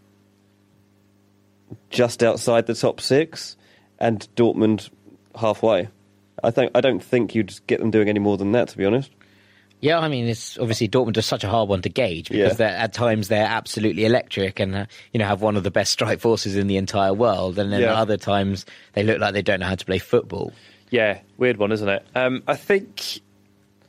just 1.90 2.24
outside 2.24 2.66
the 2.68 2.74
top 2.74 3.02
six, 3.02 3.58
and 4.00 4.28
Dortmund 4.36 4.90
halfway. 5.36 5.90
I 6.44 6.52
think 6.52 6.72
I 6.76 6.82
don't 6.82 7.04
think 7.04 7.36
you'd 7.36 7.60
get 7.68 7.80
them 7.80 7.92
doing 7.92 8.10
any 8.10 8.20
more 8.20 8.38
than 8.38 8.52
that, 8.54 8.70
to 8.70 8.78
be 8.78 8.86
honest. 8.86 9.12
Yeah, 9.84 10.00
I 10.00 10.08
mean, 10.08 10.28
it's 10.28 10.58
obviously 10.58 10.88
Dortmund 10.88 11.18
is 11.18 11.26
such 11.26 11.44
a 11.44 11.50
hard 11.50 11.68
one 11.68 11.82
to 11.82 11.90
gauge 11.90 12.30
because 12.30 12.58
Yeah. 12.58 12.68
at 12.68 12.94
times 12.94 13.28
they're 13.28 13.46
absolutely 13.46 14.06
electric 14.06 14.62
and 14.62 14.74
uh, 14.74 14.86
you 15.12 15.20
know 15.20 15.26
have 15.26 15.42
one 15.42 15.58
of 15.58 15.64
the 15.64 15.72
best 15.72 15.92
strike 15.92 16.22
forces 16.22 16.56
in 16.56 16.68
the 16.68 16.78
entire 16.78 17.14
world, 17.14 17.60
and 17.60 17.72
then 17.74 17.82
Yeah. 17.82 17.92
at 17.92 17.96
other 17.98 18.16
times 18.16 18.66
they 18.94 19.04
look 19.04 19.20
like 19.20 19.34
they 19.34 19.42
don't 19.42 19.60
know 19.60 19.66
how 19.66 19.76
to 19.76 19.86
play 19.86 19.98
football. 20.00 20.54
Yeah, 20.90 21.20
weird 21.38 21.58
one, 21.58 21.74
isn't 21.74 21.90
it? 21.90 22.06
Um, 22.16 22.44
I 22.48 22.56
think, 22.56 23.20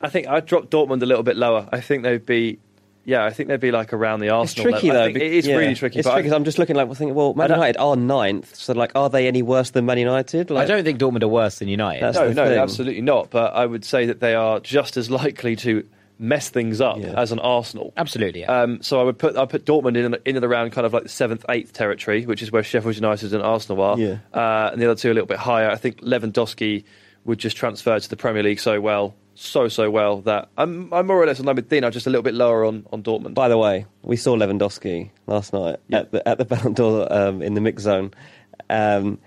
I 0.03 0.09
think 0.09 0.27
I'd 0.27 0.47
drop 0.47 0.65
Dortmund 0.71 1.01
a 1.03 1.07
little 1.07 1.23
bit 1.23 1.37
lower. 1.37 1.69
I 1.71 1.81
think 1.81 2.03
they'd 2.03 2.27
be, 2.27 2.59
yeah, 3.05 3.25
I 3.25 3.31
think 3.31 3.49
they'd 3.49 3.61
be 3.61 3.71
like 3.71 3.93
around 3.93 4.21
the 4.21 4.31
Arsenal. 4.31 4.43
It's 4.45 4.53
Arsenal. 4.59 4.73
tricky 4.81 4.87
level. 4.89 5.01
I 5.03 5.05
though. 5.05 5.07
think 5.13 5.19
be- 5.19 5.27
it 5.27 5.33
is 5.35 5.47
yeah, 5.47 5.57
really 5.57 5.75
tricky. 5.75 5.99
It's 5.99 6.07
but 6.07 6.13
I- 6.13 6.15
tricky. 6.17 6.29
'cause 6.29 6.37
I'm 6.37 6.45
just 6.45 6.59
looking 6.59 6.77
like 6.77 6.89
thinking, 6.95 7.15
well, 7.15 7.35
Man 7.35 7.51
United 7.51 7.79
are 7.81 7.97
ninth, 7.97 8.55
so 8.57 8.73
like, 8.73 8.93
are 8.95 9.11
they 9.11 9.27
any 9.29 9.43
worse 9.43 9.71
than 9.71 9.87
Man 9.87 9.99
United? 9.99 10.51
Like, 10.51 10.65
I 10.65 10.67
don't 10.67 10.85
think 10.85 10.99
Dortmund 10.99 11.23
are 11.23 11.29
worse 11.29 11.59
than 11.59 11.69
United. 11.69 12.03
That's 12.03 12.17
no, 12.17 12.33
no, 12.33 12.49
thing. 12.49 12.59
absolutely 12.59 13.03
not. 13.03 13.31
But 13.31 13.55
I 13.55 13.67
would 13.67 13.85
say 13.85 14.07
that 14.07 14.21
they 14.21 14.35
are 14.35 14.61
just 14.61 14.97
as 14.97 15.11
likely 15.11 15.57
to 15.57 15.85
mess 16.17 16.49
things 16.49 16.81
up 16.81 16.97
Yeah. 16.99 17.13
as 17.21 17.33
an 17.33 17.41
Arsenal. 17.41 17.93
Absolutely. 17.97 18.43
Yeah. 18.43 18.63
Um, 18.63 18.81
so 18.83 19.01
I 19.01 19.03
would 19.03 19.19
put 19.19 19.37
I 19.37 19.47
put 19.47 19.65
Dortmund 19.67 19.97
in 19.97 20.17
in 20.25 20.37
and 20.37 20.45
around 20.45 20.71
kind 20.71 20.87
of 20.87 20.93
like 20.93 21.03
the 21.03 21.09
seventh, 21.09 21.45
eighth 21.49 21.73
territory, 21.73 22.25
which 22.25 22.41
is 22.41 22.53
where 22.53 22.63
Sheffield 22.63 22.95
United 22.95 23.35
and 23.35 23.43
Arsenal 23.43 23.83
are. 23.83 23.99
Yeah. 23.99 24.19
Uh, 24.33 24.71
and 24.73 24.81
the 24.81 24.87
other 24.87 24.95
two 24.99 25.11
a 25.11 25.15
little 25.15 25.27
bit 25.27 25.39
higher. 25.39 25.69
I 25.69 25.75
think 25.77 26.01
Lewandowski 26.03 26.85
would 27.25 27.39
just 27.39 27.57
transfer 27.57 27.99
to 27.99 28.09
the 28.09 28.17
Premier 28.17 28.43
League 28.45 28.61
so 28.61 28.81
well, 28.81 29.15
so 29.35 29.69
so 29.69 29.91
well 29.91 30.21
that 30.23 30.49
I'm 30.57 30.93
I'm 30.93 31.07
more 31.07 31.21
or 31.23 31.27
less 31.27 31.39
in 31.41 31.47
line 31.47 31.57
with 31.57 31.69
Dean. 31.69 31.85
I'm 31.85 31.93
just 31.93 32.07
a 32.07 32.11
little 32.11 32.23
bit 32.23 32.35
lower 32.35 32.65
on 32.65 32.87
on 32.93 33.03
Dortmund. 33.03 33.35
By 33.35 33.49
the 33.49 33.59
way, 33.59 33.87
we 34.03 34.17
saw 34.17 34.37
Lewandowski 34.37 35.11
last 35.27 35.53
night 35.53 35.79
Yeah. 35.89 35.99
at 36.01 36.13
the 36.13 36.29
at 36.29 36.39
the 36.39 36.45
Ballon 36.53 36.73
d'Or 36.75 37.13
um, 37.13 37.43
in 37.43 37.55
the 37.55 37.61
mix 37.61 37.83
zone. 37.83 38.13
Um, 38.71 39.19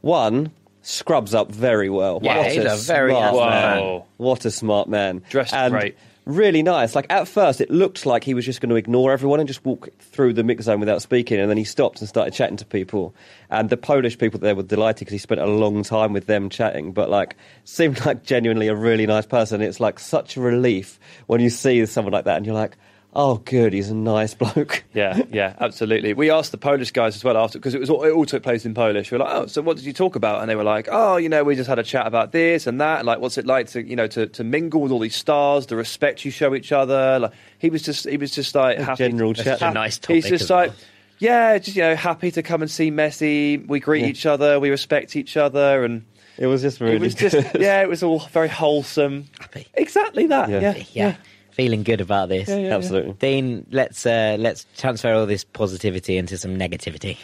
one 0.00 0.52
scrubs 0.82 1.34
up 1.34 1.50
very 1.50 1.90
well. 1.90 2.20
Yeah, 2.22 2.38
What 2.38 2.52
he's 2.52 2.64
a 2.64 2.76
very 2.76 3.10
smart 3.12 3.34
man. 3.34 3.78
man. 3.82 4.02
What 4.18 4.44
a 4.44 4.50
smart 4.50 4.88
man. 4.88 5.22
Dressed 5.28 5.52
and 5.52 5.72
great. 5.72 5.96
Really 6.26 6.64
nice. 6.64 6.96
Like 6.96 7.06
at 7.08 7.28
first, 7.28 7.60
it 7.60 7.70
looked 7.70 8.04
like 8.04 8.24
he 8.24 8.34
was 8.34 8.44
just 8.44 8.60
going 8.60 8.70
to 8.70 8.74
ignore 8.74 9.12
everyone 9.12 9.38
and 9.38 9.46
just 9.46 9.64
walk 9.64 9.90
through 10.00 10.32
the 10.32 10.42
mix 10.42 10.64
zone 10.64 10.80
without 10.80 11.00
speaking. 11.00 11.38
And 11.38 11.48
then 11.48 11.56
he 11.56 11.62
stopped 11.62 12.00
and 12.00 12.08
started 12.08 12.34
chatting 12.34 12.56
to 12.56 12.66
people. 12.66 13.14
And 13.48 13.70
the 13.70 13.76
Polish 13.76 14.18
people 14.18 14.40
there 14.40 14.56
were 14.56 14.64
delighted 14.64 15.00
because 15.00 15.12
he 15.12 15.18
spent 15.18 15.40
a 15.40 15.46
long 15.46 15.84
time 15.84 16.12
with 16.12 16.26
them 16.26 16.50
chatting. 16.50 16.90
But 16.90 17.10
like, 17.10 17.36
seemed 17.62 18.04
like 18.04 18.24
genuinely 18.24 18.66
a 18.66 18.74
really 18.74 19.06
nice 19.06 19.24
person. 19.24 19.62
It's 19.62 19.78
like 19.78 20.00
such 20.00 20.36
a 20.36 20.40
relief 20.40 20.98
when 21.28 21.40
you 21.40 21.48
see 21.48 21.86
someone 21.86 22.12
like 22.12 22.24
that 22.24 22.38
and 22.38 22.44
you're 22.44 22.56
like, 22.56 22.76
oh, 23.16 23.38
good, 23.38 23.72
he's 23.72 23.90
a 23.90 23.94
nice 23.94 24.34
bloke. 24.42 24.84
Yeah, 24.94 25.22
yeah, 25.32 25.54
absolutely. 25.58 26.12
We 26.12 26.30
asked 26.30 26.52
the 26.52 26.58
Polish 26.58 26.90
guys 26.92 27.16
as 27.16 27.24
well 27.24 27.36
after 27.36 27.58
because 27.58 27.74
it 27.74 27.80
was 27.80 27.90
all, 27.90 28.04
it 28.04 28.10
all 28.10 28.26
took 28.26 28.42
place 28.42 28.64
in 28.64 28.74
Polish. 28.74 29.10
We 29.10 29.18
were 29.18 29.24
like, 29.24 29.34
oh, 29.34 29.46
so 29.46 29.62
what 29.62 29.76
did 29.76 29.86
you 29.86 29.92
talk 29.92 30.14
about? 30.14 30.40
And 30.42 30.48
they 30.50 30.54
were 30.54 30.62
like, 30.64 30.86
oh, 30.92 31.16
you 31.16 31.28
know, 31.28 31.42
we 31.42 31.56
just 31.56 31.68
had 31.68 31.78
a 31.78 31.82
chat 31.82 32.06
about 32.06 32.30
this 32.32 32.66
and 32.66 32.80
that. 32.80 33.04
Like, 33.04 33.18
what's 33.18 33.38
it 33.38 33.46
like 33.46 33.68
to 33.68 33.82
you 33.82 33.96
know 33.96 34.06
to, 34.06 34.26
to 34.28 34.44
mingle 34.44 34.80
with 34.82 34.92
all 34.92 35.00
these 35.00 35.16
stars, 35.16 35.66
the 35.66 35.76
respect 35.76 36.24
you 36.24 36.30
show 36.30 36.54
each 36.54 36.70
other. 36.72 37.18
Like, 37.18 37.32
he 37.58 37.70
was 37.70 37.82
just 37.82 38.08
he 38.08 38.18
was 38.18 38.30
just 38.30 38.54
like 38.54 38.78
happy. 38.78 39.08
general 39.08 39.32
That's 39.32 39.60
chat. 39.60 39.62
a 39.62 39.74
nice 39.74 39.98
topic. 39.98 40.16
He's 40.16 40.28
just 40.28 40.50
like. 40.50 40.70
well. 40.70 40.78
Yeah, 41.18 41.56
just 41.56 41.74
you 41.74 41.82
know, 41.82 41.96
happy 41.96 42.30
to 42.32 42.42
come 42.42 42.60
and 42.60 42.70
see 42.70 42.90
Messi. 42.90 43.66
We 43.66 43.80
greet 43.80 44.02
Yeah. 44.02 44.08
each 44.08 44.26
other, 44.26 44.60
we 44.60 44.68
respect 44.68 45.16
each 45.16 45.38
other, 45.38 45.82
and 45.82 46.04
It 46.36 46.46
was 46.46 46.60
just 46.60 46.78
really 46.78 46.96
it 46.96 47.00
was 47.00 47.14
just 47.14 47.34
yeah, 47.58 47.80
it 47.80 47.88
was 47.88 48.02
all 48.02 48.18
very 48.32 48.48
wholesome. 48.48 49.24
Happy. 49.40 49.66
Exactly 49.72 50.26
that. 50.26 50.50
Yeah. 50.50 50.60
Yeah, 50.60 50.84
yeah. 50.92 51.16
Feeling 51.56 51.84
good 51.84 52.02
about 52.02 52.28
this. 52.28 52.50
Yeah, 52.50 52.58
yeah. 52.58 52.76
Absolutely. 52.76 53.14
Dean, 53.14 53.66
let's 53.70 54.04
uh, 54.04 54.36
let's 54.38 54.66
transfer 54.76 55.14
all 55.14 55.24
this 55.24 55.42
positivity 55.42 56.18
into 56.18 56.36
some 56.36 56.58
negativity. 56.58 57.16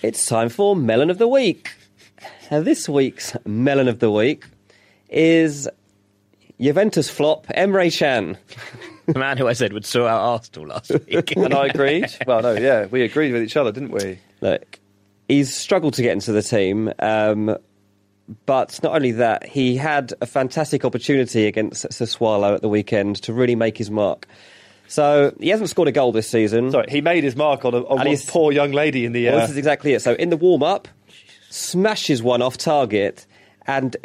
It's 0.00 0.24
time 0.26 0.48
for 0.48 0.76
Melon 0.76 1.10
of 1.10 1.18
the 1.18 1.26
Week. 1.26 1.68
Now, 2.52 2.60
this 2.60 2.88
week's 2.88 3.36
Melon 3.44 3.88
of 3.88 3.98
the 3.98 4.08
Week 4.12 4.44
is 5.08 5.68
Juventus 6.60 7.10
flop 7.10 7.48
Emre 7.48 7.90
Can. 7.96 8.38
The 9.06 9.18
man 9.18 9.38
who 9.38 9.48
I 9.48 9.54
said 9.54 9.72
would 9.72 9.84
sort 9.84 10.08
out 10.08 10.20
Arsenal 10.20 10.68
last 10.68 10.90
week. 11.08 11.36
And 11.36 11.52
I 11.52 11.66
agreed. 11.66 12.06
well, 12.28 12.42
no, 12.42 12.52
yeah, 12.52 12.86
we 12.86 13.02
agreed 13.02 13.32
with 13.32 13.42
each 13.42 13.56
other, 13.56 13.72
didn't 13.72 13.90
we? 13.90 14.20
Look, 14.40 14.78
he's 15.26 15.52
struggled 15.52 15.94
to 15.94 16.02
get 16.02 16.12
into 16.12 16.30
the 16.30 16.42
team, 16.42 16.92
um, 17.00 17.56
but 18.46 18.80
not 18.82 18.94
only 18.94 19.12
that, 19.12 19.46
he 19.46 19.76
had 19.76 20.12
a 20.20 20.26
fantastic 20.26 20.84
opportunity 20.84 21.46
against 21.46 21.84
Sassuolo 21.90 22.54
at 22.54 22.62
the 22.62 22.68
weekend 22.68 23.16
to 23.22 23.32
really 23.32 23.54
make 23.54 23.76
his 23.78 23.90
mark. 23.90 24.26
So 24.88 25.34
he 25.38 25.48
hasn't 25.50 25.70
scored 25.70 25.88
a 25.88 25.92
goal 25.92 26.10
this 26.12 26.28
season. 26.28 26.70
Sorry, 26.72 26.86
he 26.88 27.00
made 27.00 27.22
his 27.22 27.36
mark 27.36 27.64
on 27.64 27.74
a 27.74 27.84
on 27.86 27.98
one 28.06 28.16
poor 28.28 28.50
young 28.52 28.72
lady 28.72 29.04
in 29.04 29.12
the. 29.12 29.26
Well, 29.26 29.36
Uh, 29.38 29.40
this 29.42 29.50
is 29.50 29.56
exactly 29.56 29.92
it. 29.94 30.00
So 30.02 30.14
in 30.14 30.30
the 30.30 30.36
warm 30.36 30.62
up, 30.62 30.88
smashes 31.48 32.22
one 32.22 32.42
off 32.42 32.56
target 32.58 33.26
and 33.66 33.96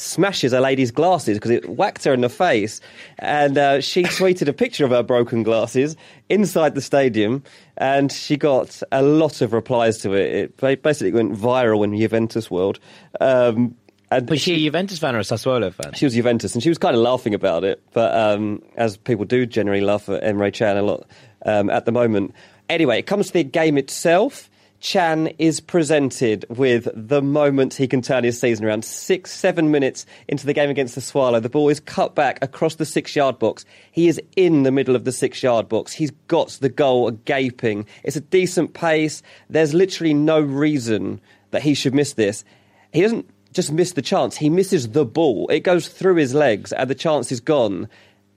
smashes 0.00 0.52
a 0.52 0.60
lady's 0.60 0.90
glasses 0.90 1.36
because 1.38 1.50
it 1.50 1.68
whacked 1.68 2.04
her 2.04 2.12
in 2.12 2.20
the 2.20 2.28
face. 2.28 2.80
And 3.18 3.56
uh, 3.58 3.80
she 3.80 4.02
tweeted 4.04 4.48
a 4.48 4.52
picture 4.52 4.84
of 4.84 4.90
her 4.90 5.02
broken 5.02 5.42
glasses 5.42 5.96
inside 6.28 6.74
the 6.74 6.80
stadium, 6.80 7.42
and 7.76 8.10
she 8.10 8.36
got 8.36 8.82
a 8.92 9.02
lot 9.02 9.42
of 9.42 9.52
replies 9.52 9.98
to 9.98 10.12
it. 10.12 10.56
It 10.60 10.82
basically 10.82 11.12
went 11.12 11.32
viral 11.34 11.84
in 11.84 11.96
Juventus 11.96 12.50
world. 12.50 12.78
Um, 13.20 13.76
and 14.12 14.28
Was 14.28 14.40
she 14.40 14.54
a 14.54 14.58
Juventus 14.58 14.98
fan 14.98 15.14
or 15.14 15.20
a 15.20 15.22
Sassuolo 15.22 15.72
fan? 15.72 15.92
she 15.92 16.04
was 16.04 16.14
Juventus, 16.14 16.54
and 16.54 16.62
she 16.62 16.68
was 16.68 16.78
kind 16.78 16.96
of 16.96 17.02
laughing 17.02 17.34
about 17.34 17.62
it. 17.62 17.80
But 17.92 18.16
um, 18.16 18.62
as 18.76 18.96
people 18.96 19.24
do 19.24 19.46
generally 19.46 19.80
laugh 19.82 20.08
at 20.08 20.22
Emre 20.24 20.52
Can 20.52 20.76
a 20.76 20.82
lot 20.82 21.06
um, 21.46 21.70
at 21.70 21.84
the 21.84 21.92
moment, 21.92 22.34
Anyway, 22.70 23.00
it 23.00 23.06
comes 23.06 23.26
to 23.26 23.32
the 23.32 23.44
game 23.44 23.76
itself. 23.76 24.48
Can 24.80 25.28
is 25.38 25.60
presented 25.60 26.46
with 26.48 26.88
the 26.94 27.20
moment 27.20 27.74
he 27.74 27.86
can 27.86 28.00
turn 28.00 28.24
his 28.24 28.40
season 28.40 28.64
around. 28.64 28.84
Six, 28.84 29.30
seven 29.30 29.70
minutes 29.70 30.06
into 30.26 30.46
the 30.46 30.54
game 30.54 30.70
against 30.70 30.94
the 30.94 31.00
Swallow, 31.00 31.38
the 31.38 31.50
ball 31.50 31.68
is 31.68 31.80
cut 31.80 32.14
back 32.14 32.38
across 32.42 32.76
the 32.76 32.86
six 32.86 33.14
yard 33.14 33.38
box. 33.38 33.64
He 33.92 34.08
is 34.08 34.20
in 34.36 34.62
the 34.62 34.72
middle 34.72 34.96
of 34.96 35.04
the 35.04 35.12
six 35.12 35.42
yard 35.42 35.68
box. 35.68 35.92
He's 35.92 36.12
got 36.28 36.48
the 36.60 36.70
goal 36.70 37.10
gaping. 37.10 37.86
It's 38.04 38.16
a 38.16 38.20
decent 38.20 38.72
pace. 38.72 39.22
There's 39.50 39.74
literally 39.74 40.14
no 40.14 40.40
reason 40.40 41.20
that 41.50 41.62
he 41.62 41.74
should 41.74 41.94
miss 41.94 42.14
this. 42.14 42.44
He 42.92 43.02
doesn't 43.02 43.28
just 43.52 43.72
miss 43.72 43.92
the 43.92 44.02
chance, 44.02 44.36
he 44.36 44.48
misses 44.48 44.90
the 44.90 45.04
ball. 45.04 45.48
It 45.48 45.60
goes 45.60 45.88
through 45.88 46.16
his 46.16 46.34
legs, 46.34 46.72
and 46.72 46.88
the 46.88 46.94
chance 46.94 47.32
is 47.32 47.40
gone. 47.40 47.88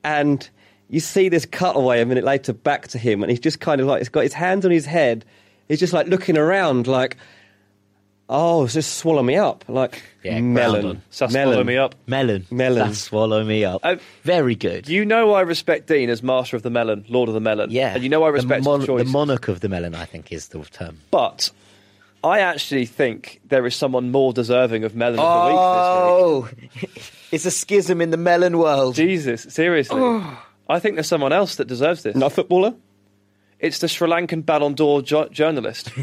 And 0.04 0.50
you 0.89 1.00
see 1.00 1.30
this 1.30 1.46
cutaway 1.46 2.02
a 2.02 2.06
minute 2.06 2.24
later 2.24 2.54
back 2.54 2.88
to 2.89 2.98
him, 2.98 3.24
and 3.24 3.30
he's 3.30 3.39
just 3.39 3.60
kind 3.60 3.80
of 3.80 3.88
like, 3.88 4.00
he's 4.00 4.10
got 4.10 4.24
his 4.24 4.34
hands 4.34 4.66
on 4.66 4.72
his 4.72 4.86
head. 4.86 5.24
He's 5.74 5.80
just 5.80 5.91
like 5.93 6.05
looking 6.05 6.38
around, 6.38 6.86
like, 6.86 7.17
oh, 8.30 8.67
just 8.67 8.97
swallow 8.97 9.24
me 9.24 9.38
up. 9.38 9.65
Like, 9.67 10.03
Yeah, 10.24 10.39
melon. 10.39 11.01
So 11.09 11.28
melon. 11.30 11.53
swallow 11.53 11.63
me 11.63 11.78
up. 11.78 11.95
Melon. 12.05 12.45
Melon. 12.51 12.89
That 12.89 12.95
swallow 12.95 13.43
me 13.43 13.65
up. 13.65 13.82
Oh. 13.84 13.97
Very 14.21 14.53
good. 14.53 14.88
You 14.88 15.03
know 15.03 15.34
I 15.34 15.41
respect 15.41 15.88
Dean 15.88 16.11
as 16.11 16.21
master 16.21 16.55
of 16.55 16.61
the 16.61 16.69
melon, 16.69 17.05
Lord 17.09 17.28
of 17.28 17.34
the 17.34 17.41
Melon. 17.41 17.71
yeah. 17.71 17.95
And 17.95 18.03
you 18.03 18.09
know 18.09 18.21
I 18.24 18.30
respect 18.30 18.63
the, 18.63 18.69
mon- 18.69 18.82
his 18.82 18.88
the 18.88 19.03
monarch 19.05 19.47
of 19.47 19.61
the 19.61 19.67
melon, 19.69 19.95
I 19.95 20.05
think, 20.05 20.32
is 20.32 20.49
the 20.49 20.63
term. 20.65 20.99
but 21.09 21.49
I 22.24 22.39
actually 22.41 22.86
think 22.86 23.41
there 23.49 23.65
is 23.65 23.76
someone 23.76 24.11
more 24.11 24.32
deserving 24.32 24.84
of 24.84 24.95
melon 24.95 25.19
of 25.19 25.49
the 25.49 26.45
week 26.45 26.53
this 26.69 26.86
week. 26.86 27.01
Oh, 27.01 27.09
it's 27.32 27.45
a 27.47 27.51
schism 27.51 27.99
in 27.99 28.11
the 28.11 28.17
melon 28.17 28.59
world. 28.59 28.93
Jesus, 28.93 29.41
seriously. 29.49 29.99
Oh. 29.99 30.39
I 30.69 30.80
think 30.80 30.95
there's 30.95 31.07
someone 31.07 31.34
else 31.34 31.55
that 31.55 31.67
deserves 31.67 32.03
this. 32.03 32.15
Not 32.15 32.28
a 32.32 32.36
footballer? 32.36 32.76
It's 33.64 33.80
the 33.80 33.88
Sri 33.88 34.09
Lankan 34.09 34.45
Ballon 34.45 34.74
d'Or 34.74 35.01
jo- 35.01 35.30
journalist, 35.30 35.88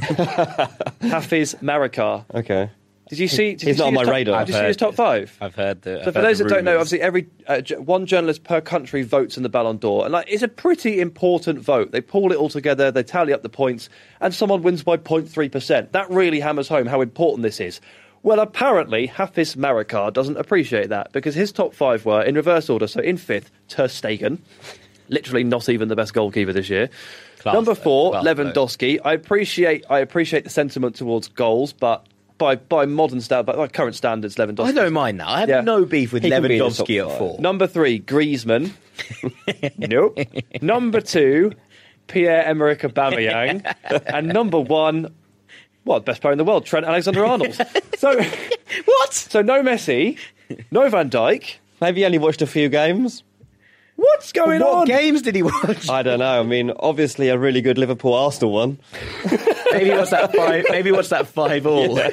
Hafiz 1.03 1.55
Marikar. 1.61 2.25
Okay. 2.35 2.71
Did 3.09 3.19
you 3.19 3.29
see? 3.29 3.55
Did 3.55 3.63
He's 3.69 3.79
you 3.79 3.85
not 3.85 3.85
see 3.85 3.89
on 3.89 3.95
my 3.95 4.05
top- 4.05 4.13
radar. 4.13 4.45
Did 4.45 4.55
you 4.55 4.61
see 4.61 4.67
his 4.67 4.77
top 4.77 4.95
five? 4.95 5.37
I've 5.41 5.55
heard 5.57 5.83
the. 5.83 6.01
So 6.05 6.13
for 6.13 6.23
those 6.23 6.39
that 6.39 6.49
don't 6.49 6.65
know, 6.65 6.77
obviously 6.77 7.01
every 7.03 7.27
uh, 7.49 7.61
j- 7.61 7.77
one 7.77 8.07
journalist 8.07 8.45
per 8.45 8.61
country 8.61 9.03
votes 9.03 9.37
in 9.37 9.43
the 9.43 9.49
Ballon 9.49 9.79
d'Or, 9.79 10.05
and 10.05 10.13
like 10.13 10.27
it's 10.29 10.43
a 10.45 10.49
pretty 10.49 11.01
important 11.01 11.59
vote. 11.61 11.91
They 11.91 12.01
pull 12.01 12.31
it 12.33 12.37
all 12.37 12.49
together, 12.49 12.91
they 12.91 13.03
tally 13.03 13.33
up 13.33 13.43
the 13.43 13.49
points, 13.49 13.89
and 14.21 14.33
someone 14.33 14.63
wins 14.63 14.83
by 14.85 14.97
0.3 14.97 15.51
percent. 15.53 15.93
That 15.93 16.09
really 16.09 16.41
hammers 16.41 16.69
home 16.69 16.87
how 16.87 17.01
important 17.01 17.43
this 17.43 17.61
is. 17.61 17.81
Well, 18.23 18.39
apparently 18.41 19.07
Hafiz 19.07 19.57
Marikar 19.57 20.13
doesn't 20.13 20.37
appreciate 20.37 20.89
that 20.91 21.11
because 21.13 21.35
his 21.35 21.51
top 21.53 21.75
five 21.75 22.05
were 22.05 22.23
in 22.23 22.37
reverse 22.37 22.71
order. 22.71 22.87
So 22.87 23.01
in 23.01 23.17
fifth, 23.17 23.51
Ter 23.69 23.87
Stegen, 23.89 24.39
literally 25.09 25.43
not 25.43 25.69
even 25.69 25.89
the 25.89 25.97
best 25.97 26.15
goalkeeper 26.15 26.53
this 26.53 26.69
year. 26.71 26.91
Class 27.41 27.55
Number 27.55 27.75
four, 27.75 28.13
class 28.13 28.25
Lewandowski. 28.25 28.99
I 29.05 29.15
appreciate 29.15 29.85
I 29.91 29.99
appreciate 30.01 30.45
the 30.45 30.51
sentiment 30.51 30.95
towards 30.97 31.29
goals, 31.29 31.73
but 31.73 32.07
by 32.39 32.57
by 32.57 32.85
modern 32.87 33.21
sta- 33.21 33.43
by 33.43 33.67
current 33.69 33.97
standards, 33.97 34.37
Lewandowski. 34.37 34.67
I 34.67 34.73
don't 34.73 34.93
mind 34.93 35.21
that. 35.21 35.29
I 35.29 35.41
have 35.41 35.49
Yeah. 35.49 35.61
no 35.63 35.85
beef 35.85 36.13
with 36.13 36.23
He 36.23 36.29
be 36.31 36.37
Lewandowski 36.37 37.11
at 37.11 37.19
four. 37.19 37.41
Number 37.41 37.67
three, 37.67 37.99
Griezmann. 38.01 38.73
nope. 39.79 40.19
Number 40.61 41.01
two, 41.01 41.53
Pierre 42.07 42.45
Emerick 42.45 42.81
Aubameyang, 42.81 43.75
and 44.07 44.29
number 44.29 44.61
one, 44.61 45.15
what 45.85 46.05
best 46.05 46.21
player 46.21 46.33
in 46.33 46.39
the 46.39 46.45
world, 46.45 46.67
Trent 46.67 46.85
Alexander-Arnold. 46.87 47.55
so 47.99 48.21
What? 48.85 49.13
so 49.15 49.41
no 49.43 49.63
Messi, 49.63 50.19
no 50.71 50.89
Van 50.91 51.09
Dijk. 51.11 51.57
Maybe 51.81 52.01
he 52.01 52.05
only 52.07 52.19
watched 52.19 52.43
a 52.43 52.47
few 52.47 52.69
games. 52.69 53.23
What's 54.01 54.33
going 54.33 54.61
what 54.61 54.69
on? 54.71 54.79
What 54.79 54.89
games 54.89 55.21
did 55.21 55.35
he 55.35 55.43
watch? 55.43 55.91
I 55.91 56.03
don't 56.03 56.21
know. 56.21 56.41
I 56.41 56.43
mean, 56.43 56.73
obviously 56.79 57.29
a 57.29 57.37
really 57.37 57.61
good 57.61 57.77
Liverpool 57.77 58.15
Arsenal 58.15 58.53
one. 58.53 58.79
maybe 59.73 59.91
what's 59.91 60.11
that 60.11 60.35
five? 60.35 60.65
Maybe 60.71 60.91
what's 60.91 61.11
that 61.11 61.27
five 61.27 61.67
all? 61.67 62.01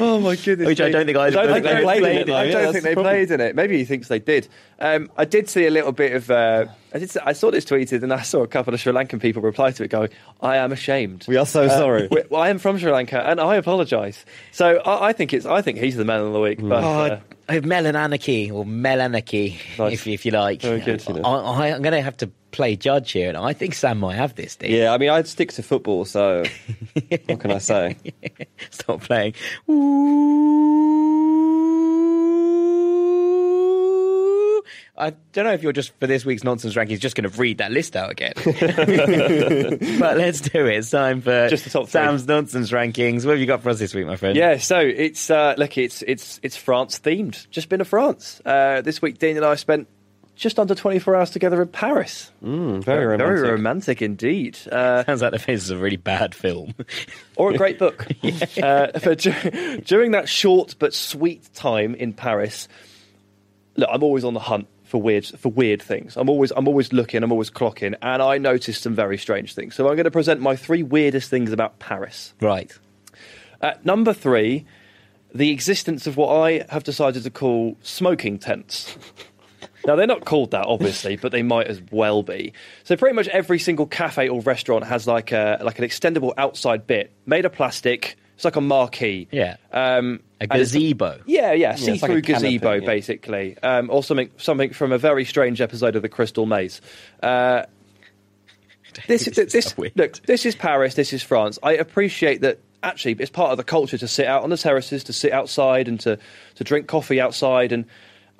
Oh 0.00 0.18
my 0.20 0.36
goodness! 0.36 0.66
Which 0.66 0.80
I 0.80 0.90
don't 0.90 1.04
think 1.04 1.18
either 1.18 1.38
I 1.38 1.44
don't 1.46 1.52
think 1.52 1.64
they 1.64 1.82
played 1.82 2.00
played 2.00 2.12
in 2.12 2.18
it. 2.18 2.20
it, 2.22 2.26
though. 2.26 2.36
I 2.36 2.50
don't 2.50 2.62
that's 2.62 2.72
think 2.72 2.84
they 2.84 2.94
problem. 2.94 3.12
played 3.14 3.30
in 3.30 3.40
it. 3.40 3.54
Maybe 3.54 3.76
he 3.76 3.84
thinks 3.84 4.08
they 4.08 4.18
did. 4.18 4.48
Um, 4.80 5.10
I 5.16 5.26
did 5.26 5.50
see 5.50 5.66
a 5.66 5.70
little 5.70 5.92
bit 5.92 6.14
of. 6.14 6.30
Uh, 6.30 6.66
I 6.94 6.98
did. 6.98 7.14
I 7.24 7.34
saw 7.34 7.50
this 7.50 7.64
tweeted, 7.66 8.02
and 8.02 8.12
I 8.12 8.22
saw 8.22 8.42
a 8.42 8.46
couple 8.46 8.72
of 8.72 8.80
Sri 8.80 8.92
Lankan 8.92 9.20
people 9.20 9.42
reply 9.42 9.70
to 9.72 9.84
it, 9.84 9.88
going, 9.88 10.08
"I 10.40 10.56
am 10.56 10.72
ashamed." 10.72 11.26
We 11.28 11.36
are 11.36 11.44
so 11.46 11.68
sorry. 11.68 12.08
we- 12.10 12.22
well, 12.30 12.40
I 12.40 12.48
am 12.48 12.58
from 12.58 12.78
Sri 12.78 12.90
Lanka, 12.90 13.20
and 13.28 13.38
I 13.38 13.56
apologise. 13.56 14.24
So 14.50 14.78
I, 14.78 15.08
I 15.08 15.12
think 15.12 15.34
it's. 15.34 15.44
I 15.44 15.60
think 15.60 15.78
he's 15.78 15.96
the 15.96 16.06
man 16.06 16.22
of 16.22 16.32
the 16.32 16.40
week. 16.40 16.60
But 16.60 16.82
uh, 16.84 17.20
Melananarchy 17.60 18.52
or 18.52 18.64
melanarchy, 18.64 19.56
Nice. 19.78 19.92
if, 19.94 20.06
if 20.06 20.26
you 20.26 20.32
like. 20.32 20.62
Very 20.62 20.80
good. 20.80 21.02
I, 21.08 21.20
I, 21.30 21.74
I'm 21.74 21.82
going 21.82 21.92
to 21.94 22.02
have 22.02 22.16
to 22.18 22.28
play 22.50 22.76
judge 22.76 23.12
here, 23.12 23.28
and 23.28 23.36
I 23.38 23.52
think 23.52 23.74
Sam 23.74 23.98
might 23.98 24.16
have 24.16 24.34
this. 24.34 24.56
Yeah, 24.60 24.92
I 24.92 24.98
mean, 24.98 25.10
I'd 25.10 25.26
stick 25.28 25.52
to 25.52 25.62
football, 25.62 26.04
so 26.04 26.44
what 27.26 27.40
can 27.40 27.50
I 27.52 27.58
say? 27.58 27.96
Stop 28.70 29.02
playing. 29.02 29.34
Ooh. 29.70 31.21
I 34.96 35.10
don't 35.32 35.46
know 35.46 35.52
if 35.52 35.62
you're 35.62 35.72
just 35.72 35.92
for 35.98 36.06
this 36.06 36.24
week's 36.26 36.44
nonsense 36.44 36.74
rankings 36.74 37.00
just 37.00 37.16
going 37.16 37.28
to 37.28 37.40
read 37.40 37.58
that 37.58 37.72
list 37.72 37.96
out 37.96 38.10
again, 38.10 38.34
but 39.98 40.18
let's 40.18 40.42
do 40.42 40.66
it. 40.66 40.76
It's 40.76 40.90
time 40.90 41.22
for 41.22 41.48
Just 41.48 41.64
the 41.64 41.70
top 41.70 41.84
three. 41.84 41.92
Sam's 41.92 42.26
nonsense 42.26 42.70
rankings. 42.70 43.24
What 43.24 43.32
have 43.32 43.40
you 43.40 43.46
got 43.46 43.62
for 43.62 43.70
us 43.70 43.78
this 43.78 43.94
week, 43.94 44.06
my 44.06 44.16
friend? 44.16 44.36
yeah, 44.36 44.58
so 44.58 44.78
it's 44.80 45.30
uh, 45.30 45.54
look, 45.56 45.78
it's 45.78 46.02
it's 46.02 46.40
it's 46.42 46.56
France 46.56 46.98
themed. 47.00 47.48
Just 47.50 47.70
been 47.70 47.78
to 47.78 47.86
France 47.86 48.42
uh, 48.44 48.82
this 48.82 49.00
week. 49.00 49.18
Dean 49.18 49.36
and 49.38 49.46
I 49.46 49.54
spent 49.54 49.88
just 50.34 50.58
under 50.58 50.74
24 50.74 51.16
hours 51.16 51.30
together 51.30 51.62
in 51.62 51.68
Paris. 51.68 52.30
Mm, 52.44 52.84
very 52.84 53.06
romantic. 53.06 53.38
Very 53.38 53.50
romantic 53.52 54.02
indeed. 54.02 54.58
Uh, 54.70 55.04
Sounds 55.04 55.22
like 55.22 55.32
the 55.32 55.38
face 55.38 55.70
of 55.70 55.78
a 55.78 55.82
really 55.82 55.96
bad 55.96 56.34
film. 56.34 56.74
or 57.36 57.50
a 57.52 57.56
great 57.56 57.78
book. 57.78 58.06
uh, 58.62 58.88
but 59.02 59.18
dur- 59.20 59.78
during 59.84 60.10
that 60.10 60.28
short 60.28 60.74
but 60.78 60.92
sweet 60.92 61.48
time 61.54 61.94
in 61.94 62.12
Paris, 62.12 62.66
look, 63.76 63.88
I'm 63.90 64.02
always 64.02 64.24
on 64.24 64.34
the 64.34 64.40
hunt 64.40 64.68
for 64.92 65.00
weird 65.00 65.24
for 65.24 65.48
weird 65.48 65.80
things. 65.80 66.18
I'm 66.18 66.28
always 66.28 66.52
I'm 66.54 66.68
always 66.68 66.92
looking. 66.92 67.22
I'm 67.22 67.32
always 67.32 67.50
clocking, 67.50 67.96
and 68.02 68.20
I 68.20 68.36
noticed 68.36 68.82
some 68.82 68.94
very 68.94 69.16
strange 69.16 69.54
things. 69.54 69.74
So 69.74 69.88
I'm 69.88 69.94
going 69.94 70.04
to 70.04 70.10
present 70.10 70.42
my 70.42 70.54
three 70.54 70.82
weirdest 70.82 71.30
things 71.30 71.50
about 71.50 71.78
Paris. 71.78 72.34
right. 72.40 72.70
At 73.62 73.86
number 73.86 74.12
three, 74.12 74.66
the 75.34 75.50
existence 75.50 76.06
of 76.06 76.16
what 76.18 76.36
I 76.36 76.66
have 76.68 76.84
decided 76.84 77.22
to 77.22 77.30
call 77.30 77.76
smoking 77.82 78.38
tents. 78.38 78.96
Now 79.84 79.96
they're 79.96 80.06
not 80.06 80.24
called 80.24 80.52
that, 80.52 80.66
obviously, 80.66 81.16
but 81.16 81.32
they 81.32 81.42
might 81.42 81.66
as 81.66 81.82
well 81.90 82.22
be. 82.22 82.52
So 82.84 82.96
pretty 82.96 83.16
much 83.16 83.26
every 83.26 83.58
single 83.58 83.86
cafe 83.86 84.28
or 84.28 84.40
restaurant 84.40 84.84
has 84.84 85.08
like 85.08 85.32
a 85.32 85.58
like 85.60 85.80
an 85.80 85.84
extendable 85.84 86.32
outside 86.38 86.86
bit 86.86 87.10
made 87.26 87.44
of 87.46 87.52
plastic. 87.52 88.16
It's 88.34 88.44
like 88.44 88.56
a 88.56 88.60
marquee. 88.60 89.28
Yeah. 89.30 89.56
Um, 89.72 90.20
A 90.40 90.46
gazebo. 90.46 91.20
Yeah, 91.26 91.52
yeah, 91.52 91.74
see-through 91.76 92.16
a 92.16 92.22
canopy, 92.22 92.58
gazebo, 92.58 92.72
yeah. 92.74 92.86
basically, 92.86 93.56
um, 93.62 93.88
or 93.90 94.02
something 94.02 94.30
something 94.36 94.72
from 94.72 94.90
a 94.92 94.98
very 94.98 95.24
strange 95.24 95.60
episode 95.60 95.94
of 95.96 96.02
The 96.02 96.08
Crystal 96.08 96.46
Maze. 96.46 96.80
Uh, 97.22 97.64
this, 99.06 99.26
This 99.26 99.38
is 99.38 99.52
this, 99.52 99.64
so 99.66 99.84
look, 99.94 100.20
this 100.26 100.44
is 100.44 100.54
Paris, 100.54 100.94
this 100.94 101.12
is 101.12 101.22
France. 101.22 101.58
I 101.62 101.74
appreciate 101.74 102.40
that. 102.40 102.58
Actually, 102.84 103.12
it's 103.20 103.30
part 103.30 103.52
of 103.52 103.58
the 103.58 103.64
culture 103.64 103.96
to 103.96 104.08
sit 104.08 104.26
out 104.26 104.42
on 104.42 104.50
the 104.50 104.56
terraces, 104.56 105.04
to 105.04 105.12
sit 105.12 105.30
outside, 105.30 105.86
and 105.86 106.00
to 106.00 106.18
to 106.56 106.64
drink 106.64 106.88
coffee 106.88 107.20
outside. 107.20 107.70
And 107.70 107.84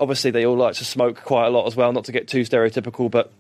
obviously, 0.01 0.33
they 0.33 0.45
all 0.45 0.57
like 0.57 0.75
to 0.75 0.85
smoke 0.85 1.23
quite 1.23 1.47
a 1.47 1.51
lot 1.51 1.69
as 1.69 1.77
well. 1.77 1.93
Not 1.93 2.07
to 2.07 2.13
get 2.13 2.27
too 2.27 2.41
stereotypical, 2.41 3.09
but 3.09 3.31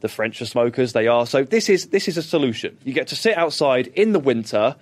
the 0.00 0.08
French 0.08 0.42
are 0.42 0.46
smokers. 0.46 0.92
They 0.92 1.06
are. 1.06 1.24
So 1.24 1.44
this 1.44 1.68
is 1.68 1.86
this 1.86 2.08
is 2.08 2.16
a 2.16 2.22
solution. 2.22 2.76
You 2.82 2.92
get 2.92 3.06
to 3.08 3.16
sit 3.16 3.38
outside 3.38 3.86
in 3.86 4.10
the 4.10 4.18
winter, 4.18 4.74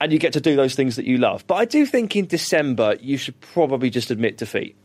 and 0.00 0.12
you 0.12 0.18
get 0.18 0.32
to 0.34 0.40
do 0.40 0.56
those 0.56 0.74
things 0.74 0.96
that 0.96 1.04
you 1.06 1.18
love. 1.18 1.46
But 1.46 1.56
I 1.56 1.64
do 1.64 1.86
think 1.86 2.16
in 2.16 2.26
December 2.26 2.96
you 3.00 3.16
should 3.16 3.40
probably 3.40 3.90
just 3.90 4.10
admit 4.10 4.36
defeat. 4.38 4.76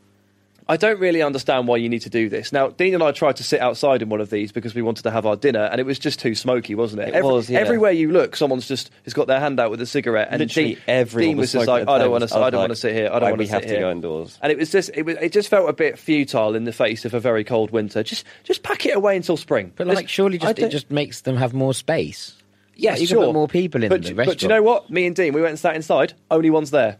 I 0.70 0.78
don't 0.78 0.99
really 0.99 1.24
understand 1.24 1.68
why 1.68 1.78
you 1.78 1.89
need 1.89 2.03
to 2.03 2.12
do 2.12 2.30
this. 2.30 2.51
Now, 2.51 2.68
Dean 2.68 2.93
and 2.93 3.01
I 3.01 3.12
tried 3.12 3.38
to 3.38 3.43
sit 3.43 3.60
outside 3.60 4.03
in 4.03 4.10
one 4.10 4.22
of 4.22 4.30
these 4.30 4.51
because 4.51 4.76
we 4.76 4.84
wanted 4.84 5.01
to 5.01 5.10
have 5.10 5.26
our 5.26 5.36
dinner, 5.36 5.64
and 5.64 5.82
it 5.82 5.84
was 5.84 5.97
just 5.97 6.20
too 6.20 6.36
smoky, 6.36 6.76
wasn't 6.76 7.01
it? 7.01 7.16
It 7.16 7.24
was, 7.24 7.49
yeah. 7.49 7.57
Everywhere 7.57 7.89
you 7.89 8.12
look, 8.12 8.36
someone's 8.36 8.68
just 8.68 8.91
has 9.03 9.16
got 9.16 9.26
their 9.26 9.39
hand 9.39 9.60
out 9.60 9.72
with 9.72 9.82
a 9.82 9.88
cigarette, 9.88 10.28
and 10.30 10.39
Literally 10.41 10.76
Dean, 10.76 10.84
everyone 10.88 11.28
Dean 11.30 11.38
was 11.38 11.41
was 11.45 11.51
just 11.53 11.68
like, 11.68 11.88
"I 11.88 11.97
don't 11.97 12.12
want 12.12 12.30
to, 12.30 12.36
I 12.36 12.38
I 12.38 12.49
don't 12.51 12.60
like, 12.60 12.62
want 12.62 12.72
to 12.74 12.76
sit 12.76 12.93
here. 12.93 13.10
I 13.12 13.18
don't 13.18 13.32
want 13.32 13.41
to 13.41 13.47
sit 13.47 13.51
here." 13.51 13.62
we 13.62 13.66
to 13.68 13.72
have 13.72 13.78
to 13.78 13.80
go 13.80 13.91
indoors? 13.91 14.38
And 14.43 14.51
it 14.51 14.60
was 14.60 14.72
just, 14.72 14.91
it, 14.93 15.01
was, 15.07 15.18
it 15.18 15.32
just 15.34 15.49
felt 15.49 15.68
a 15.68 15.74
bit 15.74 15.97
futile 15.97 16.53
in 16.53 16.66
the 16.66 16.72
face 16.72 17.03
of 17.03 17.16
a 17.16 17.20
very 17.20 17.43
cold 17.43 17.72
winter. 17.72 18.03
Just, 18.03 18.24
just 18.43 18.62
pack 18.62 18.86
it 18.86 18.95
away 18.95 19.18
until 19.18 19.38
spring. 19.38 19.74
But 19.76 19.88
like, 19.88 20.01
Just- 20.01 20.14
surely 20.14 20.38
just 20.38 20.60
it 20.60 20.70
just 20.70 20.91
makes 20.91 21.22
them 21.22 21.36
have 21.36 21.55
more 21.55 21.74
space. 21.74 22.36
Yes, 22.80 23.01
you 23.01 23.07
sure. 23.07 23.17
can 23.17 23.25
put 23.27 23.34
more 23.34 23.47
people 23.47 23.84
in 23.84 23.89
but, 23.89 24.03
the 24.03 24.13
But 24.13 24.38
do 24.38 24.45
you 24.45 24.49
know 24.49 24.61
what? 24.61 24.89
Me 24.89 25.05
and 25.05 25.15
Dean, 25.15 25.34
we 25.34 25.41
went 25.41 25.51
and 25.51 25.59
sat 25.59 25.75
inside. 25.75 26.13
Only 26.32 26.49
one's 26.49 26.71
there. 26.71 26.97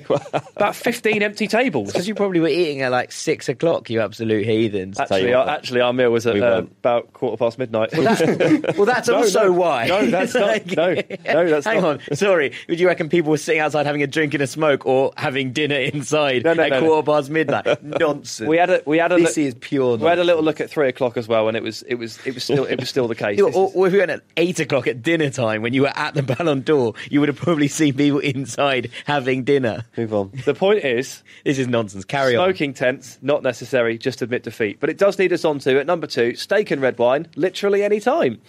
About 0.56 0.74
15 0.76 1.22
empty 1.22 1.46
tables. 1.46 1.92
Because 1.92 2.06
you 2.08 2.14
probably 2.14 2.40
were 2.40 2.48
eating 2.48 2.82
at 2.82 2.90
like 2.92 3.12
six 3.12 3.48
o'clock, 3.48 3.90
you 3.90 4.00
absolute 4.00 4.44
heathens. 4.46 4.98
Actually, 4.98 5.32
our, 5.34 5.48
actually, 5.48 5.80
our 5.80 5.92
meal 5.92 6.10
was 6.10 6.26
at 6.26 6.34
We 6.34 6.42
uh, 6.42 6.58
about 6.60 7.12
quarter 7.12 7.36
past 7.36 7.58
midnight. 7.58 7.90
Well, 8.76 8.86
that's 8.86 9.08
No, 9.08 9.16
also 9.16 9.44
no. 9.44 9.52
why. 9.52 9.86
No, 9.86 10.06
that's 10.06 10.34
not- 10.34 10.66
no, 10.76 10.94
no, 10.94 11.48
that's 11.50 11.66
Hang 11.66 11.80
not. 11.80 12.00
on. 12.10 12.16
Sorry. 12.16 12.52
Would 12.68 12.80
you 12.80 12.86
reckon 12.86 13.08
people 13.08 13.30
were 13.30 13.38
sitting 13.38 13.60
outside 13.60 13.86
having 13.86 14.02
a 14.02 14.06
drink 14.06 14.34
and 14.34 14.42
a 14.42 14.46
smoke 14.46 14.86
or 14.86 15.12
having 15.16 15.52
dinner 15.52 15.76
inside 15.76 16.44
No, 16.44 16.54
no, 16.54 16.62
at 16.64 16.70
no, 16.70 16.80
no. 16.80 16.86
quarter 16.86 17.06
past 17.12 17.30
midnight? 17.30 17.82
Nonsense. 17.82 18.48
we 18.48 18.56
had 18.56 18.70
a 18.70 18.82
we 18.86 18.98
had 18.98 19.12
a 19.12 19.16
This 19.16 19.36
look, 19.36 19.46
is 19.46 19.54
pure 19.54 19.96
We 19.96 20.06
had 20.06 20.18
a 20.18 20.24
little 20.24 20.42
look 20.42 20.60
at 20.60 20.70
three 20.70 20.88
o'clock 20.88 21.16
as 21.16 21.28
well, 21.28 21.48
and 21.48 21.56
it 21.56 21.62
was 21.62 21.82
it 21.82 21.94
was 21.96 22.18
it 22.26 22.34
was 22.34 22.44
still 22.44 22.64
it 22.64 22.78
was 22.80 22.88
still 22.88 23.08
the 23.08 23.14
case. 23.14 23.38
You- 23.38 23.46
This 23.46 23.56
or, 23.56 23.70
or 23.74 23.86
if 23.86 23.92
you 23.92 23.98
went 24.00 24.10
at 24.10 24.22
eight 24.36 24.58
o'clock 24.60 24.86
at 24.86 25.02
dinner 25.02 25.30
time 25.30 25.62
when 25.62 25.72
you 25.74 25.82
were 25.82 25.92
at 25.96 26.14
the 26.14 26.22
Ballon 26.22 26.60
d'Or, 26.62 26.94
you 27.10 27.20
would 27.20 27.28
have 27.28 27.36
probably 27.38 27.68
seen 27.68 27.94
people 27.94 28.18
inside 28.20 28.90
having 29.06 29.44
dinner. 29.44 29.83
Move 29.96 30.12
on. 30.14 30.32
the 30.44 30.54
point 30.54 30.84
is, 30.84 31.22
This 31.44 31.58
is 31.58 31.68
nonsense. 31.68 32.04
Carry 32.04 32.36
on. 32.36 32.46
smoking 32.46 32.74
tents 32.74 33.18
not 33.22 33.42
necessary. 33.42 33.96
Just 33.98 34.22
admit 34.22 34.42
defeat, 34.42 34.78
but 34.80 34.90
it 34.90 34.98
does 34.98 35.18
lead 35.18 35.32
us 35.32 35.44
on 35.44 35.58
to 35.60 35.78
at 35.78 35.86
number 35.86 36.06
two, 36.06 36.34
steak 36.34 36.70
and 36.70 36.82
red 36.82 36.98
wine, 36.98 37.28
literally 37.36 37.82
any 37.82 38.00
time. 38.00 38.40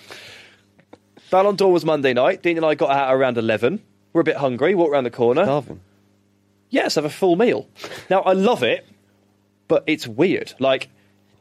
Ballon 1.32 1.56
d'Or 1.56 1.72
was 1.72 1.86
Monday 1.86 2.14
night. 2.14 2.44
Dean 2.44 2.58
and 2.58 2.66
I 2.66 2.76
got 2.76 2.90
out 2.92 3.14
around 3.14 3.38
eleven. 3.38 3.82
We're 4.14 4.22
a 4.22 4.26
bit 4.26 4.38
hungry. 4.38 4.76
Walk 4.76 4.92
around 4.92 5.04
the 5.04 5.12
corner. 5.12 5.44
Starving. 5.44 5.82
Yes, 6.70 6.96
have 6.96 7.06
a 7.06 7.10
full 7.10 7.36
meal. 7.36 7.68
Now 8.10 8.22
I 8.22 8.34
love 8.34 8.64
it, 8.64 8.86
but 9.68 9.84
it's 9.88 10.08
weird. 10.08 10.54
Like 10.60 10.90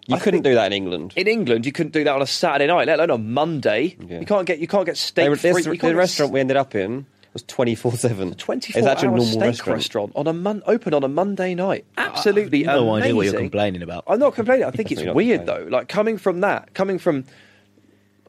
You 0.06 0.16
I 0.16 0.18
couldn't 0.20 0.42
do 0.42 0.54
that 0.54 0.66
in 0.66 0.72
England. 0.72 1.12
in 1.16 1.26
England, 1.28 1.66
you 1.66 1.72
couldn't 1.72 1.92
do 1.92 2.04
that 2.04 2.14
on 2.14 2.22
a 2.22 2.26
Saturday 2.26 2.66
night, 2.66 2.86
let 2.86 2.98
alone 2.98 3.10
on 3.10 3.32
Monday. 3.32 3.96
Yeah. 4.06 4.20
You 4.20 4.26
can't 4.26 4.46
get 4.46 4.58
you 4.58 4.66
can't 4.66 4.86
get 4.86 4.96
steak. 4.96 5.24
They 5.24 5.28
were- 5.28 5.36
free, 5.36 5.52
this- 5.52 5.66
you 5.66 5.72
the 5.72 5.78
can't 5.78 5.96
restaurant 5.96 6.32
we 6.32 6.40
ended 6.40 6.56
up 6.56 6.74
in 6.74 7.06
was 7.34 7.42
24 7.42 7.92
7. 7.92 8.34
24 8.34 8.78
It's 8.78 8.88
actually 8.88 9.08
a 9.08 9.10
normal 9.10 9.26
steak 9.26 9.40
restaurant. 9.42 9.76
restaurant, 9.76 10.12
on 10.16 10.26
a 10.26 10.32
mon- 10.32 10.62
open 10.66 10.94
on 10.94 11.04
a 11.04 11.08
Monday 11.08 11.54
night. 11.54 11.84
Absolutely 11.98 12.62
no 12.62 12.88
amazing. 12.90 13.02
idea 13.02 13.14
what 13.16 13.26
you're 13.26 13.40
complaining 13.40 13.82
about. 13.82 14.04
I'm 14.06 14.18
not 14.20 14.34
complaining. 14.34 14.64
I 14.64 14.70
think 14.70 14.90
it's 14.92 15.00
Definitely 15.02 15.06
not 15.06 15.46
weird 15.46 15.46
though. 15.46 15.68
Like 15.70 15.88
coming 15.88 16.16
from 16.16 16.40
that, 16.40 16.72
coming 16.74 16.98
from 16.98 17.24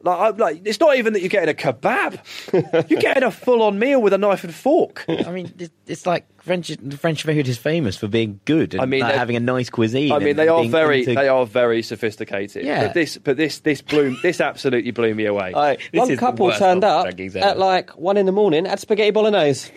like, 0.02 0.18
I- 0.18 0.28
like 0.36 0.62
it's 0.64 0.80
not 0.80 0.96
even 0.96 1.12
that 1.14 1.20
you're 1.20 1.28
getting 1.28 1.48
a 1.48 1.54
kebab. 1.54 2.18
you're 2.90 3.00
getting 3.00 3.22
a 3.22 3.30
full-on 3.30 3.78
meal 3.78 4.00
with 4.00 4.12
a 4.12 4.18
knife 4.18 4.44
and 4.44 4.54
fork. 4.54 5.04
I 5.08 5.30
mean, 5.30 5.52
it- 5.58 5.72
it's 5.86 6.06
like 6.06 6.26
French. 6.42 6.70
French 6.98 7.22
food 7.22 7.48
is 7.48 7.58
famous 7.58 7.96
for 7.96 8.08
being 8.08 8.40
good 8.44 8.74
and 8.74 8.82
I 8.82 8.86
mean, 8.86 9.00
like, 9.00 9.10
they're- 9.12 9.18
having 9.18 9.36
a 9.36 9.40
nice 9.40 9.70
cuisine. 9.70 10.12
I 10.12 10.18
mean, 10.18 10.30
and 10.30 10.38
they 10.38 10.48
are 10.48 10.60
being 10.60 10.70
very, 10.70 11.00
into- 11.00 11.14
they 11.14 11.28
are 11.28 11.46
very 11.46 11.82
sophisticated. 11.82 12.64
Yeah. 12.64 12.86
But 12.86 12.94
this, 12.94 13.18
but 13.18 13.36
this, 13.36 13.60
this 13.60 13.82
blew, 13.82 14.16
this 14.22 14.40
absolutely 14.40 14.90
blew 14.90 15.14
me 15.14 15.26
away. 15.26 15.52
Right, 15.54 15.78
This 15.92 15.98
one 16.00 16.10
is 16.10 16.16
the 16.18 16.20
couple 16.20 16.46
worst 16.46 16.58
turned 16.58 16.84
up 16.84 17.06
rankings 17.06 17.36
ever. 17.36 17.46
at 17.46 17.58
like 17.58 17.90
one 17.98 18.16
in 18.16 18.26
the 18.26 18.32
morning 18.32 18.66
at 18.66 18.80
spaghetti 18.80 19.10
bolognese. 19.10 19.70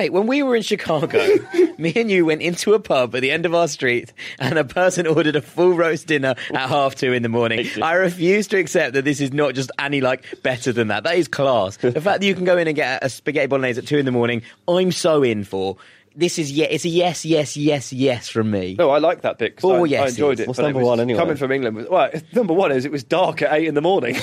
Mate, 0.00 0.14
when 0.14 0.26
we 0.26 0.42
were 0.42 0.56
in 0.56 0.62
Chicago, 0.62 1.18
me 1.78 1.92
and 1.94 2.10
you 2.10 2.24
went 2.24 2.40
into 2.40 2.72
a 2.72 2.80
pub 2.80 3.14
at 3.14 3.20
the 3.20 3.30
end 3.30 3.44
of 3.44 3.54
our 3.54 3.68
street 3.68 4.14
and 4.38 4.58
a 4.58 4.64
person 4.64 5.06
ordered 5.06 5.36
a 5.36 5.42
full 5.42 5.74
roast 5.74 6.06
dinner 6.06 6.36
at 6.54 6.68
half 6.70 6.94
two 6.94 7.12
in 7.12 7.22
the 7.22 7.28
morning. 7.28 7.66
I 7.82 7.92
refuse 7.92 8.46
to 8.46 8.58
accept 8.58 8.94
that 8.94 9.04
this 9.04 9.20
is 9.20 9.34
not 9.34 9.52
just 9.54 9.70
any 9.78 10.00
like 10.00 10.42
better 10.42 10.72
than 10.72 10.88
that. 10.88 11.02
That 11.04 11.16
is 11.16 11.28
class. 11.28 11.76
The 11.82 12.00
fact 12.00 12.20
that 12.20 12.26
you 12.26 12.34
can 12.34 12.46
go 12.46 12.56
in 12.56 12.66
and 12.66 12.74
get 12.74 13.04
a 13.04 13.10
spaghetti 13.10 13.46
bolognese 13.48 13.78
at 13.78 13.86
two 13.86 13.98
in 13.98 14.06
the 14.06 14.10
morning, 14.10 14.40
I'm 14.66 14.90
so 14.90 15.22
in 15.22 15.44
for. 15.44 15.76
This 16.16 16.38
is 16.38 16.50
yeah, 16.50 16.64
it's 16.70 16.86
a 16.86 16.88
yes, 16.88 17.26
yes, 17.26 17.58
yes, 17.58 17.92
yes 17.92 18.26
from 18.30 18.50
me. 18.50 18.76
No, 18.78 18.88
I 18.88 19.00
like 19.00 19.20
that 19.20 19.36
bit 19.36 19.56
'cause 19.56 19.60
Four 19.60 19.86
I, 19.86 20.06
enjoyed 20.08 20.40
it. 20.40 20.48
What's 20.48 20.58
it 20.58 20.62
number 20.62 20.78
was- 20.78 20.86
one 20.86 21.00
anyway? 21.00 21.18
Coming 21.18 21.36
from 21.36 21.52
England, 21.52 21.76
was, 21.76 21.88
well, 21.90 22.10
number 22.32 22.54
one 22.54 22.72
is 22.72 22.86
it 22.86 22.90
was 22.90 23.04
dark 23.04 23.42
at 23.42 23.52
eight 23.52 23.66
in 23.68 23.74
the 23.74 23.82
morning. 23.82 24.16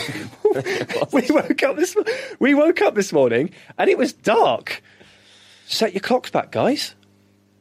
we 1.14 1.22
woke 1.30 1.62
up 1.62 1.76
this 1.76 1.96
we 2.40 2.56
woke 2.56 2.82
up 2.82 2.96
this 2.96 3.14
morning 3.14 3.52
and 3.78 3.92
it 3.92 3.98
was 4.00 4.12
dark. 4.12 4.82
Set 5.68 5.94
your 5.94 6.02
clocks 6.02 6.30
back, 6.30 6.52
guys. 6.52 6.96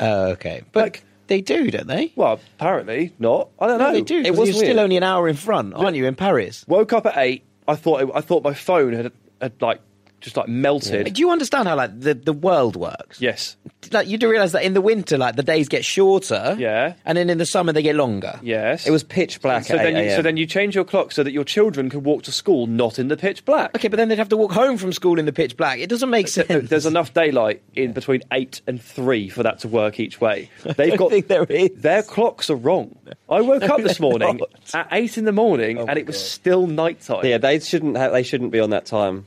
Oh, 0.01 0.29
okay, 0.33 0.63
but 0.73 0.83
Like- 0.83 1.03
they 1.27 1.41
do, 1.41 1.71
don't 1.71 1.87
they? 1.89 2.13
Well, 2.15 2.39
apparently 2.59 3.13
not. 3.19 3.49
I 3.59 3.67
don't 3.67 3.79
know. 3.79 3.87
No, 3.89 3.93
they 3.93 4.03
do. 4.03 4.21
It 4.21 4.31
was 4.37 4.51
weird. 4.51 4.57
still 4.57 4.81
only 4.81 4.97
an 4.97 5.03
hour 5.03 5.29
in 5.29 5.35
front, 5.37 5.75
aren't 5.75 5.97
you? 5.97 6.07
In 6.07 6.15
Paris. 6.15 6.65
Woke 6.69 6.93
up 6.93 7.05
at 7.07 7.17
eight. 7.17 7.45
I 7.67 7.75
thought 7.75 8.03
it, 8.03 8.09
I 8.15 8.21
thought 8.21 8.45
my 8.45 8.55
phone 8.55 8.93
had, 8.93 9.13
had 9.41 9.61
like 9.61 9.81
just 10.27 10.37
like 10.37 10.49
melted. 10.49 11.15
Do 11.15 11.21
you 11.21 11.31
understand 11.31 11.69
how 11.69 11.77
like 11.77 12.01
the, 12.01 12.15
the 12.15 12.33
world 12.33 12.75
works? 12.75 13.21
Yes. 13.21 13.57
Like 13.93 14.09
you 14.09 14.19
do 14.19 14.29
realize 14.29 14.51
that 14.53 14.65
in 14.65 14.75
the 14.75 14.81
winter, 14.81 15.17
like 15.17 15.37
the 15.37 15.45
days 15.45 15.69
get 15.69 15.85
shorter. 15.85 16.57
Yeah. 16.59 16.95
And 17.05 17.17
then 17.17 17.31
in 17.31 17.39
the 17.39 17.47
summer 17.47 17.73
they 17.73 17.83
get 17.83 17.95
longer. 17.95 18.41
Yes. 18.43 18.89
It 18.89 18.91
was 18.91 19.05
pitch 19.05 19.41
black 19.41 19.67
So 19.67 19.77
at 19.77 19.85
then, 19.85 19.97
8 19.97 20.05
you, 20.05 20.17
so 20.17 20.23
then 20.23 20.37
you 20.37 20.45
change 20.45 20.75
your 20.75 20.83
clock 20.83 21.13
so 21.13 21.23
that 21.23 21.31
your 21.31 21.45
children 21.45 21.89
can 21.89 22.03
walk 22.03 22.25
to 22.25 22.33
school 22.33 22.67
not 22.67 22.99
in 22.99 23.07
the 23.07 23.17
pitch 23.17 23.45
black. 23.45 23.73
Okay, 23.77 23.87
but 23.87 23.99
then 23.99 24.09
they'd 24.09 24.19
have 24.19 24.29
to 24.31 24.37
walk 24.37 24.51
home 24.51 24.79
from 24.79 24.93
school 24.93 25.21
in 25.21 25.27
the 25.27 25.33
pitch 25.33 25.57
black. 25.57 25.79
It 25.79 25.89
doesn't 25.89 26.11
make 26.11 26.27
sense. 26.27 26.69
There's 26.69 26.87
enough 26.87 27.15
daylight 27.15 27.63
in 27.77 27.93
between 27.93 28.23
eight 28.33 28.63
and 28.67 28.83
three 28.83 29.29
for 29.29 29.45
that 29.45 29.61
to 29.61 29.69
work 29.69 30.01
each 30.01 30.21
way. 30.21 30.51
They've 30.65 30.89
don't 30.89 30.97
got 30.97 31.11
think 31.13 31.29
there 31.29 31.45
is. 31.45 31.71
Their 31.77 32.03
clocks 32.03 32.51
are 32.51 32.57
wrong. 32.57 32.99
I 33.29 33.43
woke 33.43 33.63
up 33.63 33.81
this 33.81 34.01
morning 34.01 34.39
not. 34.39 34.51
at 34.75 34.89
eight 34.91 35.17
in 35.17 35.25
the 35.25 35.33
morning 35.33 35.79
oh 35.79 35.87
and 35.87 35.99
it 35.99 36.07
was 36.07 36.19
still 36.21 36.67
night 36.67 37.01
time. 37.01 37.25
yeah, 37.25 37.39
they 37.39 37.61
shouldn't 37.61 37.97
have, 37.97 38.11
they 38.11 38.25
shouldn't 38.25 38.51
be 38.51 38.59
on 38.59 38.71
that 38.71 38.87
time. 38.87 39.27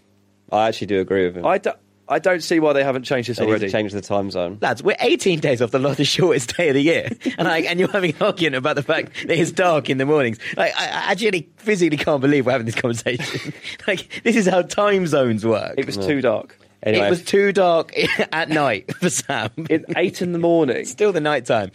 I 0.52 0.68
actually 0.68 0.88
do 0.88 1.00
agree 1.00 1.26
with 1.26 1.38
him. 1.38 1.46
I, 1.46 1.58
don't. 1.58 1.78
I 2.08 2.18
don't 2.18 2.42
see 2.42 2.60
why 2.60 2.74
they 2.74 2.84
haven't 2.84 3.04
changed 3.04 3.30
this 3.30 3.38
they 3.38 3.46
need 3.46 3.52
already. 3.52 3.68
to 3.68 3.72
change 3.72 3.92
the 3.94 4.02
time 4.02 4.32
zone. 4.32 4.58
Lads, 4.62 4.82
we're 4.82 4.96
18 5.00 5.40
days 5.40 5.62
off 5.62 5.72
the, 5.72 5.78
the 5.80 6.06
shortest 6.06 6.58
day 6.58 6.70
of 6.70 6.74
the 6.74 6.82
year, 6.82 7.10
and 7.38 7.48
I, 7.48 7.60
and 7.60 7.80
you're 7.80 7.92
having 7.92 8.16
an 8.16 8.22
argument 8.22 8.56
about 8.56 8.76
the 8.76 8.84
fact 8.84 9.14
that 9.28 9.40
it's 9.40 9.52
dark 9.52 9.90
in 9.90 10.00
the 10.00 10.06
mornings. 10.06 10.40
Like, 10.58 10.76
I, 10.76 10.86
I 10.86 11.12
actually 11.12 11.50
physically 11.58 11.98
can't 11.98 12.22
believe 12.22 12.48
we're 12.48 12.52
having 12.52 12.66
this 12.66 12.76
conversation. 12.76 13.54
like, 13.88 14.24
this 14.24 14.36
is 14.36 14.48
how 14.48 14.64
time 14.64 15.06
zones 15.06 15.46
work. 15.46 15.76
It 15.78 15.86
was 15.86 15.98
too 15.98 16.22
dark. 16.22 16.58
Anyway, 16.82 17.08
It 17.08 17.10
was 17.10 17.24
too 17.24 17.52
dark 17.52 17.94
at 18.32 18.50
night 18.50 18.96
for 18.96 19.10
Sam. 19.10 19.50
In 19.70 19.86
eight 19.98 20.22
in 20.22 20.32
the 20.32 20.40
morning. 20.40 20.86
Still 20.86 21.12
the 21.12 21.20
night 21.20 21.46
time. 21.46 21.72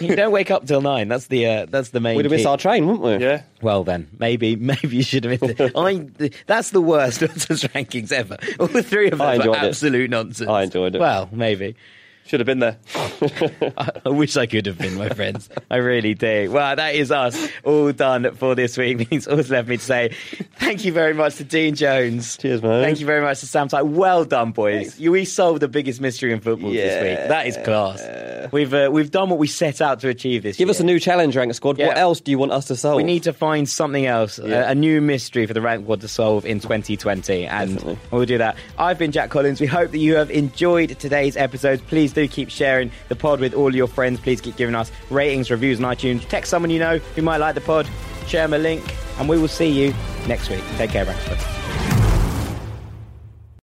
You 0.00 0.14
don't 0.14 0.30
wake 0.32 0.50
up 0.50 0.66
till 0.66 0.80
nine. 0.80 1.08
That's 1.08 1.26
the 1.26 1.46
uh, 1.46 1.66
that's 1.68 1.88
the 1.90 1.98
main. 2.00 2.16
we'd 2.16 2.24
have 2.24 2.30
missed 2.32 2.46
our 2.46 2.56
train, 2.56 2.86
wouldn't 2.86 3.02
we? 3.04 3.16
Yeah. 3.24 3.42
Well 3.62 3.82
then, 3.82 4.08
maybe 4.18 4.54
maybe 4.56 4.96
you 4.96 5.02
should 5.02 5.24
have 5.24 5.40
missed 5.42 5.58
it. 5.60 5.72
I, 5.76 6.30
that's 6.46 6.70
the 6.70 6.80
worst 6.80 7.20
nonsense 7.22 7.64
rankings 7.64 8.12
ever. 8.12 8.36
All 8.60 8.68
three 8.68 9.10
of 9.10 9.20
I 9.20 9.38
them 9.38 9.48
are 9.48 9.52
enjoyed 9.54 9.64
it. 9.64 9.68
absolute 9.68 10.10
nonsense. 10.10 10.48
I 10.48 10.62
enjoyed 10.62 10.94
it. 10.94 11.00
Well, 11.00 11.28
maybe. 11.32 11.74
Should 12.26 12.40
have 12.40 12.46
been 12.46 12.60
there. 12.60 12.78
I, 14.06 14.08
wish 14.08 14.36
I 14.36 14.46
could 14.46 14.64
have 14.66 14.78
been, 14.78 14.94
my 14.94 15.10
friends. 15.10 15.48
I 15.70 15.76
really 15.76 16.14
do. 16.14 16.50
Well, 16.50 16.74
that 16.74 16.94
is 16.94 17.10
us 17.12 17.48
all 17.64 17.92
done 17.92 18.34
for 18.36 18.54
this 18.54 18.78
week. 18.78 19.10
Means 19.10 19.28
all 19.28 19.36
left 19.36 19.68
me 19.68 19.76
to 19.76 19.82
say 19.82 20.14
thank 20.56 20.84
you 20.86 20.92
very 20.92 21.12
much 21.12 21.36
to 21.36 21.44
Dean 21.44 21.74
Jones. 21.74 22.38
Cheers, 22.38 22.62
man. 22.62 22.82
Thank 22.82 23.00
you 23.00 23.06
very 23.06 23.20
much 23.20 23.40
to 23.40 23.46
Sam 23.46 23.68
Tighe. 23.68 23.86
Well 23.86 24.24
done, 24.24 24.52
boys. 24.52 24.98
You, 24.98 25.12
we 25.12 25.26
solved 25.26 25.60
the 25.60 25.68
biggest 25.68 26.00
mystery 26.00 26.32
in 26.32 26.40
football 26.40 26.70
this 26.70 27.02
week. 27.02 27.28
That 27.28 27.46
is 27.46 27.58
class. 27.58 28.02
We've 28.52 28.72
uh, 28.72 28.88
we've 28.90 29.10
done 29.10 29.28
what 29.28 29.38
we 29.38 29.46
set 29.46 29.80
out 29.82 30.00
to 30.00 30.08
achieve 30.08 30.42
this 30.42 30.56
Give 30.56 30.66
year. 30.68 30.70
us 30.70 30.80
a 30.80 30.84
new 30.84 30.98
challenge, 30.98 31.36
Rank 31.36 31.52
Squad. 31.54 31.78
What 31.78 31.98
else 31.98 32.20
do 32.20 32.30
you 32.30 32.38
want 32.38 32.52
us 32.52 32.66
to 32.66 32.76
solve? 32.76 32.96
We 32.96 33.02
need 33.04 33.24
to 33.24 33.32
find 33.34 33.68
something 33.68 34.06
else, 34.06 34.38
Yeah. 34.38 34.68
a, 34.68 34.70
a 34.70 34.74
new 34.74 35.00
mystery 35.02 35.46
for 35.46 35.52
the 35.54 35.60
rank 35.60 35.84
squad 35.84 36.00
to 36.00 36.08
solve 36.08 36.46
in 36.46 36.60
2020, 36.60 37.46
and 37.46 37.74
Definitely. 37.74 37.98
we'll 38.10 38.24
do 38.24 38.38
that. 38.38 38.56
I've 38.78 38.98
been 38.98 39.12
Jack 39.12 39.28
Collins. 39.30 39.60
We 39.60 39.66
hope 39.66 39.90
that 39.90 39.98
you 39.98 40.14
have 40.16 40.30
enjoyed 40.30 40.98
today's 40.98 41.36
episode. 41.36 41.80
Please 41.88 42.13
do 42.14 42.26
keep 42.28 42.48
sharing 42.50 42.90
the 43.08 43.16
pod 43.16 43.40
with 43.40 43.54
all 43.54 43.74
your 43.74 43.86
friends. 43.86 44.20
Please 44.20 44.40
keep 44.40 44.56
giving 44.56 44.74
us 44.74 44.90
ratings, 45.10 45.50
reviews 45.50 45.80
on 45.80 45.94
iTunes. 45.94 46.26
Text 46.28 46.50
someone 46.50 46.70
you 46.70 46.78
know 46.78 46.98
who 46.98 47.22
might 47.22 47.38
like 47.38 47.54
the 47.54 47.60
pod. 47.60 47.88
Share 48.26 48.46
them 48.46 48.54
a 48.54 48.58
link, 48.58 48.82
and 49.18 49.28
we 49.28 49.38
will 49.38 49.48
see 49.48 49.68
you 49.68 49.94
next 50.26 50.48
week. 50.48 50.62
Take 50.76 50.90
care, 50.90 51.04
squad. 51.04 52.03